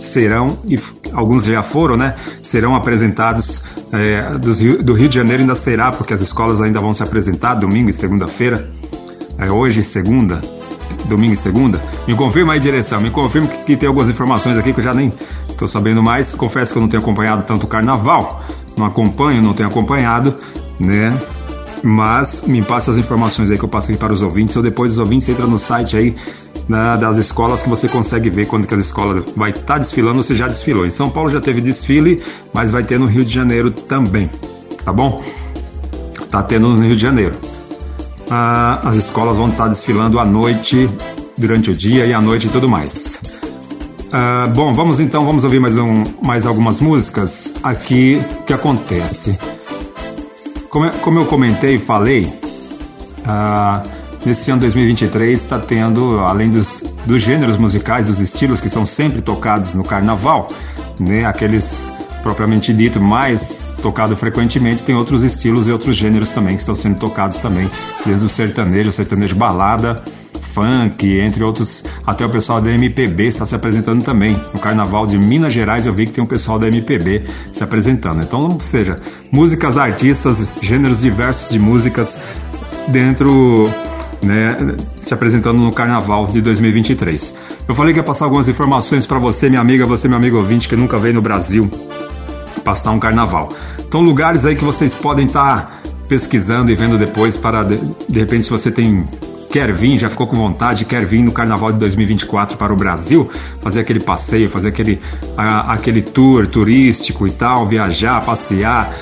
serão, 0.00 0.58
e 0.68 0.78
alguns 1.12 1.44
já 1.44 1.62
foram, 1.62 1.96
né, 1.96 2.14
serão 2.42 2.74
apresentados 2.74 3.62
é, 3.92 4.30
dos 4.38 4.60
Rio- 4.60 4.82
do 4.82 4.94
Rio 4.94 5.08
de 5.08 5.14
Janeiro 5.14 5.42
ainda 5.42 5.54
será, 5.54 5.90
porque 5.90 6.14
as 6.14 6.20
escolas 6.20 6.60
ainda 6.60 6.80
vão 6.80 6.94
se 6.94 7.02
apresentar 7.02 7.54
domingo 7.54 7.90
e 7.90 7.92
segunda-feira, 7.92 8.68
é, 9.38 9.50
hoje 9.50 9.84
segunda, 9.84 10.40
domingo 11.06 11.32
e 11.32 11.36
segunda. 11.36 11.80
Me 12.06 12.14
confirma 12.14 12.52
aí, 12.52 12.60
direção. 12.60 13.00
Me 13.00 13.10
confirma 13.10 13.46
que, 13.48 13.58
que 13.58 13.76
tem 13.76 13.86
algumas 13.86 14.08
informações 14.08 14.58
aqui 14.58 14.72
que 14.72 14.80
eu 14.80 14.84
já 14.84 14.94
nem 14.94 15.12
estou 15.48 15.66
sabendo 15.66 16.02
mais. 16.02 16.34
Confesso 16.34 16.72
que 16.72 16.78
eu 16.78 16.82
não 16.82 16.88
tenho 16.88 17.02
acompanhado 17.02 17.42
tanto 17.44 17.64
o 17.64 17.66
carnaval. 17.66 18.42
Não 18.76 18.84
acompanho, 18.84 19.42
não 19.42 19.54
tenho 19.54 19.68
acompanhado, 19.68 20.34
né? 20.78 21.18
Mas 21.82 22.44
me 22.46 22.62
passa 22.62 22.90
as 22.90 22.98
informações 22.98 23.50
aí 23.50 23.58
que 23.58 23.64
eu 23.64 23.68
passei 23.68 23.96
para 23.96 24.12
os 24.12 24.22
ouvintes. 24.22 24.56
Ou 24.56 24.62
depois 24.62 24.92
os 24.92 24.98
ouvintes 24.98 25.28
entram 25.28 25.46
no 25.46 25.58
site 25.58 25.96
aí 25.96 26.14
né, 26.68 26.96
das 26.96 27.16
escolas 27.16 27.62
que 27.62 27.68
você 27.68 27.88
consegue 27.88 28.28
ver 28.28 28.46
quando 28.46 28.66
que 28.66 28.74
as 28.74 28.80
escolas 28.80 29.22
vai 29.36 29.50
estar 29.50 29.78
desfilando 29.78 30.16
ou 30.16 30.22
se 30.22 30.34
já 30.34 30.48
desfilou. 30.48 30.84
Em 30.84 30.90
São 30.90 31.08
Paulo 31.08 31.30
já 31.30 31.40
teve 31.40 31.60
desfile, 31.60 32.22
mas 32.52 32.70
vai 32.70 32.82
ter 32.82 32.98
no 32.98 33.06
Rio 33.06 33.24
de 33.24 33.32
Janeiro 33.32 33.70
também. 33.70 34.30
Tá 34.84 34.92
bom? 34.92 35.22
Tá 36.30 36.42
tendo 36.42 36.68
no 36.68 36.82
Rio 36.82 36.96
de 36.96 37.02
Janeiro. 37.02 37.34
Ah, 38.30 38.80
as 38.84 38.96
escolas 38.96 39.36
vão 39.36 39.48
estar 39.48 39.68
desfilando 39.68 40.18
à 40.18 40.24
noite, 40.24 40.88
durante 41.38 41.70
o 41.70 41.76
dia 41.76 42.06
e 42.06 42.12
à 42.12 42.20
noite 42.20 42.46
e 42.46 42.50
tudo 42.50 42.68
mais. 42.68 43.20
Ah, 44.12 44.46
bom, 44.54 44.72
vamos 44.72 45.00
então, 45.00 45.24
vamos 45.24 45.44
ouvir 45.44 45.60
mais, 45.60 45.76
um, 45.78 46.02
mais 46.24 46.46
algumas 46.46 46.80
músicas. 46.80 47.54
Aqui, 47.62 48.20
que 48.46 48.52
acontece? 48.52 49.38
Como, 50.68 50.86
eu- 50.86 50.92
como 50.94 51.18
eu 51.20 51.24
comentei 51.26 51.76
e 51.76 51.78
falei, 51.78 52.32
ah, 53.24 53.82
nesse 54.24 54.50
ano 54.50 54.60
2023 54.60 55.40
está 55.42 55.58
tendo, 55.58 56.18
além 56.20 56.48
dos, 56.50 56.82
dos 57.04 57.22
gêneros 57.22 57.56
musicais, 57.56 58.08
dos 58.08 58.20
estilos 58.20 58.60
que 58.60 58.68
são 58.68 58.84
sempre 58.84 59.22
tocados 59.22 59.74
no 59.74 59.84
carnaval, 59.84 60.50
né, 60.98 61.24
aqueles 61.24 61.92
propriamente 62.26 62.72
dito 62.72 63.00
mais 63.00 63.72
tocado 63.80 64.16
frequentemente, 64.16 64.82
tem 64.82 64.96
outros 64.96 65.22
estilos 65.22 65.68
e 65.68 65.72
outros 65.72 65.94
gêneros 65.94 66.30
também 66.30 66.56
que 66.56 66.60
estão 66.60 66.74
sendo 66.74 66.98
tocados 66.98 67.38
também, 67.38 67.70
desde 68.04 68.26
o 68.26 68.28
sertanejo, 68.28 68.88
o 68.88 68.92
sertanejo 68.92 69.36
balada, 69.36 69.94
funk, 70.40 71.20
entre 71.20 71.44
outros, 71.44 71.84
até 72.04 72.26
o 72.26 72.28
pessoal 72.28 72.60
da 72.60 72.68
MPB 72.72 73.28
está 73.28 73.46
se 73.46 73.54
apresentando 73.54 74.02
também. 74.02 74.36
No 74.52 74.58
Carnaval 74.58 75.06
de 75.06 75.16
Minas 75.16 75.52
Gerais 75.52 75.86
eu 75.86 75.92
vi 75.92 76.06
que 76.06 76.14
tem 76.14 76.24
um 76.24 76.26
pessoal 76.26 76.58
da 76.58 76.66
MPB 76.66 77.22
se 77.52 77.62
apresentando. 77.62 78.20
Então, 78.20 78.40
ou 78.40 78.58
seja, 78.58 78.96
músicas, 79.30 79.78
artistas, 79.78 80.50
gêneros 80.60 81.02
diversos 81.02 81.50
de 81.50 81.60
músicas 81.60 82.18
dentro 82.88 83.70
né, 84.20 84.58
se 85.00 85.14
apresentando 85.14 85.60
no 85.60 85.70
Carnaval 85.70 86.24
de 86.24 86.40
2023. 86.40 87.32
Eu 87.68 87.74
falei 87.74 87.92
que 87.92 88.00
ia 88.00 88.04
passar 88.04 88.24
algumas 88.24 88.48
informações 88.48 89.06
para 89.06 89.20
você, 89.20 89.48
minha 89.48 89.60
amiga, 89.60 89.86
você, 89.86 90.08
meu 90.08 90.16
amigo 90.16 90.38
ouvinte, 90.38 90.68
que 90.68 90.74
nunca 90.74 90.98
veio 90.98 91.14
no 91.14 91.22
Brasil 91.22 91.70
passar 92.64 92.90
um 92.90 92.98
carnaval. 92.98 93.52
Então, 93.86 94.00
lugares 94.00 94.44
aí 94.44 94.56
que 94.56 94.64
vocês 94.64 94.94
podem 94.94 95.26
estar 95.26 95.80
pesquisando 96.08 96.70
e 96.70 96.74
vendo 96.74 96.96
depois 96.98 97.36
para, 97.36 97.62
de, 97.62 97.78
de 98.08 98.18
repente, 98.18 98.44
se 98.44 98.50
você 98.50 98.70
tem 98.70 99.06
quer 99.56 99.72
vir, 99.72 99.96
já 99.96 100.10
ficou 100.10 100.26
com 100.26 100.36
vontade, 100.36 100.84
quer 100.84 101.06
vir 101.06 101.22
no 101.22 101.32
Carnaval 101.32 101.72
de 101.72 101.78
2024 101.78 102.58
para 102.58 102.74
o 102.74 102.76
Brasil, 102.76 103.30
fazer 103.62 103.80
aquele 103.80 104.00
passeio, 104.00 104.50
fazer 104.50 104.68
aquele, 104.68 105.00
a, 105.34 105.72
aquele 105.72 106.02
tour 106.02 106.46
turístico 106.46 107.26
e 107.26 107.30
tal, 107.30 107.66
viajar, 107.66 108.22
passear, 108.22 108.92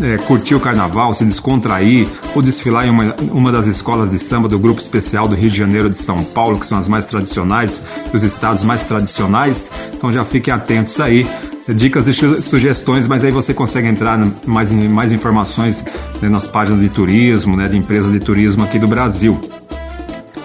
é, 0.00 0.16
curtir 0.18 0.56
o 0.56 0.60
Carnaval, 0.60 1.12
se 1.12 1.24
descontrair, 1.24 2.08
ou 2.34 2.42
desfilar 2.42 2.84
em 2.84 2.90
uma, 2.90 3.14
uma 3.30 3.52
das 3.52 3.66
escolas 3.66 4.10
de 4.10 4.18
samba 4.18 4.48
do 4.48 4.58
Grupo 4.58 4.80
Especial 4.80 5.28
do 5.28 5.36
Rio 5.36 5.50
de 5.50 5.56
Janeiro 5.56 5.88
de 5.88 5.98
São 5.98 6.24
Paulo, 6.24 6.58
que 6.58 6.66
são 6.66 6.78
as 6.78 6.88
mais 6.88 7.04
tradicionais, 7.04 7.80
os 8.12 8.24
estados 8.24 8.64
mais 8.64 8.82
tradicionais. 8.82 9.70
Então 9.94 10.10
já 10.10 10.24
fiquem 10.24 10.52
atentos 10.52 10.98
aí 10.98 11.28
dicas 11.68 12.06
e 12.08 12.12
su- 12.12 12.42
sugestões, 12.42 13.06
mas 13.06 13.24
aí 13.24 13.30
você 13.30 13.54
consegue 13.54 13.88
entrar 13.88 14.18
mais 14.46 14.72
mais 14.72 15.12
informações 15.12 15.84
né, 16.20 16.28
nas 16.28 16.46
páginas 16.46 16.80
de 16.80 16.88
turismo, 16.88 17.56
né, 17.56 17.68
de 17.68 17.76
empresas 17.78 18.10
de 18.12 18.18
turismo 18.20 18.64
aqui 18.64 18.78
do 18.78 18.88
Brasil. 18.88 19.40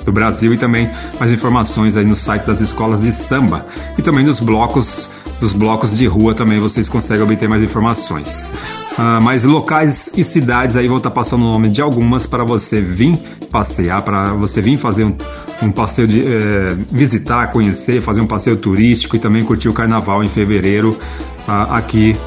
Do 0.05 0.11
Brasil 0.11 0.53
e 0.53 0.57
também 0.57 0.89
mais 1.19 1.31
informações 1.31 1.97
aí 1.97 2.05
no 2.05 2.15
site 2.15 2.43
das 2.45 2.61
escolas 2.61 3.01
de 3.01 3.11
samba 3.11 3.65
e 3.97 4.01
também 4.01 4.23
nos 4.23 4.39
blocos 4.39 5.09
dos 5.39 5.53
blocos 5.53 5.97
de 5.97 6.07
rua 6.07 6.33
também 6.33 6.59
vocês 6.59 6.89
conseguem 6.89 7.23
obter 7.23 7.47
mais 7.47 7.61
informações. 7.61 8.49
Ah, 8.97 9.19
mas 9.21 9.43
locais 9.43 10.09
e 10.17 10.23
cidades 10.23 10.75
aí 10.75 10.87
vou 10.87 10.97
estar 10.97 11.11
passando 11.11 11.41
o 11.43 11.51
nome 11.51 11.69
de 11.69 11.81
algumas 11.81 12.25
para 12.25 12.43
você 12.43 12.81
vir 12.81 13.15
passear, 13.51 14.01
para 14.01 14.33
você 14.33 14.61
vir 14.61 14.77
fazer 14.77 15.03
um, 15.05 15.15
um 15.61 15.71
passeio 15.71 16.07
de 16.07 16.21
eh, 16.25 16.75
visitar, 16.91 17.51
conhecer, 17.51 18.01
fazer 18.01 18.21
um 18.21 18.27
passeio 18.27 18.57
turístico 18.57 19.15
e 19.15 19.19
também 19.19 19.43
curtir 19.43 19.69
o 19.69 19.73
carnaval 19.73 20.23
em 20.23 20.27
fevereiro 20.27 20.97
ah, 21.47 21.77
aqui 21.77 22.17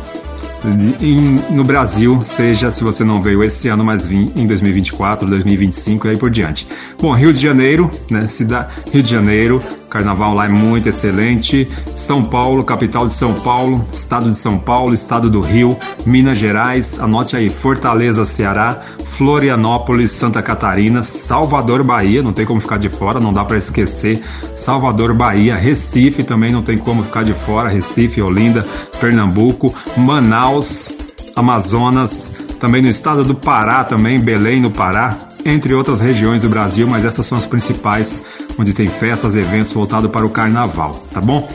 em- 1.00 1.40
no 1.54 1.64
Brasil, 1.64 2.20
seja 2.22 2.70
se 2.70 2.84
você 2.84 3.02
não 3.02 3.20
veio 3.20 3.42
esse 3.42 3.68
ano, 3.68 3.84
mas 3.84 4.06
vim 4.06 4.30
em 4.36 4.46
2024, 4.46 5.26
2025 5.26 6.06
e 6.06 6.10
aí 6.10 6.16
por 6.16 6.30
diante. 6.30 6.66
Bom, 7.00 7.12
Rio 7.14 7.32
de 7.32 7.40
Janeiro, 7.40 7.90
né? 8.10 8.26
Cida- 8.28 8.68
Rio 8.92 9.02
de 9.02 9.10
Janeiro, 9.10 9.60
carnaval 9.90 10.34
lá 10.34 10.46
é 10.46 10.48
muito 10.48 10.88
excelente. 10.88 11.68
São 11.94 12.24
Paulo, 12.24 12.64
capital 12.64 13.06
de 13.06 13.12
São 13.12 13.34
Paulo, 13.34 13.84
estado 13.92 14.30
de 14.30 14.38
São 14.38 14.56
Paulo, 14.56 14.94
estado 14.94 15.28
do 15.28 15.40
Rio, 15.40 15.76
Minas 16.06 16.38
Gerais, 16.38 16.98
anote 16.98 17.36
aí, 17.36 17.50
Fortaleza, 17.50 18.24
Ceará, 18.24 18.78
Florianópolis, 19.04 20.12
Santa 20.12 20.40
Catarina, 20.40 21.02
Salvador, 21.02 21.82
Bahia, 21.82 22.22
não 22.22 22.32
tem 22.32 22.46
como 22.46 22.60
ficar 22.60 22.78
de 22.78 22.88
fora, 22.88 23.20
não 23.20 23.32
dá 23.32 23.44
para 23.44 23.58
esquecer. 23.58 24.22
Salvador, 24.54 25.12
Bahia, 25.12 25.56
Recife 25.56 26.22
também 26.22 26.52
não 26.52 26.62
tem 26.62 26.78
como 26.78 27.02
ficar 27.02 27.24
de 27.24 27.34
fora, 27.34 27.68
Recife, 27.68 28.22
Olinda, 28.22 28.66
Pernambuco, 29.00 29.74
Manaus, 29.96 30.92
Amazonas, 31.34 32.30
também 32.60 32.80
no 32.80 32.88
estado 32.88 33.24
do 33.24 33.34
Pará, 33.34 33.82
também 33.84 34.20
Belém, 34.20 34.60
no 34.60 34.70
Pará, 34.70 35.16
entre 35.44 35.74
outras 35.74 36.00
regiões 36.00 36.42
do 36.42 36.48
Brasil, 36.48 36.86
mas 36.86 37.04
essas 37.04 37.26
são 37.26 37.36
as 37.38 37.46
principais 37.46 38.22
onde 38.58 38.72
tem 38.72 38.88
festas, 38.88 39.36
eventos 39.36 39.72
voltados 39.72 40.10
para 40.10 40.24
o 40.24 40.30
carnaval, 40.30 40.92
tá 41.12 41.20
bom? 41.20 41.48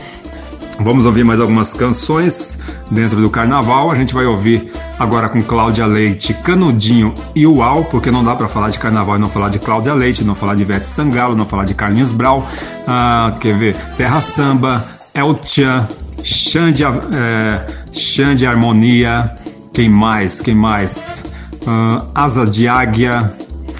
Vamos 0.78 1.06
ouvir 1.06 1.24
mais 1.24 1.40
algumas 1.40 1.72
canções 1.72 2.58
dentro 2.90 3.20
do 3.20 3.30
carnaval. 3.30 3.90
A 3.90 3.94
gente 3.94 4.12
vai 4.12 4.26
ouvir 4.26 4.70
agora 4.98 5.28
com 5.28 5.42
Cláudia 5.42 5.86
Leite, 5.86 6.34
Canudinho 6.34 7.14
e 7.34 7.46
Uau, 7.46 7.84
porque 7.84 8.10
não 8.10 8.22
dá 8.22 8.34
para 8.34 8.46
falar 8.46 8.68
de 8.68 8.78
carnaval 8.78 9.16
e 9.16 9.18
não 9.18 9.30
falar 9.30 9.48
de 9.48 9.58
Cláudia 9.58 9.94
Leite, 9.94 10.22
não 10.22 10.34
falar 10.34 10.54
de 10.54 10.62
Ivete 10.62 10.86
Sangalo, 10.86 11.34
não 11.34 11.46
falar 11.46 11.64
de 11.64 11.74
Carlinhos 11.74 12.12
Brau. 12.12 12.46
Ah, 12.86 13.34
quer 13.40 13.56
ver? 13.56 13.76
Terra 13.96 14.20
Samba, 14.20 14.84
El 15.14 15.38
Chan, 15.42 15.88
Xande, 16.22 16.84
é, 16.84 17.66
Xande 17.92 18.46
Harmonia. 18.46 19.34
Quem 19.72 19.88
mais? 19.88 20.42
Quem 20.42 20.54
mais? 20.54 21.24
Ah, 21.66 22.04
Asa 22.14 22.44
de 22.44 22.68
Águia, 22.68 23.32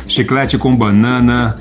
Chiclete 0.06 0.56
com 0.58 0.74
Banana. 0.74 1.54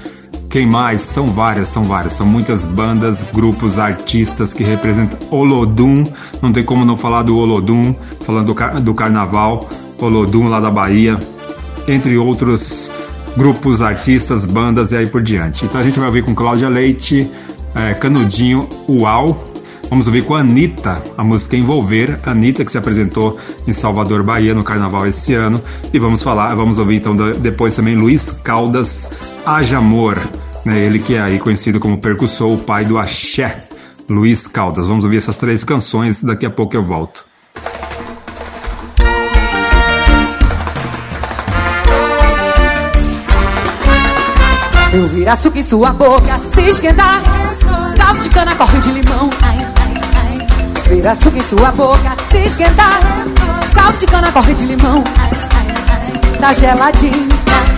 Quem 0.49 0.65
mais? 0.65 1.01
São 1.01 1.27
várias, 1.27 1.69
são 1.69 1.83
várias. 1.83 2.13
São 2.13 2.25
muitas 2.25 2.63
bandas, 2.63 3.25
grupos, 3.33 3.77
artistas 3.77 4.53
que 4.53 4.63
representam 4.63 5.17
Olodum. 5.29 6.05
Não 6.41 6.51
tem 6.51 6.63
como 6.63 6.85
não 6.85 6.95
falar 6.95 7.23
do 7.23 7.37
Olodum, 7.37 7.93
falando 8.21 8.47
do, 8.47 8.55
car- 8.55 8.79
do 8.81 8.93
carnaval. 8.93 9.67
Olodum 9.99 10.47
lá 10.47 10.59
da 10.59 10.69
Bahia. 10.69 11.19
Entre 11.87 12.17
outros 12.17 12.91
grupos, 13.35 13.81
artistas, 13.81 14.45
bandas 14.45 14.91
e 14.91 14.97
aí 14.97 15.07
por 15.07 15.21
diante. 15.21 15.65
Então 15.65 15.79
a 15.79 15.83
gente 15.83 15.99
vai 15.99 16.07
ouvir 16.07 16.23
com 16.23 16.33
Cláudia 16.33 16.69
Leite, 16.69 17.29
eh, 17.75 17.93
Canudinho, 17.95 18.67
Uau. 18.87 19.43
Vamos 19.89 20.07
ouvir 20.07 20.23
com 20.23 20.35
a 20.35 20.39
Anitta, 20.39 21.01
a 21.17 21.23
música 21.23 21.55
Envolver. 21.55 22.19
Anitta 22.25 22.65
que 22.65 22.71
se 22.71 22.77
apresentou 22.77 23.37
em 23.67 23.73
Salvador, 23.73 24.23
Bahia, 24.23 24.53
no 24.53 24.63
carnaval 24.63 25.05
esse 25.05 25.33
ano. 25.33 25.61
E 25.93 25.99
vamos 25.99 26.23
falar, 26.23 26.53
vamos 26.55 26.79
ouvir 26.79 26.95
então 26.95 27.15
depois 27.15 27.75
também 27.75 27.95
Luiz 27.95 28.31
Caldas, 28.43 29.11
Haja 29.45 29.77
Amor. 29.77 30.19
Né? 30.65 30.79
Ele 30.79 30.99
que 30.99 31.15
é 31.15 31.21
aí 31.21 31.39
conhecido 31.39 31.79
como 31.79 31.99
percussor, 31.99 32.53
o 32.53 32.57
pai 32.57 32.83
do 32.83 32.97
axé. 32.97 33.67
Luiz 34.09 34.47
Caldas. 34.47 34.87
Vamos 34.87 35.05
ouvir 35.05 35.17
essas 35.17 35.37
três 35.37 35.63
canções, 35.63 36.23
daqui 36.23 36.45
a 36.45 36.49
pouco 36.49 36.75
eu 36.75 36.83
volto. 36.83 37.25
Eu 44.93 45.07
vir 45.09 45.27
açúcar 45.27 45.59
em 45.59 45.63
sua 45.63 45.91
boca, 45.91 46.37
se 46.37 46.61
esquentar. 46.61 47.21
Caldo 47.97 48.19
de 48.21 48.29
cana, 48.29 48.55
corre 48.55 48.79
de 48.79 48.91
limão. 48.91 49.29
Vir 50.87 51.07
açúcar 51.07 51.37
em 51.37 51.41
sua 51.41 51.71
boca, 51.71 52.11
se 52.29 52.37
esquentar. 52.45 52.99
Caldo 53.73 53.97
de 53.97 54.05
cana, 54.05 54.31
corre 54.31 54.53
de 54.53 54.65
limão. 54.65 55.03
Tá 56.39 56.53
geladinho, 56.53 57.29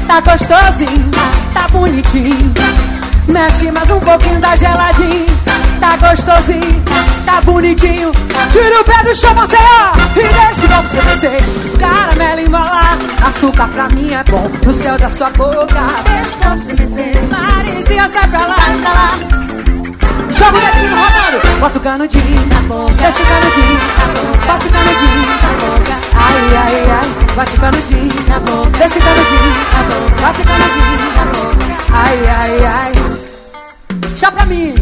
tá 0.08 0.20
gostosinho, 0.20 1.12
tá 1.54 1.68
bonitinho. 1.70 2.54
Mexe 3.28 3.72
mais 3.72 3.90
um 3.92 4.00
pouquinho, 4.00 4.42
tá 4.42 4.56
geladinho, 4.56 5.26
tá 5.80 5.96
gostosinho, 5.98 6.84
tá 7.26 7.42
bonitinho. 7.42 8.12
Tira 8.52 8.82
o 8.82 8.84
pé 8.84 9.04
do 9.04 9.16
chão, 9.16 9.34
você 9.36 9.58
ó, 9.58 9.92
e 10.20 10.24
deixa 10.24 10.66
igual 10.66 10.82
você 10.84 11.00
vencer. 11.00 11.40
Caramelo 11.80 12.42
embalar, 12.42 12.98
açúcar 13.26 13.68
pra 13.70 13.88
mim 13.90 14.14
é 14.14 14.24
bom. 14.26 14.50
No 14.66 14.74
céu 14.74 14.98
da 14.98 15.10
sua 15.10 15.30
boca, 15.32 15.66
deixa 16.06 16.38
igual 16.40 16.58
você 16.58 16.76
vencer. 16.76 17.22
Marizinha, 17.30 18.10
sai 18.10 18.28
pra 18.28 18.48
lá, 18.48 18.56
sai 18.56 18.78
pra 18.78 18.90
lá. 18.92 19.57
Joga 20.38 20.58
o 20.58 20.62
dedinho 20.62 20.96
rodando, 20.96 21.60
bota 21.60 21.78
o 21.78 21.82
canudinho 21.82 22.46
na 22.46 22.62
boca, 22.62 22.94
deixa 22.94 23.24
o 23.24 23.26
canudinho 23.26 23.80
na 23.98 24.06
boca, 24.08 24.48
bota 24.48 24.66
o 24.66 24.72
canudinho 24.72 25.28
na 25.28 25.50
boca. 25.58 25.96
Ai, 26.14 26.58
ai, 26.58 26.76
ai, 26.92 27.36
bate 27.36 27.56
o 27.56 27.60
canudinho 27.60 28.28
na 28.28 28.40
boca, 28.40 28.70
deixa 28.78 29.00
o 29.00 29.02
canudinho 29.02 29.54
na 29.74 29.82
boca, 29.84 30.22
bate 30.22 30.42
o 30.42 30.46
canudinho 30.46 31.16
na 31.16 31.26
boca. 31.26 31.68
Ai, 31.92 32.28
ai, 32.28 32.66
ai. 32.66 32.92
Já 34.16 34.32
pra 34.32 34.46
mim. 34.46 34.76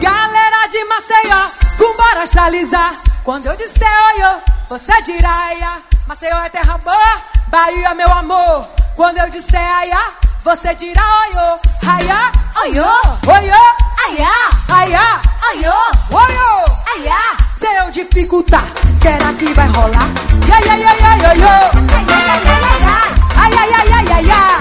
Galera 0.00 0.66
de 0.70 0.84
Maceió, 0.84 1.40
vambora 1.78 2.22
astralizar. 2.22 2.92
Quando 3.24 3.46
eu 3.46 3.56
disser 3.56 3.88
oiô, 4.16 4.36
você 4.72 5.02
dirá 5.02 5.48
aiá. 5.48 5.78
Maceió 6.06 6.38
é 6.38 6.48
terra 6.48 6.78
boa, 6.78 7.22
Bahia 7.48 7.94
meu 7.94 8.10
amor. 8.10 8.66
Quando 8.96 9.18
eu 9.18 9.28
disser 9.28 9.60
aiá, 9.60 10.02
você 10.42 10.74
dirá 10.74 11.02
oiô. 11.24 11.58
Aiá, 11.86 12.32
oiô, 12.62 12.82
oiô, 13.26 13.62
aiá, 14.06 14.32
aiá, 14.72 15.20
oiô, 15.50 15.76
oiô, 16.10 16.64
aiá. 16.94 17.20
Se 17.54 17.66
eu 17.66 17.90
dificultar, 17.90 18.64
será 19.02 19.34
que 19.34 19.52
vai 19.52 19.68
rolar? 19.68 20.08
Ai, 20.50 20.66
ai, 20.70 20.82
ai, 20.84 21.00
ai, 21.02 21.20
oiô. 21.32 21.52
Ai, 21.92 22.06
ai, 22.08 22.26
ai, 22.30 22.40
ai, 22.48 22.56
ai, 22.56 22.64
ai, 22.64 22.80
ai. 22.88 23.12
Ai, 23.36 23.52
ai, 23.58 23.72
ai, 23.74 23.92
ai, 23.92 24.08
ai, 24.10 24.30
ai. 24.30 24.56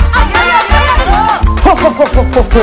Ho, 1.64 1.72
ho, 1.72 1.88
ho. 1.88 2.62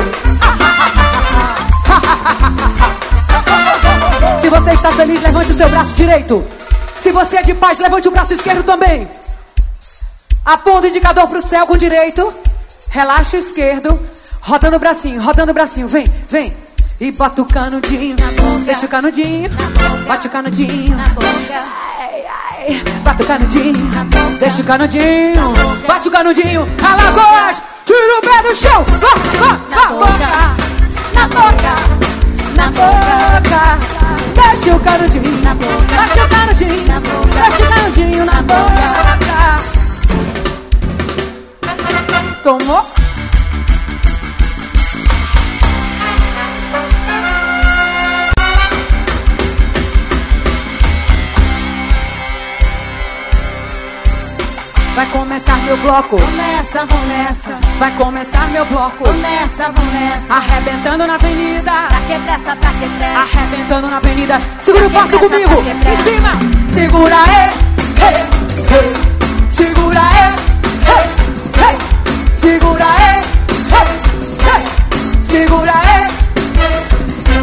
Se 4.39 4.49
você 4.49 4.71
está 4.71 4.91
feliz, 4.91 5.19
levante 5.21 5.51
o 5.51 5.55
seu 5.55 5.67
braço 5.69 5.95
direito. 5.95 6.58
Se 6.99 7.11
você 7.11 7.37
é 7.37 7.41
de 7.41 7.53
paz, 7.53 7.79
levante 7.79 8.07
o 8.07 8.11
braço 8.11 8.33
esquerdo 8.33 8.63
também. 8.63 9.07
Aponta 10.45 10.87
o 10.87 10.89
indicador 10.89 11.27
pro 11.27 11.41
céu 11.41 11.65
com 11.65 11.73
o 11.73 11.77
direito. 11.77 12.33
Relaxa 12.89 13.37
o 13.37 13.39
esquerdo. 13.39 13.99
Rodando 14.41 14.75
o 14.77 14.79
bracinho, 14.79 15.21
rodando 15.21 15.51
o 15.51 15.53
bracinho. 15.53 15.87
Vem, 15.87 16.11
vem. 16.29 16.55
E 16.99 17.11
bota 17.13 17.41
o 17.41 17.45
canudinho 17.45 18.17
na 18.19 18.31
boca. 18.31 18.65
Deixa 18.65 18.85
o 18.85 18.89
canudinho. 18.89 19.49
Bate 20.05 20.27
o 20.27 20.29
canudinho. 20.29 20.97
Na 20.97 21.09
boca. 21.09 21.27
Ai, 21.99 22.25
ai. 22.27 22.83
Bate 23.03 23.23
o 23.23 23.25
canudinho. 23.25 23.91
Deixa 24.39 24.61
o 24.61 24.65
canudinho. 24.65 25.87
Bate 25.87 26.07
o 26.09 26.11
canudinho. 26.11 26.67
Alagoas. 26.83 27.61
Tira 27.85 28.17
o 28.17 28.21
pé 28.21 28.49
do 28.49 28.55
chão. 28.55 28.85
Na 29.69 29.87
boca. 29.87 30.09
Na 31.13 31.27
boca. 31.27 31.98
Na 32.59 32.69
boca. 32.71 33.79
Deixa 34.35 34.75
o 34.75 34.79
canudinho 34.81 35.41
na 35.43 35.55
boca. 35.55 35.95
Bate 35.95 36.19
o 36.19 36.27
canudinho 36.27 36.87
na 36.87 36.99
boca. 36.99 37.39
Deixa 37.39 37.63
o 37.63 37.69
canudinho 37.69 38.25
na 38.25 38.41
boca. 38.41 38.89
Tomou? 42.43 42.98
Vai 54.99 55.07
começar 55.11 55.55
meu 55.59 55.77
bloco. 55.77 56.17
Começa, 56.17 56.85
começa. 56.85 57.57
Vai 57.79 57.89
começar 57.91 58.49
meu 58.49 58.65
bloco. 58.65 58.97
Começa, 58.97 59.71
começa. 59.73 60.33
Arrebentando 60.33 61.07
na 61.07 61.15
avenida. 61.15 61.71
Pra 61.87 61.99
que 62.01 62.19
pressa, 62.19 62.55
pra 62.57 62.69
que 62.71 62.89
pressa? 62.97 63.19
Arrebentando 63.19 63.87
na 63.87 63.95
avenida. 63.95 64.41
Segura 64.61 64.87
o 64.87 64.91
passo 64.91 65.17
comigo. 65.19 65.63
Em 65.63 66.03
cima. 66.03 66.31
Segura 66.73 67.15
aí. 67.15 67.49
Hey, 68.01 68.25
hey. 68.75 68.93
Segura 69.49 70.01
aí. 70.01 70.35
Hey, 70.83 71.05
hey. 71.63 71.77
Segura 72.33 72.85
aí. 72.85 73.23
Hey, 73.71 73.87
hey. 74.43 75.23
Segura 75.23 75.71
aí. 75.75 76.09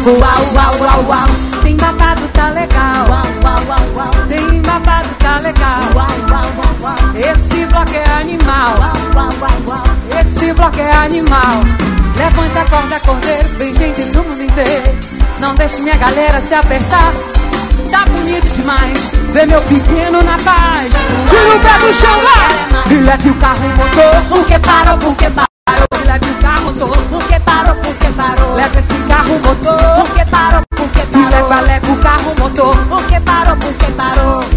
Uau, 0.05 0.53
uau, 0.53 0.79
uau, 0.79 1.05
uau. 1.07 1.27
Tem 1.63 1.75
babado, 1.75 2.21
tá 2.35 2.49
legal. 2.49 3.07
Uau, 3.09 3.25
uau, 3.43 3.59
uau, 3.67 3.79
uau. 3.95 4.27
Tem 4.27 4.61
babado, 4.61 5.09
tá 5.17 5.39
legal. 5.39 5.81
Uau, 5.95 6.07
uau, 6.29 6.51
uau. 6.57 6.66
Esse 7.15 7.65
bloco 7.65 7.91
é 7.93 8.21
animal. 8.21 8.75
Esse 10.21 10.53
bloco 10.53 10.79
é 10.79 10.91
animal. 10.95 11.61
Levante 12.15 12.57
a 12.57 12.65
corda, 12.65 12.99
cordeiro, 13.01 13.49
vem 13.57 13.75
gente 13.75 14.01
do 14.05 14.23
mundo 14.23 14.43
inteiro. 14.43 14.97
Não 15.39 15.53
deixe 15.55 15.81
minha 15.81 15.95
galera 15.97 16.41
se 16.41 16.53
apertar. 16.53 17.13
Tá 17.91 18.05
bonito 18.05 18.47
demais, 18.55 18.99
vê 19.31 19.45
meu 19.45 19.61
pequeno 19.61 20.21
na 20.23 20.37
paz. 20.37 20.87
Tira 21.29 21.55
o 21.55 21.59
pé 21.59 21.77
do 21.79 21.93
chão 21.93 22.23
lá! 22.23 22.83
E 22.89 22.95
leve 22.95 23.29
o 23.29 23.35
carro 23.35 23.63
e 23.63 23.67
motor, 23.69 24.23
porque 24.29 24.59
parou, 24.59 24.97
porque 24.97 25.29
parou. 25.29 25.47
E 26.01 26.07
leve 26.07 26.29
o 26.29 26.33
carro 26.41 26.73
todo, 26.73 27.09
porque 27.09 27.39
parou, 27.39 27.75
porque 27.75 28.07
parou. 28.07 28.53
Leva 28.55 28.79
esse 28.79 28.93
carro 29.07 29.39
motor, 29.39 29.79
porque 29.97 30.25
parou, 30.25 30.63
porque 30.75 30.99
parou. 30.99 31.27
E 31.27 31.29
leva, 31.29 31.61
leva 31.61 31.91
o 31.91 31.97
carro 31.97 32.35
motor, 32.39 32.77
porque 32.89 33.19
parou, 33.19 33.57
porque 33.57 33.91
parou. 33.91 34.56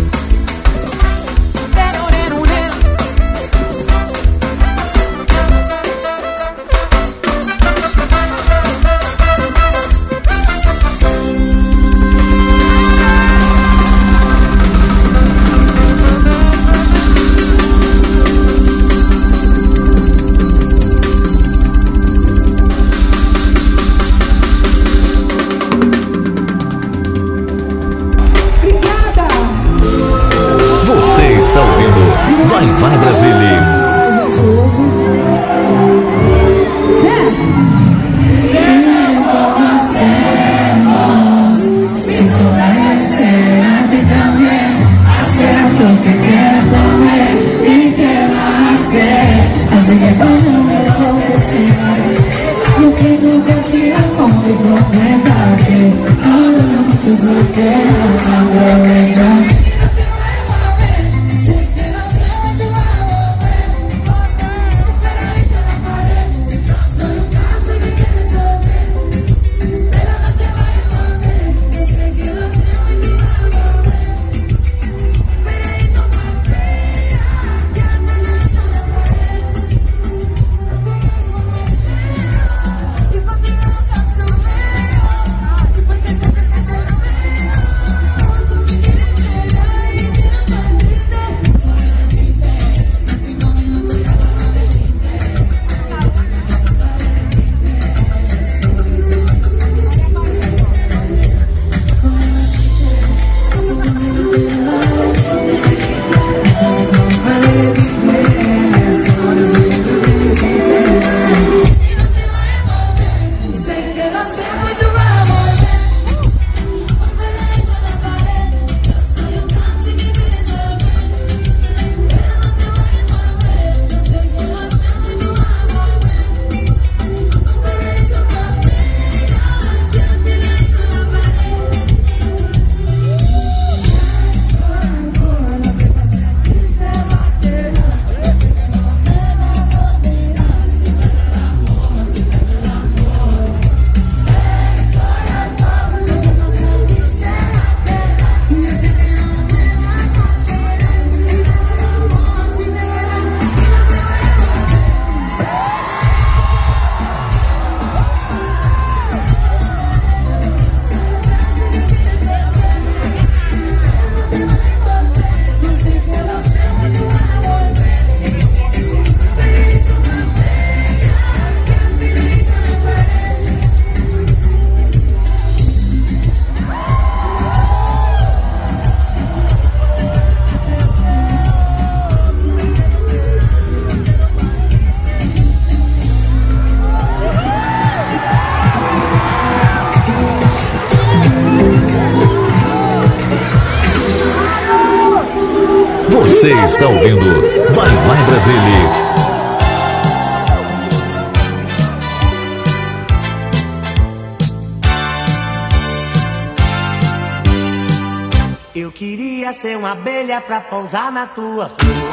pousar 210.71 211.11
na 211.11 211.27
tua 211.27 211.69
flor. 211.69 212.10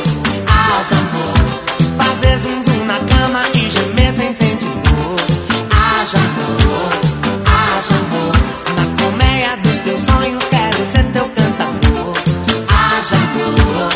haja 0.48 0.96
amor. 1.04 1.36
Fazer 1.98 2.40
zum 2.40 2.64
zum 2.64 2.86
na 2.86 2.98
cama 3.00 3.42
e 3.54 3.70
gemer 3.70 4.14
sem 4.14 4.32
sentir 4.32 4.70
dor. 4.86 5.20
Haja 5.70 6.18
amor, 6.18 6.94
haja 7.46 7.96
amor. 8.06 8.36
Na 8.78 9.04
colmeia 9.04 9.58
dos 9.58 9.80
teus 9.80 10.00
sonhos 10.00 10.48
quero 10.48 10.86
ser 10.86 11.04
teu 11.12 11.28
cantador. 11.36 12.16
Haja 12.70 13.18
amor, 13.18 13.92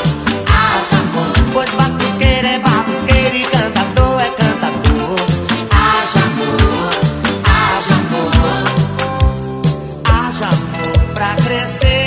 haja 0.52 0.98
amor. 0.98 1.32
Pois 1.54 1.70
batuqueiro 1.70 2.48
é 2.48 2.60
batuqueiro 2.60 3.36
e 3.38 3.44
cantador 3.46 4.20
é 4.20 4.30
cantador. 4.32 5.16
Haja 5.72 6.24
amor, 6.28 6.92
haja 7.56 7.96
amor. 8.04 8.64
Haja 10.04 10.48
amor 10.48 11.14
pra 11.14 11.36
crescer. 11.36 11.99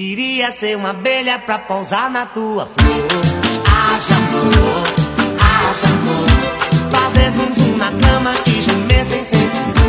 Queria 0.00 0.50
ser 0.50 0.78
uma 0.78 0.90
abelha 0.90 1.38
pra 1.38 1.58
pousar 1.58 2.10
na 2.10 2.24
tua 2.24 2.64
flor. 2.64 3.06
Haja 3.66 4.16
amor, 4.16 4.86
haja 5.38 5.86
amor. 5.94 6.90
Fazer 6.90 7.30
zum 7.32 7.52
zum 7.52 7.76
na 7.76 7.92
cama 7.92 8.32
e 8.46 8.62
gemer 8.62 9.04
sem 9.04 9.22
sentir 9.22 9.79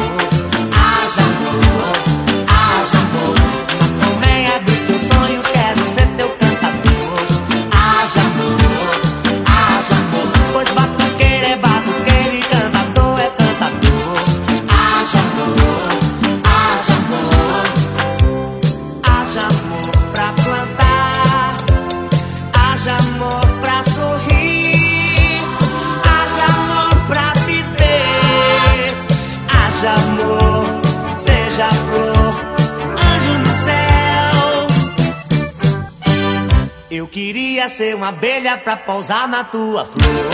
queria 37.61 37.69
ser 37.69 37.95
uma 37.95 38.09
abelha 38.09 38.57
pra 38.57 38.75
pousar 38.75 39.27
na 39.27 39.43
tua 39.43 39.85
flor. 39.85 40.31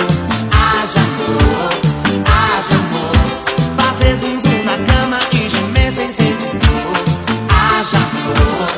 Haja 0.50 1.00
amor, 1.02 1.74
haja 2.26 2.76
amor, 2.76 3.76
fazer 3.76 4.16
zum 4.16 4.40
zum 4.40 4.64
na 4.64 4.78
cama 4.86 5.20
e 5.34 5.50
gemer 5.50 5.92
sem 5.92 6.10
sentir 6.10 6.36
dor. 6.36 7.04
Haja 7.50 7.98
amor, 7.98 8.77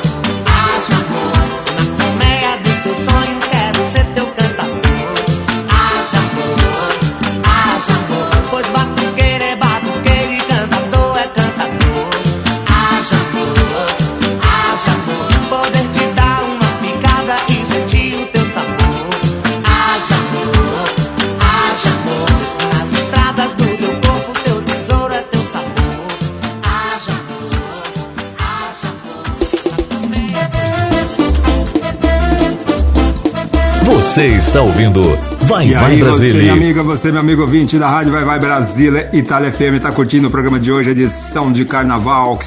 Você 34.20 34.26
está 34.26 34.60
ouvindo 34.60 35.00
Vai 35.46 35.68
e 35.68 35.72
Vai 35.72 35.92
aí, 35.92 35.98
você, 35.98 36.04
Brasília. 36.04 36.42
minha 36.42 36.52
amiga, 36.52 36.82
você, 36.82 37.10
meu 37.10 37.22
amigo 37.22 37.40
ouvinte 37.40 37.78
da 37.78 37.88
Rádio 37.88 38.12
Vai 38.12 38.22
Vai 38.22 38.38
Brasília, 38.38 39.08
Itália 39.14 39.50
FM, 39.50 39.80
tá 39.80 39.90
curtindo 39.90 40.28
o 40.28 40.30
programa 40.30 40.60
de 40.60 40.70
hoje, 40.70 40.90
edição 40.90 41.50
de 41.50 41.64
Carnaval, 41.64 42.38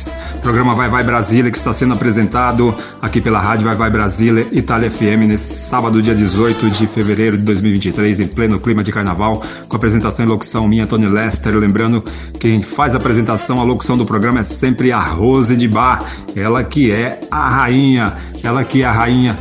programa 0.43 0.75
Vai 0.75 0.87
Vai 0.87 1.03
Brasília, 1.03 1.49
que 1.49 1.57
está 1.57 1.73
sendo 1.73 1.95
apresentado 1.95 2.75
aqui 3.01 3.19
pela 3.19 3.39
Rádio 3.39 3.65
Vai 3.65 3.75
Vai 3.75 3.89
Brasília, 3.89 4.45
Itália 4.51 4.91
FM, 4.91 5.25
nesse 5.27 5.67
sábado, 5.67 5.99
dia 5.99 6.13
18 6.13 6.69
de 6.69 6.85
fevereiro 6.85 7.37
de 7.39 7.43
2023, 7.43 8.19
em 8.19 8.27
pleno 8.27 8.59
clima 8.59 8.83
de 8.83 8.91
Carnaval, 8.91 9.41
com 9.67 9.75
apresentação 9.75 10.23
e 10.27 10.29
locução 10.29 10.67
minha, 10.67 10.85
Tony 10.85 11.07
Lester. 11.07 11.57
Lembrando 11.57 12.03
que 12.33 12.49
quem 12.49 12.61
faz 12.61 12.93
a 12.93 12.99
apresentação, 12.99 13.59
a 13.59 13.63
locução 13.63 13.97
do 13.97 14.05
programa 14.05 14.41
é 14.41 14.43
sempre 14.43 14.91
a 14.91 14.99
Rose 14.99 15.57
de 15.57 15.67
Bar, 15.67 16.03
ela 16.35 16.63
que 16.63 16.91
é 16.91 17.19
a 17.31 17.49
rainha, 17.49 18.13
ela 18.43 18.63
que 18.63 18.83
é 18.83 18.85
a 18.85 18.91
rainha 18.91 19.35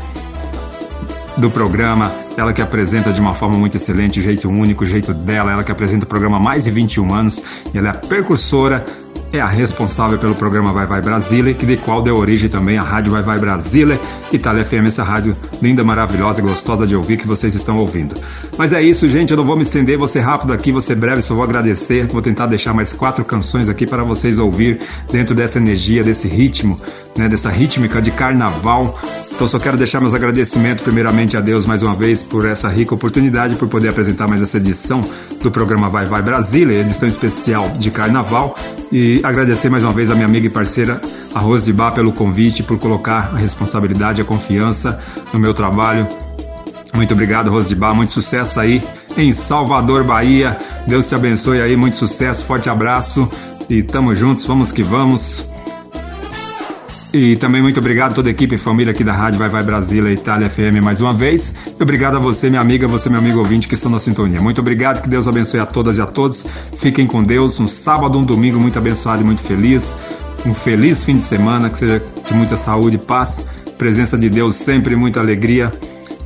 do 1.36 1.50
programa. 1.50 2.21
Ela 2.36 2.52
que 2.52 2.62
apresenta 2.62 3.12
de 3.12 3.20
uma 3.20 3.34
forma 3.34 3.58
muito 3.58 3.76
excelente, 3.76 4.20
jeito 4.22 4.48
único, 4.48 4.84
jeito 4.86 5.12
dela. 5.12 5.52
Ela 5.52 5.64
que 5.64 5.72
apresenta 5.72 6.04
o 6.04 6.08
programa 6.08 6.36
há 6.38 6.40
mais 6.40 6.64
de 6.64 6.70
21 6.70 7.14
anos. 7.14 7.42
E 7.72 7.78
ela 7.78 7.88
é 7.88 7.90
a 7.90 7.94
percursora, 7.94 8.84
é 9.32 9.40
a 9.40 9.46
responsável 9.46 10.18
pelo 10.18 10.34
programa 10.34 10.72
Vai 10.72 10.84
Vai 10.84 11.00
Brasília, 11.00 11.54
que 11.54 11.64
de 11.64 11.78
qual 11.78 12.02
deu 12.02 12.16
origem 12.16 12.50
também 12.50 12.76
à 12.76 12.82
Rádio 12.82 13.12
Vai 13.12 13.22
Vai 13.22 13.38
Brasília, 13.38 13.98
Itália 14.30 14.62
FM, 14.64 14.86
essa 14.86 15.02
rádio 15.02 15.34
linda, 15.60 15.82
maravilhosa 15.82 16.42
gostosa 16.42 16.86
de 16.86 16.94
ouvir 16.94 17.16
que 17.16 17.26
vocês 17.26 17.54
estão 17.54 17.76
ouvindo. 17.76 18.14
Mas 18.58 18.72
é 18.72 18.82
isso, 18.82 19.08
gente. 19.08 19.30
Eu 19.30 19.38
não 19.38 19.44
vou 19.44 19.56
me 19.56 19.62
estender, 19.62 19.96
vou 19.96 20.08
ser 20.08 20.20
rápido 20.20 20.52
aqui, 20.52 20.70
vou 20.70 20.82
ser 20.82 20.96
breve, 20.96 21.22
só 21.22 21.34
vou 21.34 21.44
agradecer. 21.44 22.06
Vou 22.08 22.20
tentar 22.20 22.46
deixar 22.46 22.74
mais 22.74 22.92
quatro 22.92 23.24
canções 23.24 23.70
aqui 23.70 23.86
para 23.86 24.04
vocês 24.04 24.38
ouvir 24.38 24.80
dentro 25.10 25.34
dessa 25.34 25.58
energia, 25.58 26.02
desse 26.02 26.28
ritmo, 26.28 26.76
né, 27.16 27.26
dessa 27.26 27.48
rítmica 27.48 28.02
de 28.02 28.10
carnaval. 28.10 28.98
Então 29.34 29.46
só 29.46 29.58
quero 29.58 29.76
deixar 29.76 30.00
meus 30.00 30.14
agradecimentos 30.14 30.84
primeiramente 30.84 31.36
a 31.36 31.40
Deus 31.40 31.66
mais 31.66 31.82
uma 31.82 31.94
vez 31.94 32.22
por 32.22 32.46
essa 32.46 32.68
rica 32.68 32.94
oportunidade, 32.94 33.56
por 33.56 33.68
poder 33.68 33.88
apresentar 33.88 34.28
mais 34.28 34.40
essa 34.40 34.58
edição 34.58 35.04
do 35.42 35.50
programa 35.50 35.88
Vai 35.88 36.06
Vai 36.06 36.22
Brasília, 36.22 36.80
edição 36.80 37.08
especial 37.08 37.68
de 37.70 37.90
Carnaval. 37.90 38.56
E 38.92 39.20
agradecer 39.24 39.68
mais 39.68 39.82
uma 39.82 39.92
vez 39.92 40.10
a 40.10 40.14
minha 40.14 40.26
amiga 40.26 40.46
e 40.46 40.50
parceira 40.50 41.00
a 41.34 41.40
Rose 41.40 41.64
de 41.64 41.72
Bar 41.72 41.92
pelo 41.92 42.12
convite, 42.12 42.62
por 42.62 42.78
colocar 42.78 43.32
a 43.34 43.38
responsabilidade, 43.38 44.20
a 44.20 44.24
confiança 44.24 44.98
no 45.32 45.40
meu 45.40 45.54
trabalho. 45.54 46.06
Muito 46.94 47.14
obrigado, 47.14 47.50
Rose 47.50 47.68
de 47.68 47.74
Bar. 47.74 47.94
Muito 47.94 48.12
sucesso 48.12 48.60
aí 48.60 48.82
em 49.16 49.32
Salvador, 49.32 50.04
Bahia. 50.04 50.56
Deus 50.86 51.08
te 51.08 51.14
abençoe 51.14 51.60
aí. 51.60 51.74
Muito 51.76 51.96
sucesso. 51.96 52.44
Forte 52.44 52.68
abraço. 52.68 53.28
E 53.68 53.82
tamo 53.82 54.14
juntos. 54.14 54.44
Vamos 54.44 54.72
que 54.72 54.82
vamos. 54.82 55.51
E 57.12 57.36
também 57.36 57.60
muito 57.60 57.78
obrigado 57.78 58.12
a 58.12 58.14
toda 58.14 58.30
a 58.30 58.32
equipe 58.32 58.54
e 58.54 58.58
família 58.58 58.90
aqui 58.90 59.04
da 59.04 59.12
Rádio 59.12 59.38
Vai 59.38 59.48
Vai 59.48 59.62
Brasília 59.62 60.10
Itália 60.10 60.48
FM 60.48 60.82
mais 60.82 61.02
uma 61.02 61.12
vez. 61.12 61.54
E 61.78 61.82
obrigado 61.82 62.16
a 62.16 62.18
você, 62.18 62.48
minha 62.48 62.62
amiga, 62.62 62.88
você, 62.88 63.10
meu 63.10 63.18
amigo 63.18 63.38
ouvinte 63.38 63.68
que 63.68 63.74
estão 63.74 63.90
na 63.90 63.98
sintonia. 63.98 64.40
Muito 64.40 64.62
obrigado, 64.62 65.02
que 65.02 65.10
Deus 65.10 65.28
abençoe 65.28 65.60
a 65.60 65.66
todas 65.66 65.98
e 65.98 66.00
a 66.00 66.06
todos. 66.06 66.46
Fiquem 66.78 67.06
com 67.06 67.22
Deus. 67.22 67.60
Um 67.60 67.66
sábado, 67.66 68.18
um 68.18 68.24
domingo 68.24 68.58
muito 68.58 68.78
abençoado 68.78 69.20
e 69.20 69.24
muito 69.26 69.42
feliz. 69.42 69.94
Um 70.46 70.54
feliz 70.54 71.04
fim 71.04 71.16
de 71.16 71.22
semana, 71.22 71.68
que 71.68 71.76
seja 71.76 72.02
de 72.26 72.34
muita 72.34 72.56
saúde, 72.56 72.96
paz, 72.96 73.44
presença 73.76 74.16
de 74.16 74.30
Deus 74.30 74.56
sempre, 74.56 74.96
muita 74.96 75.20
alegria. 75.20 75.70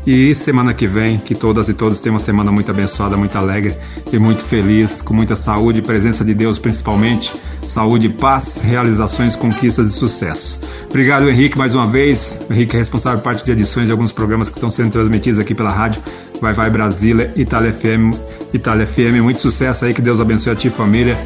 E 0.07 0.37
semana 0.37 0.73
que 0.73 0.87
vem, 0.87 1.19
que 1.19 1.35
todas 1.35 1.69
e 1.69 1.75
todos 1.75 1.99
tenham 1.99 2.13
uma 2.13 2.21
semana 2.21 2.53
muito 2.53 2.71
abençoada, 2.71 3.17
muito 3.17 3.37
alegre 3.37 3.75
e 4.13 4.21
muito 4.21 4.45
feliz, 4.45 5.03
com 5.03 5.13
muita 5.13 5.35
saúde, 5.35 5.83
presença 5.83 6.25
de 6.25 6.33
Deus 6.33 6.61
principalmente, 6.61 7.35
saúde, 7.67 8.09
paz, 8.09 8.59
realizações, 8.63 9.37
conquistas 9.37 9.89
e 9.89 9.93
sucesso. 9.93 10.61
Obrigado, 10.89 11.29
Henrique, 11.29 11.59
mais 11.59 11.75
uma 11.75 11.87
vez. 11.87 12.41
O 12.49 12.53
Henrique 12.53 12.77
é 12.77 12.79
responsável 12.79 13.19
por 13.19 13.25
parte 13.25 13.45
de 13.45 13.53
edições 13.53 13.87
de 13.87 13.93
alguns 13.93 14.13
programas 14.13 14.49
que 14.49 14.57
estão 14.57 14.71
sendo 14.71 14.91
transmitidos 14.91 15.39
aqui 15.39 15.55
pela 15.55 15.71
rádio 15.71 16.03
Vai 16.41 16.53
Vai 16.53 16.71
Brasília, 16.71 17.33
Itália 17.37 17.73
FM, 17.73 18.15
Itália 18.53 18.87
FM. 18.87 19.23
Muito 19.23 19.41
sucesso 19.41 19.85
aí, 19.85 19.95
que 19.95 20.03
Deus 20.03 20.21
abençoe 20.21 20.53
a 20.53 20.57
ti, 20.57 20.71
família. 20.71 21.17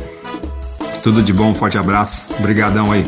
Tudo 1.02 1.22
de 1.22 1.32
bom, 1.32 1.54
forte 1.54 1.78
abraço. 1.78 2.26
Obrigadão 2.38 2.92
aí. 2.92 3.04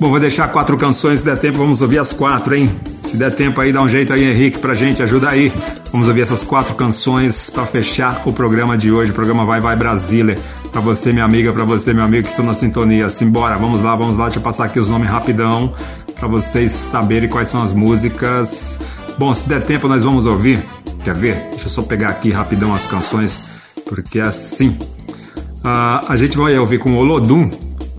Bom, 0.00 0.10
vou 0.10 0.20
deixar 0.20 0.48
quatro 0.48 0.76
canções, 0.76 1.20
se 1.20 1.24
der 1.24 1.38
tempo, 1.38 1.58
vamos 1.58 1.80
ouvir 1.80 1.98
as 1.98 2.12
quatro, 2.12 2.54
hein? 2.54 2.68
Se 3.14 3.18
der 3.18 3.32
tempo 3.32 3.60
aí, 3.60 3.72
dá 3.72 3.80
um 3.80 3.88
jeito 3.88 4.12
aí, 4.12 4.24
Henrique, 4.24 4.58
pra 4.58 4.74
gente, 4.74 5.00
ajuda 5.00 5.28
aí. 5.28 5.52
Vamos 5.92 6.08
ouvir 6.08 6.22
essas 6.22 6.42
quatro 6.42 6.74
canções 6.74 7.48
para 7.48 7.64
fechar 7.64 8.20
o 8.26 8.32
programa 8.32 8.76
de 8.76 8.90
hoje. 8.90 9.12
O 9.12 9.14
programa 9.14 9.44
Vai 9.44 9.60
Vai 9.60 9.76
Brasília. 9.76 10.34
Pra 10.72 10.80
você, 10.80 11.12
minha 11.12 11.24
amiga, 11.24 11.52
pra 11.52 11.62
você, 11.62 11.94
meu 11.94 12.02
amigo 12.02 12.24
que 12.24 12.30
estão 12.30 12.44
na 12.44 12.54
sintonia. 12.54 13.08
Simbora, 13.08 13.56
vamos 13.56 13.82
lá, 13.82 13.94
vamos 13.94 14.16
lá. 14.16 14.24
Deixa 14.24 14.40
eu 14.40 14.42
passar 14.42 14.64
aqui 14.64 14.80
os 14.80 14.88
nomes 14.88 15.08
rapidão 15.08 15.72
para 16.18 16.26
vocês 16.26 16.72
saberem 16.72 17.28
quais 17.28 17.48
são 17.48 17.62
as 17.62 17.72
músicas. 17.72 18.80
Bom, 19.16 19.32
se 19.32 19.48
der 19.48 19.62
tempo, 19.62 19.86
nós 19.86 20.02
vamos 20.02 20.26
ouvir. 20.26 20.60
Quer 21.04 21.14
ver? 21.14 21.36
Deixa 21.50 21.66
eu 21.66 21.70
só 21.70 21.82
pegar 21.82 22.08
aqui 22.08 22.32
rapidão 22.32 22.74
as 22.74 22.84
canções, 22.88 23.44
porque 23.86 24.18
é 24.18 24.22
assim. 24.22 24.76
Ah, 25.62 26.04
a 26.08 26.16
gente 26.16 26.36
vai 26.36 26.58
ouvir 26.58 26.80
com 26.80 26.96
Olodum, 26.96 27.48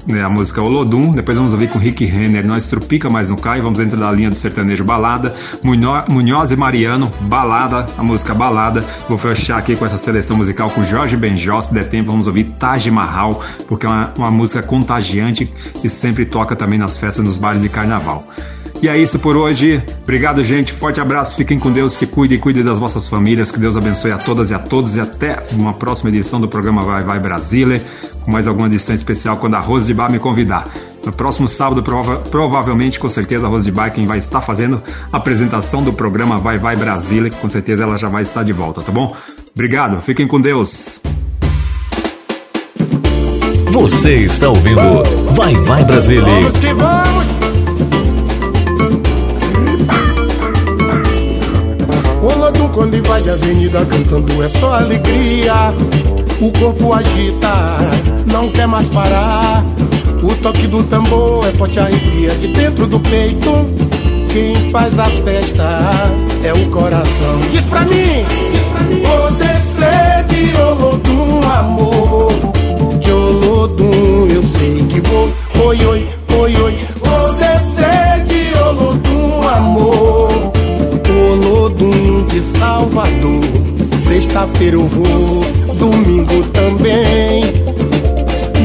né, 0.08 0.24
a 0.24 0.30
música 0.30 0.62
Olodum, 0.62 1.12
depois 1.12 1.38
vamos 1.38 1.54
ouvir 1.54 1.68
com 1.70 1.80
Rick 1.80 2.06
Renner, 2.06 2.46
Nós 2.46 2.68
Trupica 2.68 3.10
Mais 3.10 3.30
No 3.30 3.36
Cai, 3.36 3.60
vamos 3.62 3.80
dentro 3.80 3.98
da 3.98 4.12
linha 4.12 4.30
do 4.30 4.36
sertanejo 4.36 4.84
Balada, 4.84 5.34
Munho- 5.64 5.98
Munhoz 6.08 6.52
e 6.52 6.56
Mariano, 6.56 7.10
Balada, 7.22 7.86
a 7.98 8.04
música 8.04 8.34
Balada, 8.34 8.84
vou 9.10 9.18
fechar 9.18 9.58
aqui 9.58 9.76
com 9.76 9.86
essa 9.86 9.98
seleção 9.98 10.38
musical 10.38 10.70
com 10.70 10.84
Jorge 10.84 11.18
Benjó, 11.18 11.60
se 11.62 11.74
der 11.74 11.90
tempo 11.90 12.06
vamos 12.12 12.28
ouvir 12.28 12.46
Taj 12.60 12.90
Mahal, 12.92 13.42
porque 13.68 13.86
é 13.86 13.90
uma, 13.90 14.14
uma 14.18 14.32
música 14.32 14.62
contagiante 14.62 15.52
e 15.84 15.90
sempre 15.90 16.26
toca 16.26 16.56
também 16.56 16.78
nas 16.78 16.98
festas, 16.98 17.24
nos 17.26 17.38
bares 17.38 17.62
de 17.62 17.70
carnaval. 17.70 18.26
E 18.82 18.90
é 18.90 18.98
isso 18.98 19.18
por 19.18 19.38
hoje. 19.38 19.82
Obrigado, 20.04 20.44
gente. 20.44 20.72
Forte 20.74 21.00
abraço. 21.00 21.36
Fiquem 21.38 21.58
com 21.58 21.72
Deus. 21.72 21.94
Se 21.94 22.06
cuidem 22.06 22.38
e 22.38 22.42
cuidem 22.42 22.62
das 22.62 22.78
vossas 22.78 23.08
famílias. 23.08 23.50
Que 23.50 23.58
Deus 23.58 23.78
abençoe 23.78 24.12
a 24.12 24.18
todas 24.18 24.52
e 24.52 24.54
a 24.54 24.60
todos. 24.60 24.98
E 24.98 25.00
até 25.00 25.42
uma 25.54 25.74
próxima 25.74 26.10
edição 26.10 26.42
do 26.42 26.48
programa 26.48 26.82
Vai 26.82 27.02
Vai 27.02 27.18
Brasília 27.20 27.82
com 28.26 28.32
mais 28.32 28.48
alguma 28.48 28.68
distância 28.68 28.96
especial 28.96 29.38
quando 29.38 29.54
a 29.54 29.60
Rose 29.60 29.86
de 29.86 29.94
Bar 29.94 30.12
me 30.12 30.20
convidar. 30.20 30.68
No 31.06 31.12
próximo 31.12 31.48
sábado, 31.48 31.84
prova 31.84 32.18
provavelmente, 32.18 33.00
com 33.00 33.10
certeza, 33.10 33.46
a 33.46 33.50
Rose 33.50 33.66
de 33.66 33.72
Bar 33.72 33.88
é 33.88 33.90
quem 33.92 34.08
vai 34.08 34.18
estar 34.18 34.42
fazendo 34.42 34.82
a 35.14 35.18
apresentação 35.18 35.84
do 35.84 35.94
programa 35.94 36.40
Vai 36.40 36.58
Vai 36.58 36.76
Brasília, 36.76 37.30
que 37.30 37.38
com 37.38 37.48
certeza 37.48 37.84
ela 37.84 37.96
já 37.96 38.10
vai 38.10 38.24
estar 38.24 38.44
de 38.44 38.52
volta, 38.52 38.82
tá 38.82 38.92
bom? 38.92 39.16
Obrigado, 39.54 40.02
fiquem 40.02 40.28
com 40.28 40.42
Deus. 40.42 41.00
Você 43.72 44.16
está 44.16 44.50
ouvindo 44.50 45.04
Vai 45.34 45.54
Vai 45.54 45.84
Brasília. 45.84 46.24
Vamos 46.24 46.58
que 46.58 46.74
vamos! 46.74 47.26
O 52.24 52.70
quando 52.70 53.02
vai 53.08 53.30
a 53.30 53.34
avenida 53.34 53.86
cantando 53.86 54.44
é 54.44 54.50
só 54.50 54.74
alegria 54.74 55.74
o 56.42 56.52
corpo 56.52 56.94
agita, 56.94 57.78
não 58.32 58.50
quer 58.50 58.68
mais 58.68 58.88
parar. 58.90 59.64
O 60.22 60.36
toque 60.36 60.68
do 60.68 60.84
tambor 60.84 61.48
é 61.48 61.54
forte 61.54 61.80
arrepia 61.80 62.32
de 62.32 62.48
dentro 62.50 62.86
do 62.88 63.00
peito. 63.00 63.66
Quem 64.34 64.70
faz 64.70 65.00
a 65.00 65.06
festa 65.06 65.64
é 66.44 66.52
o 66.52 66.70
coração. 66.70 67.40
Diz 67.52 67.64
pra 67.66 67.82
mim, 67.82 68.26
vou 69.02 69.32
descer 69.32 70.26
de 70.28 70.62
Olodum, 70.62 71.42
amor. 71.50 72.34
De 73.00 73.12
Olodum, 73.12 74.28
eu 74.28 74.44
sei 74.60 74.84
que 74.90 75.00
vou. 75.08 75.32
Oi, 75.68 75.86
oi, 75.86 76.10
oi, 76.38 76.62
oi. 76.62 76.80
Vou 77.00 77.34
descer 77.36 78.26
de 78.26 78.60
Olodum, 78.60 79.48
amor. 79.48 80.52
Olodum 81.32 82.26
de 82.26 82.42
Salvador. 82.42 83.65
Sexta-feira 84.16 84.78
eu 84.78 84.88
vou, 84.88 85.44
domingo 85.76 86.42
também. 86.54 87.44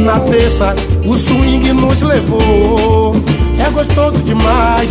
Na 0.05 0.21
terça 0.21 0.77
o 1.05 1.17
swing 1.17 1.73
nos 1.73 2.01
levou. 2.03 3.17
É 3.59 3.69
gostoso 3.71 4.19
demais, 4.19 4.89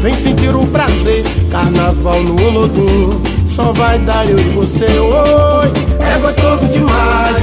vem 0.00 0.14
sentir 0.14 0.54
o 0.54 0.64
prazer. 0.68 1.24
Carnaval 1.50 2.22
no 2.22 2.46
Olodum, 2.46 3.10
só 3.56 3.72
vai 3.72 3.98
dar 3.98 4.24
eu 4.30 4.38
e 4.38 4.48
você. 4.50 4.84
Oi, 4.84 5.72
é 5.98 6.18
gostoso 6.20 6.64
demais, 6.72 7.36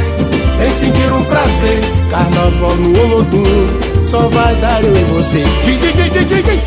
vem 0.57 0.71
sentir 0.79 1.11
o 1.11 1.25
prazer. 1.25 1.81
Carnaval 2.09 2.75
no 2.77 3.01
Olodum, 3.01 3.67
só 4.09 4.19
vai 4.29 4.55
dar 4.55 4.81
eu 4.81 4.95
e 4.95 5.03
você. 5.03 5.43
Diz, 5.65 5.81
diz, 5.81 6.13
diz, 6.13 6.29
diz, 6.29 6.43
diz. 6.45 6.63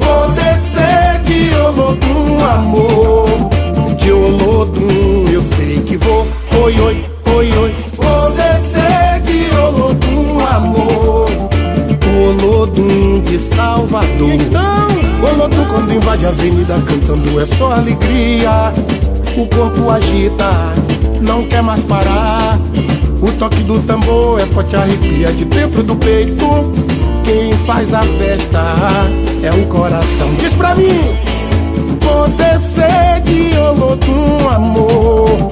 Vou 0.00 0.30
descer 0.30 1.22
de 1.26 1.54
Olodum, 1.54 2.44
amor. 2.46 3.61
De 4.02 4.10
Olodum, 4.10 5.24
eu 5.32 5.42
sei 5.56 5.78
que 5.80 5.96
vou. 5.96 6.26
Oi, 6.60 6.80
oi, 6.80 7.04
oi, 7.34 7.50
oi. 7.56 7.76
Vou 7.96 8.30
descer 8.32 9.20
de 9.22 9.56
Olodum, 9.56 10.44
amor. 10.44 11.30
Olodum 12.26 13.20
de 13.20 13.38
Salvador. 13.38 14.28
Então, 14.28 15.32
Olodum 15.32 15.64
quando 15.66 15.94
invade 15.94 16.26
a 16.26 16.30
avenida 16.30 16.74
cantando 16.84 17.40
é 17.40 17.46
só 17.56 17.72
alegria. 17.74 18.72
O 19.36 19.46
corpo 19.46 19.90
agita, 19.90 20.74
não 21.20 21.44
quer 21.44 21.62
mais 21.62 21.82
parar. 21.84 22.58
O 23.20 23.30
toque 23.38 23.62
do 23.62 23.80
tambor 23.82 24.40
é 24.40 24.46
forte 24.46 24.74
arrepia 24.74 25.32
de 25.32 25.44
dentro 25.44 25.82
do 25.84 25.94
peito. 25.94 26.72
Quem 27.22 27.52
faz 27.64 27.94
a 27.94 28.02
festa 28.02 28.62
é 29.44 29.50
o 29.52 29.66
coração. 29.68 30.34
Diz 30.40 30.52
pra 30.54 30.74
mim, 30.74 31.31
descer 32.36 33.20
de 33.24 33.56
Olodum, 33.58 34.48
amor. 34.48 35.48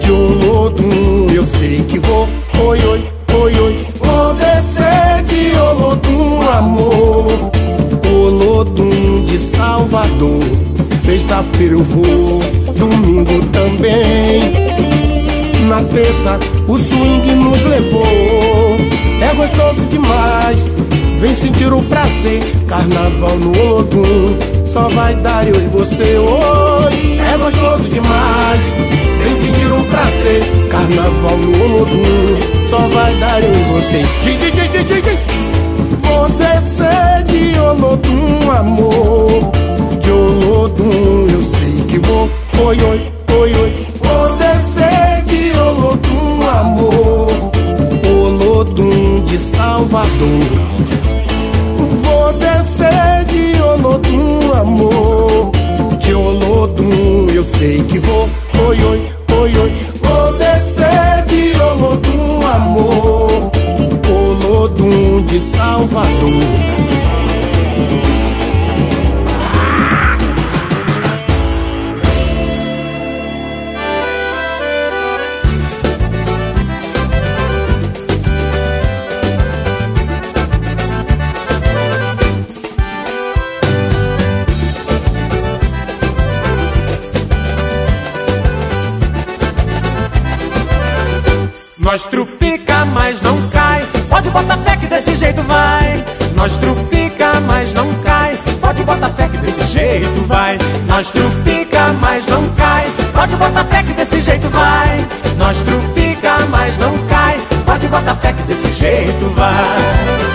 De 0.00 0.10
Olodum, 0.10 1.26
eu 1.34 1.44
sei 1.46 1.82
que 1.82 1.98
vou. 1.98 2.28
Oi, 2.66 2.78
oi, 2.84 3.04
oi, 3.34 3.60
oi. 3.60 3.86
Descer 4.38 5.24
de 5.24 5.56
Olodum, 5.58 6.40
amor. 6.48 7.50
Olodum 8.10 9.24
de 9.24 9.38
Salvador. 9.38 10.40
Sexta-feira 11.04 11.74
eu 11.74 11.82
vou, 11.82 12.40
domingo 12.76 13.44
também. 13.52 14.64
Na 15.68 15.82
terça 15.82 16.38
o 16.68 16.78
swing 16.78 17.32
nos 17.32 17.62
levou. 17.62 18.76
É 19.20 19.34
gostoso 19.34 19.80
demais, 19.90 20.60
vem 21.24 21.34
sentir 21.34 21.72
o 21.72 21.82
prazer. 21.84 22.42
Carnaval 22.68 23.36
no 23.38 23.58
Olodum, 23.58 24.36
só 24.70 24.88
vai 24.90 25.14
dar 25.16 25.48
eu 25.48 25.54
e 25.54 25.66
você. 25.68 26.18
Oi, 26.18 27.18
é 27.18 27.38
gostoso 27.38 27.84
demais, 27.84 28.60
vem 29.22 29.36
sentir 29.36 29.72
o 29.72 29.82
prazer. 29.84 30.42
Carnaval 30.68 31.38
no 31.38 31.64
Olodum, 31.64 32.68
só 32.68 32.78
vai 32.88 33.14
dar 33.16 33.42
eu 33.42 33.50
e 33.50 33.64
você. 33.72 34.02
Vou 36.02 36.28
descer 36.28 37.24
de 37.24 37.58
Olodum, 37.58 38.50
amor. 38.50 39.50
De 40.02 40.10
Olodum, 40.10 41.26
eu 41.32 41.42
sei 41.58 41.84
que 41.88 41.98
vou. 42.06 42.28
Oi, 42.66 42.76
oi, 42.82 43.12
oi, 43.38 43.54
oi. 43.62 43.86
Vou 44.02 44.28
descer 44.36 45.24
de 45.24 45.58
Olodum, 45.58 46.46
amor. 46.50 47.50
Olodum 48.06 49.24
de 49.24 49.38
Salvador. 49.38 50.73
Descer 52.32 53.24
de 53.26 53.62
Olodum, 53.62 54.52
amor. 54.52 55.50
De 55.98 56.14
Olodum, 56.14 57.26
eu 57.32 57.44
sei 57.44 57.82
que 57.84 57.98
vou. 57.98 58.28
Oi, 58.66 58.84
oi, 58.84 59.12
oi, 59.38 59.58
oi. 59.58 59.72
Vou 60.02 60.32
descer 60.38 61.24
de 61.26 61.60
Olodum, 61.60 62.46
amor. 62.46 63.50
Olodum 64.08 65.22
de 65.22 65.40
Salvador. 65.56 66.74
Nós 100.94 101.10
trupica, 101.10 101.92
mas 102.00 102.24
não 102.28 102.48
cai. 102.50 102.86
Pode 103.12 103.34
botar 103.34 103.64
fé 103.64 103.82
que 103.82 103.92
desse 103.94 104.20
jeito 104.20 104.48
vai. 104.50 105.04
Nós 105.36 105.60
trupica, 105.64 106.38
mas 106.48 106.78
não 106.78 106.96
cai. 107.08 107.40
Pode 107.66 107.88
botar 107.88 108.14
fé 108.14 108.32
que 108.32 108.44
desse 108.44 108.72
jeito 108.72 109.28
vai. 109.34 110.34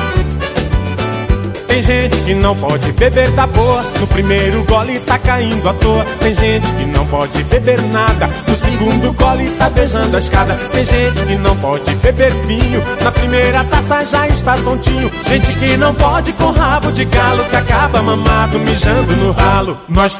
Tem 1.79 1.83
gente 1.83 2.17
que 2.23 2.33
não 2.33 2.53
pode 2.57 2.91
beber 2.91 3.31
da 3.31 3.47
boa 3.47 3.81
No 4.01 4.07
primeiro 4.07 4.65
gole 4.65 4.99
tá 4.99 5.17
caindo 5.17 5.69
à 5.69 5.73
toa 5.73 6.03
Tem 6.19 6.33
gente 6.33 6.69
que 6.73 6.83
não 6.85 7.05
pode 7.05 7.41
beber 7.43 7.81
nada 7.83 8.29
No 8.45 8.53
segundo 8.53 9.13
gole 9.13 9.49
tá 9.51 9.69
beijando 9.69 10.13
a 10.13 10.19
escada 10.19 10.55
Tem 10.73 10.83
gente 10.83 11.23
que 11.23 11.35
não 11.35 11.55
pode 11.55 11.95
beber 11.95 12.33
vinho 12.45 12.83
Na 13.01 13.11
primeira 13.13 13.63
taça 13.63 14.03
já 14.03 14.27
está 14.27 14.57
tontinho 14.57 15.09
Gente 15.25 15.53
que 15.53 15.77
não 15.77 15.95
pode 15.95 16.33
com 16.33 16.51
rabo 16.51 16.91
de 16.91 17.05
galo 17.05 17.45
Que 17.45 17.55
acaba 17.55 18.01
mamado 18.01 18.59
mijando 18.59 19.15
no 19.15 19.31
ralo 19.31 19.77
Nós 19.87 20.19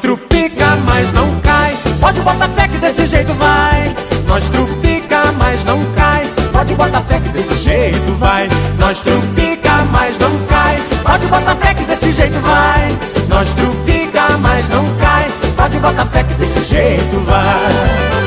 mas 0.76 1.12
não 1.14 1.40
cai. 1.42 1.76
Pode 2.00 2.20
botar 2.22 2.48
fé 2.50 2.68
que 2.68 2.78
desse 2.78 3.06
jeito 3.06 3.34
vai. 3.34 3.96
Nós 4.28 4.50
trupica, 4.50 5.32
mas 5.38 5.64
não 5.66 5.84
cai. 5.96 6.28
Pode 6.52 6.76
botar 6.76 7.02
fé 7.02 7.20
que 7.20 7.30
desse 7.30 7.56
jeito 7.56 8.18
vai. 8.20 8.48
Nós 8.78 9.04
trupica, 9.04 9.72
mas 9.92 10.18
não 10.18 10.32
cai. 10.48 10.82
Pode 11.04 11.28
botar 11.28 11.56
fé 11.56 11.74
que 11.74 11.84
desse 11.84 12.12
jeito 12.12 12.40
vai. 12.40 12.98
Nós 13.28 13.54
trupica, 13.54 14.38
mas 14.40 14.70
não 14.70 14.86
cai. 14.96 15.32
Pode 15.56 15.80
botar 15.80 16.06
fé 16.06 16.24
que 16.24 16.34
desse 16.36 16.64
jeito 16.64 17.20
vai 17.26 18.19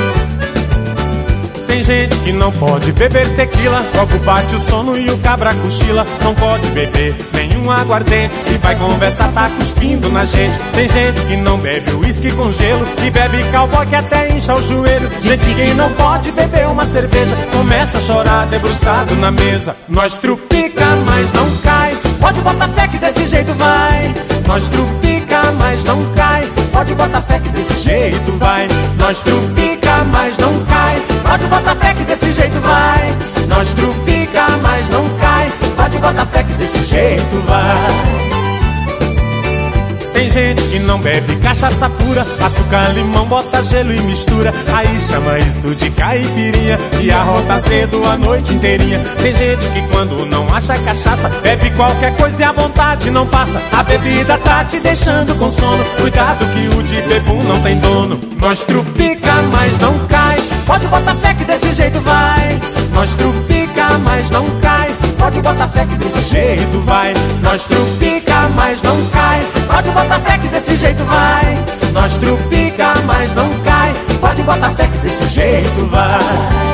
gente 1.93 2.19
que 2.21 2.33
não 2.33 2.51
pode 2.53 2.91
beber 2.93 3.29
tequila. 3.37 3.85
Logo 3.95 4.19
bate 4.21 4.55
o 4.55 4.59
sono 4.59 4.97
e 4.97 5.11
o 5.11 5.19
cabra 5.19 5.55
cochila. 5.55 6.07
Não 6.25 6.35
pode 6.35 6.67
beber 6.71 7.15
nenhum 7.35 7.71
aguardente. 7.71 8.35
Se 8.35 8.57
vai 8.59 8.75
conversar 8.77 9.31
tá 9.33 9.51
cuspindo 9.57 10.09
na 10.09 10.25
gente. 10.25 10.59
Tem 10.75 10.89
gente 10.89 11.23
que 11.27 11.37
não 11.37 11.59
bebe 11.59 11.93
uísque 11.93 12.33
com 12.33 12.51
gelo. 12.51 12.87
E 13.05 13.11
bebe 13.11 13.45
cowboy 13.53 13.87
que 13.87 13.97
até 13.97 14.35
incha 14.35 14.55
o 14.55 14.63
joelho. 14.63 15.11
Gente 15.21 15.55
que 15.55 15.75
não 15.75 15.93
pode 15.93 16.33
beber 16.33 16.67
uma 16.67 16.85
cerveja 16.85 17.37
Começa 17.53 17.99
a 17.99 18.01
chorar 18.01 18.47
debruçado 18.47 19.15
na 19.17 19.31
mesa. 19.31 19.77
Nós 19.89 20.17
trupica, 20.17 20.87
mas 21.07 21.31
não 21.33 21.49
cai. 21.59 21.95
Pode 22.21 22.41
botar 22.41 22.69
fé 22.69 22.89
que 22.89 22.99
desse 22.99 23.27
jeito 23.27 23.53
vai. 23.55 24.15
Nós 24.47 24.69
trupica, 24.69 25.53
mas 25.59 25.85
não 25.85 26.03
cai. 26.15 26.49
Pode 26.73 26.95
botar 26.95 27.21
fé 27.21 27.39
que 27.39 27.51
desse 27.51 27.75
jeito 27.83 28.33
vai. 28.39 28.67
Nós 28.99 29.23
trupica, 29.23 30.05
mas 30.11 30.39
não 30.39 30.53
cai 30.61 30.62
Pode 31.33 31.47
botar 31.47 31.75
fé 31.77 31.95
que 31.95 32.05
desse 32.05 32.31
jeito 32.31 32.61
vai 32.61 33.17
Nós 33.49 33.73
trupica, 33.73 34.49
mas 34.61 34.87
não 34.91 35.09
cai 35.19 35.51
Pode 35.75 35.97
botar 35.97 36.27
fé 36.27 36.43
que 36.45 36.53
desse 36.53 36.85
jeito 36.85 37.43
vai 37.47 38.23
tem 40.13 40.29
gente 40.29 40.63
que 40.67 40.79
não 40.79 41.01
bebe 41.01 41.35
cachaça 41.37 41.89
pura, 41.89 42.21
açúcar, 42.21 42.93
limão, 42.95 43.27
bota 43.27 43.63
gelo 43.63 43.93
e 43.93 44.01
mistura. 44.03 44.53
Aí 44.73 45.01
chama 45.01 45.39
isso 45.39 45.75
de 45.75 45.91
caipirinha 45.91 46.79
e 47.01 47.11
arrota 47.11 47.59
cedo 47.59 48.05
a 48.05 48.17
noite 48.17 48.53
inteirinha. 48.53 49.01
Tem 49.21 49.35
gente 49.35 49.67
que 49.71 49.83
quando 49.89 50.25
não 50.27 50.55
acha 50.55 50.79
cachaça, 50.79 51.29
bebe 51.43 51.71
qualquer 51.71 52.15
coisa 52.17 52.41
e 52.41 52.45
a 52.45 52.53
vontade 52.53 53.11
não 53.11 53.27
passa. 53.27 53.61
A 53.73 53.83
bebida 53.83 54.39
tá 54.39 54.65
te 54.65 54.79
deixando 54.79 55.35
com 55.37 55.51
sono. 55.51 55.83
Cuidado 55.97 56.45
que 56.47 56.77
o 56.77 56.83
de 56.83 57.01
bebum 57.09 57.43
não 57.43 57.61
tem 57.63 57.79
dono. 57.79 58.21
Nós 58.39 58.65
trupica, 58.65 59.43
mas 59.51 59.77
não 59.79 59.99
cai. 60.07 60.42
Pode 60.67 60.87
botar 60.87 61.15
fé 61.17 61.35
que 61.35 61.45
desse 61.45 61.73
jeito 61.73 62.01
vai. 62.01 62.61
Nós 62.93 63.17
trupica, 63.17 63.99
mas 63.99 64.31
não 64.31 64.49
cai. 64.61 64.95
Pode 65.19 65.41
botar 65.41 65.69
fé 65.69 65.85
que 65.87 65.97
desse 65.97 66.21
jeito 66.23 66.81
vai. 66.85 67.15
Nós 67.43 67.67
trupica, 67.67 68.49
mas 68.55 68.83
não 68.83 68.97
cai. 69.07 69.43
Pode 69.67 69.91
botar 69.91 70.21
fé 70.21 70.39
que 70.39 70.49
desse 70.49 70.77
jeito 70.77 71.05
vai. 71.05 71.65
Nós 71.93 72.19
trupica, 72.19 72.95
mas 73.07 73.33
não 73.35 73.49
cai. 73.65 73.93
Pode 74.21 74.43
botar 74.43 74.71
fé 74.71 74.87
que 74.87 74.99
desse 74.99 75.27
jeito 75.29 75.87
vai. 75.91 76.72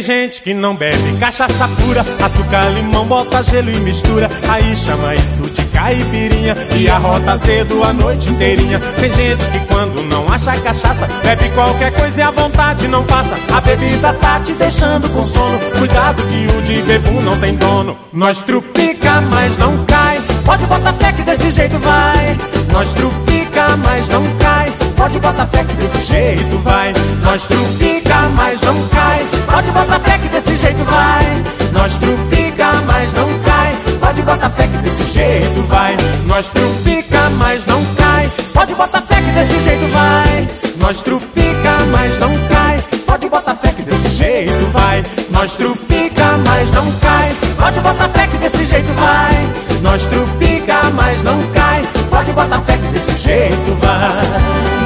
Tem 0.00 0.06
gente 0.06 0.40
que 0.40 0.54
não 0.54 0.74
bebe 0.74 1.14
cachaça 1.18 1.68
pura, 1.68 2.00
açúcar, 2.24 2.70
limão, 2.70 3.04
bota 3.04 3.42
gelo 3.42 3.70
e 3.70 3.76
mistura. 3.80 4.30
Aí 4.48 4.74
chama 4.74 5.14
isso 5.14 5.42
de 5.42 5.62
caipirinha 5.66 6.56
e 6.74 6.88
arrota 6.88 7.36
cedo 7.36 7.84
a 7.84 7.92
noite 7.92 8.30
inteirinha. 8.30 8.80
Tem 8.98 9.12
gente 9.12 9.44
que 9.48 9.60
quando 9.66 10.02
não 10.04 10.26
acha 10.32 10.58
cachaça, 10.58 11.06
bebe 11.22 11.50
qualquer 11.50 11.92
coisa 11.92 12.18
e 12.18 12.22
a 12.22 12.30
vontade 12.30 12.88
não 12.88 13.04
passa. 13.04 13.34
A 13.54 13.60
bebida 13.60 14.14
tá 14.14 14.40
te 14.40 14.54
deixando 14.54 15.06
com 15.10 15.22
sono. 15.22 15.58
Cuidado 15.78 16.22
que 16.22 16.46
o 16.56 16.62
de 16.62 16.80
bebum 16.80 17.20
não 17.20 17.38
tem 17.38 17.54
dono. 17.56 17.94
Nós 18.10 18.42
trupica, 18.42 19.20
mas 19.20 19.58
não 19.58 19.84
cai. 19.84 20.18
Pode 20.46 20.64
botar 20.64 20.94
fé 20.94 21.12
que 21.12 21.20
desse 21.20 21.50
jeito 21.50 21.78
vai. 21.78 22.38
Nós 22.72 22.94
trupica, 22.94 23.76
mas 23.76 24.08
não 24.08 24.22
cai. 24.38 24.59
Pode 25.00 25.18
botar 25.18 25.46
fé 25.46 25.64
que 25.64 25.72
desse 25.76 26.02
jeito 26.02 26.58
vai. 26.58 26.92
Nós 27.24 27.46
trupica, 27.46 28.16
mas 28.36 28.60
não 28.60 28.74
cai. 28.88 29.26
Pode 29.50 29.70
botar 29.70 29.98
fé 29.98 30.18
que 30.18 30.28
desse 30.28 30.56
jeito 30.58 30.84
vai. 30.84 31.44
Nós 31.72 31.96
trupica, 31.96 32.66
mas 32.86 33.14
não 33.14 33.26
cai. 33.38 33.74
Pode 33.98 34.20
botar 34.20 34.50
fé 34.50 34.66
que 34.66 34.76
desse 34.76 35.04
jeito 35.04 35.62
vai. 35.68 35.96
Nós 36.26 36.50
trupica, 36.50 37.30
mas 37.38 37.64
não 37.64 37.82
cai. 37.96 38.28
Pode 38.52 38.74
botar 38.74 39.00
fé 39.00 39.22
que 39.22 39.30
desse 39.30 39.60
jeito 39.60 39.90
vai. 39.90 40.48
Nós 40.76 41.02
trupica, 41.02 41.78
mas 41.90 42.18
não 42.18 42.38
cai. 42.48 42.84
Pode 43.06 43.28
botar 43.30 43.54
fé 43.54 43.72
que 43.72 43.82
desse 43.82 44.08
jeito 44.10 44.66
vai. 44.70 45.02
Nós 45.30 45.56
trupica, 45.56 46.36
mas 46.46 46.70
não 46.72 46.92
cai. 47.00 47.34
Pode 47.58 47.80
botar 47.80 48.08
fé 48.10 48.26
que 48.26 48.36
desse 48.36 48.66
jeito 48.66 48.92
vai. 49.00 49.80
Nós 49.80 50.06
trupica, 50.08 50.82
mas 50.94 51.22
não 51.22 51.42
cai. 51.54 51.88
Pode 52.10 52.32
botar 52.32 52.60
fé 52.60 52.76
que 52.76 52.88
desse 52.92 53.16
jeito 53.16 53.78
vai. 53.80 54.79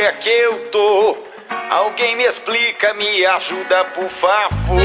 É 0.00 0.12
que 0.12 0.28
eu 0.28 0.70
tô? 0.70 1.16
Alguém 1.70 2.16
me 2.16 2.24
explica, 2.24 2.92
me 2.94 3.24
ajuda, 3.24 3.84
por 3.94 4.08
favor. 4.08 4.78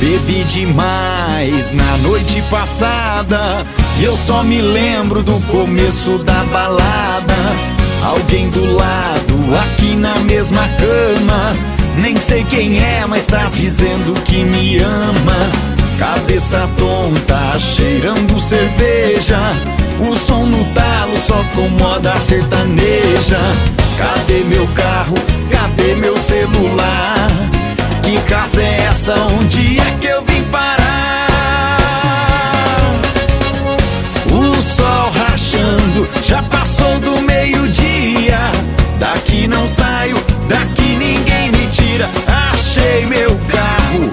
Bebi 0.00 0.44
demais 0.44 1.72
na 1.72 1.96
noite 1.98 2.42
passada. 2.50 3.38
E 3.98 4.04
eu 4.04 4.16
só 4.16 4.42
me 4.42 4.60
lembro 4.60 5.22
do 5.22 5.38
começo 5.50 6.18
da 6.18 6.44
balada. 6.44 7.34
Alguém 8.04 8.50
do 8.50 8.64
lado, 8.74 9.34
aqui 9.62 9.94
na 9.94 10.14
mesma 10.20 10.68
cama. 10.68 11.52
Nem 11.96 12.16
sei 12.16 12.44
quem 12.44 12.82
é, 12.82 13.04
mas 13.06 13.26
tá 13.26 13.50
dizendo 13.52 14.14
que 14.22 14.42
me 14.42 14.78
ama. 14.78 15.36
Cabeça 15.98 16.68
tonta, 16.78 17.58
cheirando 17.58 18.40
cerveja. 18.40 19.38
O 20.00 20.14
som 20.16 20.46
no 20.46 20.64
talo 20.74 21.16
só 21.20 21.44
com 21.54 21.68
moda 21.68 22.14
sertaneja. 22.16 23.38
Cadê 23.98 24.40
meu 24.44 24.66
carro? 24.68 25.14
Cadê 25.50 25.94
meu 25.94 26.16
celular? 26.16 27.28
Que 28.02 28.18
casa 28.28 28.60
é 28.60 28.86
essa? 28.88 29.14
Onde 29.40 29.78
é 29.80 29.96
que 30.00 30.06
eu 30.06 30.22
vim 30.24 30.42
parar? 30.44 31.78
O 34.30 34.62
sol 34.62 35.10
rachando, 35.10 36.08
já 36.22 36.42
passou 36.42 36.98
do 37.00 37.22
meio-dia. 37.22 38.38
Daqui 38.98 39.46
não 39.46 39.66
saio, 39.68 40.16
daqui 40.48 40.96
ninguém 40.96 41.50
me 41.50 41.66
tira. 41.68 42.08
Achei 42.52 43.06
meu 43.06 43.30
carro 43.48 44.10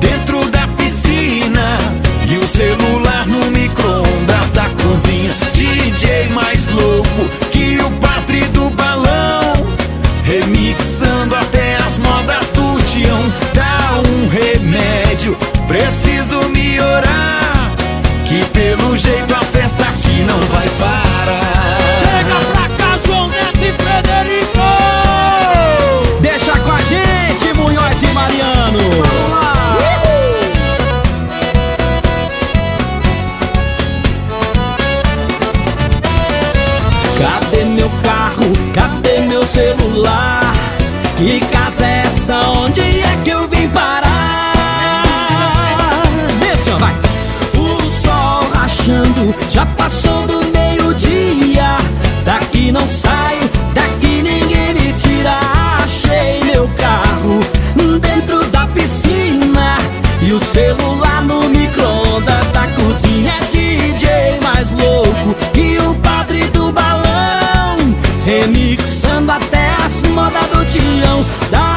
dentro 0.00 0.50
da 0.50 0.66
piscina 0.76 1.78
e 2.28 2.36
o 2.36 2.46
celular 2.46 3.26
no 3.26 3.50
micro-ondas 3.50 4.50
da 4.52 4.68
cozinha. 4.82 5.32
DJ 5.52 6.28
essa? 42.20 42.38
Onde 42.50 42.80
é 42.80 43.20
que 43.24 43.30
eu 43.30 43.48
vim 43.48 43.68
parar? 43.68 44.52
Desce, 46.38 46.70
ó, 46.70 46.78
vai! 46.78 46.94
O 47.56 47.80
sol 47.90 48.42
rachando, 48.54 49.34
já 49.50 49.64
passou 49.66 50.26
do 50.26 50.44
meio-dia. 50.52 51.76
Daqui 52.24 52.70
não 52.70 52.86
saio, 52.86 53.50
daqui 53.74 54.22
ninguém 54.22 54.74
me 54.74 54.92
tira. 54.92 55.38
Achei 55.82 56.40
meu 56.44 56.68
carro 56.76 57.40
dentro 58.00 58.44
da 58.50 58.66
piscina 58.66 59.78
e 60.22 60.32
o 60.32 60.40
celular 60.40 61.22
no 61.22 61.48
micro-ondas 61.48 62.46
da 62.52 62.66
cozinha. 62.68 63.32
É 63.32 63.44
DJ 63.50 64.38
mais 64.42 64.70
louco 64.70 65.34
que 65.52 65.78
o 65.78 65.94
padre 65.96 66.44
do 66.48 66.70
balão, 66.72 67.78
remixando 68.24 69.32
até 69.32 69.70
as 69.84 70.02
modas 70.10 70.46
do 70.48 70.64
Tião. 70.66 71.24
Dá 71.50 71.69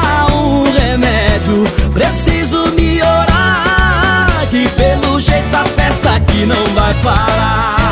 aqui 6.34 6.46
não 6.46 6.64
vai 6.74 6.94
parar. 7.02 7.83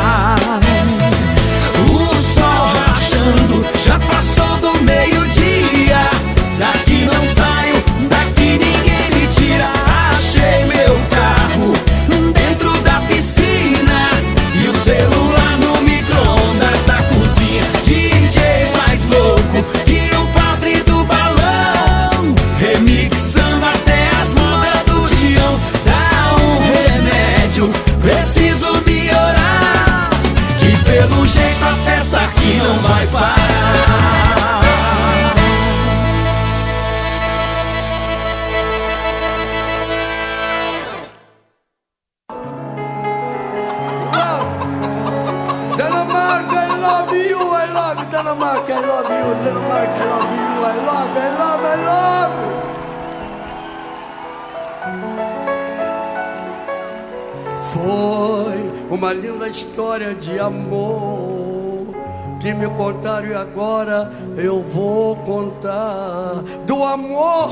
Que 62.53 62.59
me 62.59 62.67
contaram 62.75 63.27
e 63.27 63.33
agora 63.33 64.11
eu 64.37 64.61
vou 64.61 65.15
contar 65.17 66.43
do 66.65 66.83
amor 66.83 67.49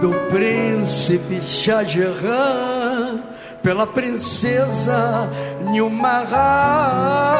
do 0.00 0.12
príncipe 0.30 1.42
Shah 1.42 1.82
Jahan 1.82 3.20
pela 3.62 3.86
princesa 3.86 5.28
Nilma 5.70 6.24
Rao, 6.30 7.34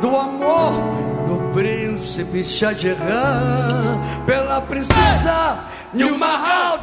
do 0.00 0.14
amor 0.16 0.72
do 1.26 1.52
príncipe 1.54 2.44
Shah 2.44 2.74
Jahan 2.74 3.98
pela 4.26 4.60
princesa 4.60 5.58
Nilma 5.94 6.36
Rao. 6.36 6.78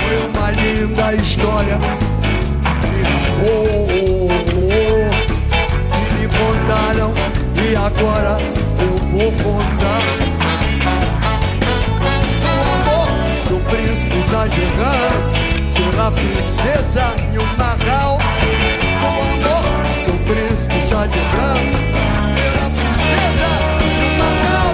Foi 0.00 0.16
uma 0.28 0.50
linda 0.50 1.14
história. 1.14 2.09
agora 8.00 8.38
eu 8.80 8.96
vou 9.08 9.30
contar 9.32 10.00
Do 12.40 12.48
amor 12.72 13.08
do 13.48 13.56
príncipe 13.68 14.16
exagerado 14.18 15.28
De 15.74 15.82
uma 15.82 16.10
princesa 16.10 17.12
e 17.32 17.38
um 17.38 17.56
narral 17.58 18.18
Do 19.00 19.06
amor 19.06 19.64
do 20.06 20.14
príncipe 20.24 20.76
exagerado 20.78 21.60
De 22.34 22.40
pela 22.40 22.70
princesa 22.70 23.48
e 23.82 24.20
o 24.20 24.24
narral 24.24 24.70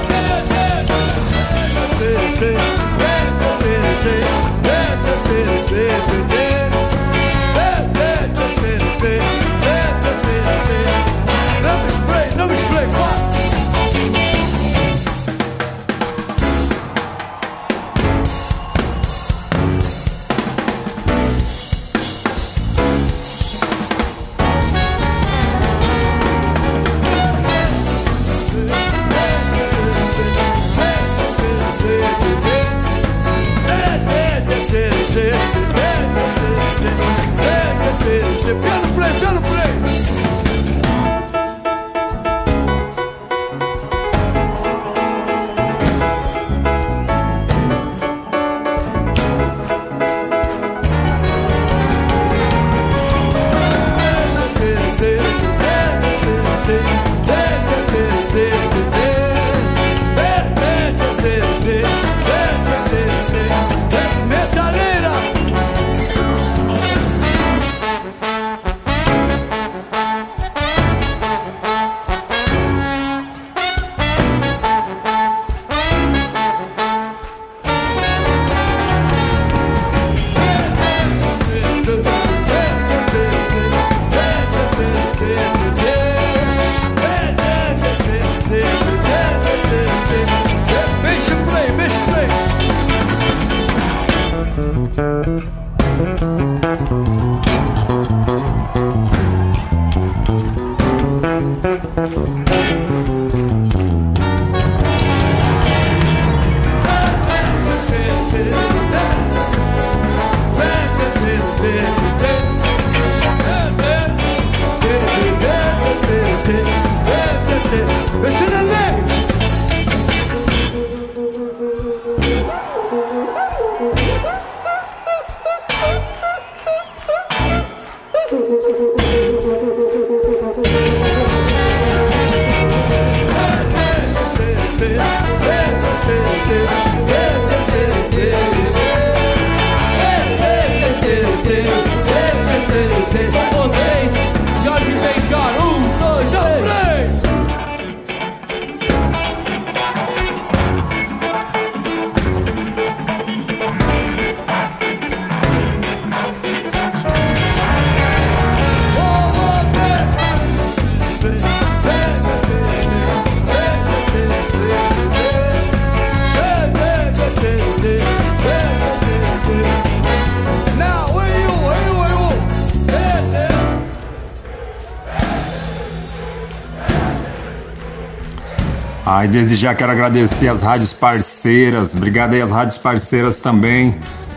desde 179.36 179.54
já 179.54 179.74
quero 179.74 179.92
agradecer 179.92 180.48
as 180.48 180.62
rádios 180.62 180.94
parceiras. 180.94 181.94
Obrigado 181.94 182.32
aí 182.32 182.40
às 182.40 182.50
rádios 182.50 182.78
parceiras 182.78 183.38
também. 183.38 183.94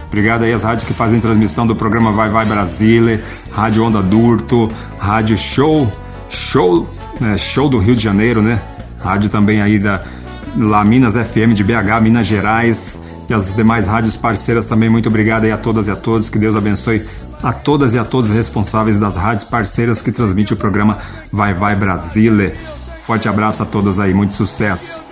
Obrigado 0.07 0.43
aí 0.43 0.51
às 0.51 0.63
rádios 0.63 0.83
que 0.83 0.93
fazem 0.93 1.21
transmissão 1.21 1.65
do 1.65 1.73
programa 1.73 2.11
Vai 2.11 2.29
Vai 2.29 2.45
Brasília, 2.45 3.23
Rádio 3.49 3.85
Onda 3.85 4.01
Durto, 4.01 4.69
Rádio 4.99 5.37
Show, 5.37 5.89
Show, 6.29 6.89
né, 7.17 7.37
Show 7.37 7.69
do 7.69 7.77
Rio 7.77 7.95
de 7.95 8.03
Janeiro, 8.03 8.41
né? 8.41 8.59
Rádio 9.01 9.29
também 9.29 9.61
aí 9.61 9.79
da 9.79 10.01
lá 10.57 10.83
Minas 10.83 11.13
FM 11.13 11.53
de 11.53 11.63
BH, 11.63 12.01
Minas 12.01 12.25
Gerais 12.25 13.01
e 13.29 13.33
as 13.33 13.53
demais 13.53 13.87
rádios 13.87 14.17
parceiras 14.17 14.67
também. 14.67 14.89
Muito 14.89 15.07
obrigado 15.07 15.45
aí 15.45 15.51
a 15.53 15.57
todas 15.57 15.87
e 15.87 15.91
a 15.91 15.95
todos. 15.95 16.27
Que 16.27 16.37
Deus 16.37 16.57
abençoe 16.57 17.07
a 17.41 17.53
todas 17.53 17.93
e 17.93 17.99
a 17.99 18.03
todos 18.03 18.29
responsáveis 18.31 18.99
das 18.99 19.15
rádios 19.15 19.45
parceiras 19.45 20.01
que 20.01 20.11
transmitem 20.11 20.55
o 20.55 20.59
programa 20.59 20.97
Vai 21.31 21.53
Vai 21.53 21.73
Brasília. 21.73 22.53
Forte 23.09 23.27
abraço 23.27 23.63
a 23.63 23.65
todas 23.65 23.99
aí, 23.99 24.13
muito 24.13 24.33
sucesso. 24.33 25.08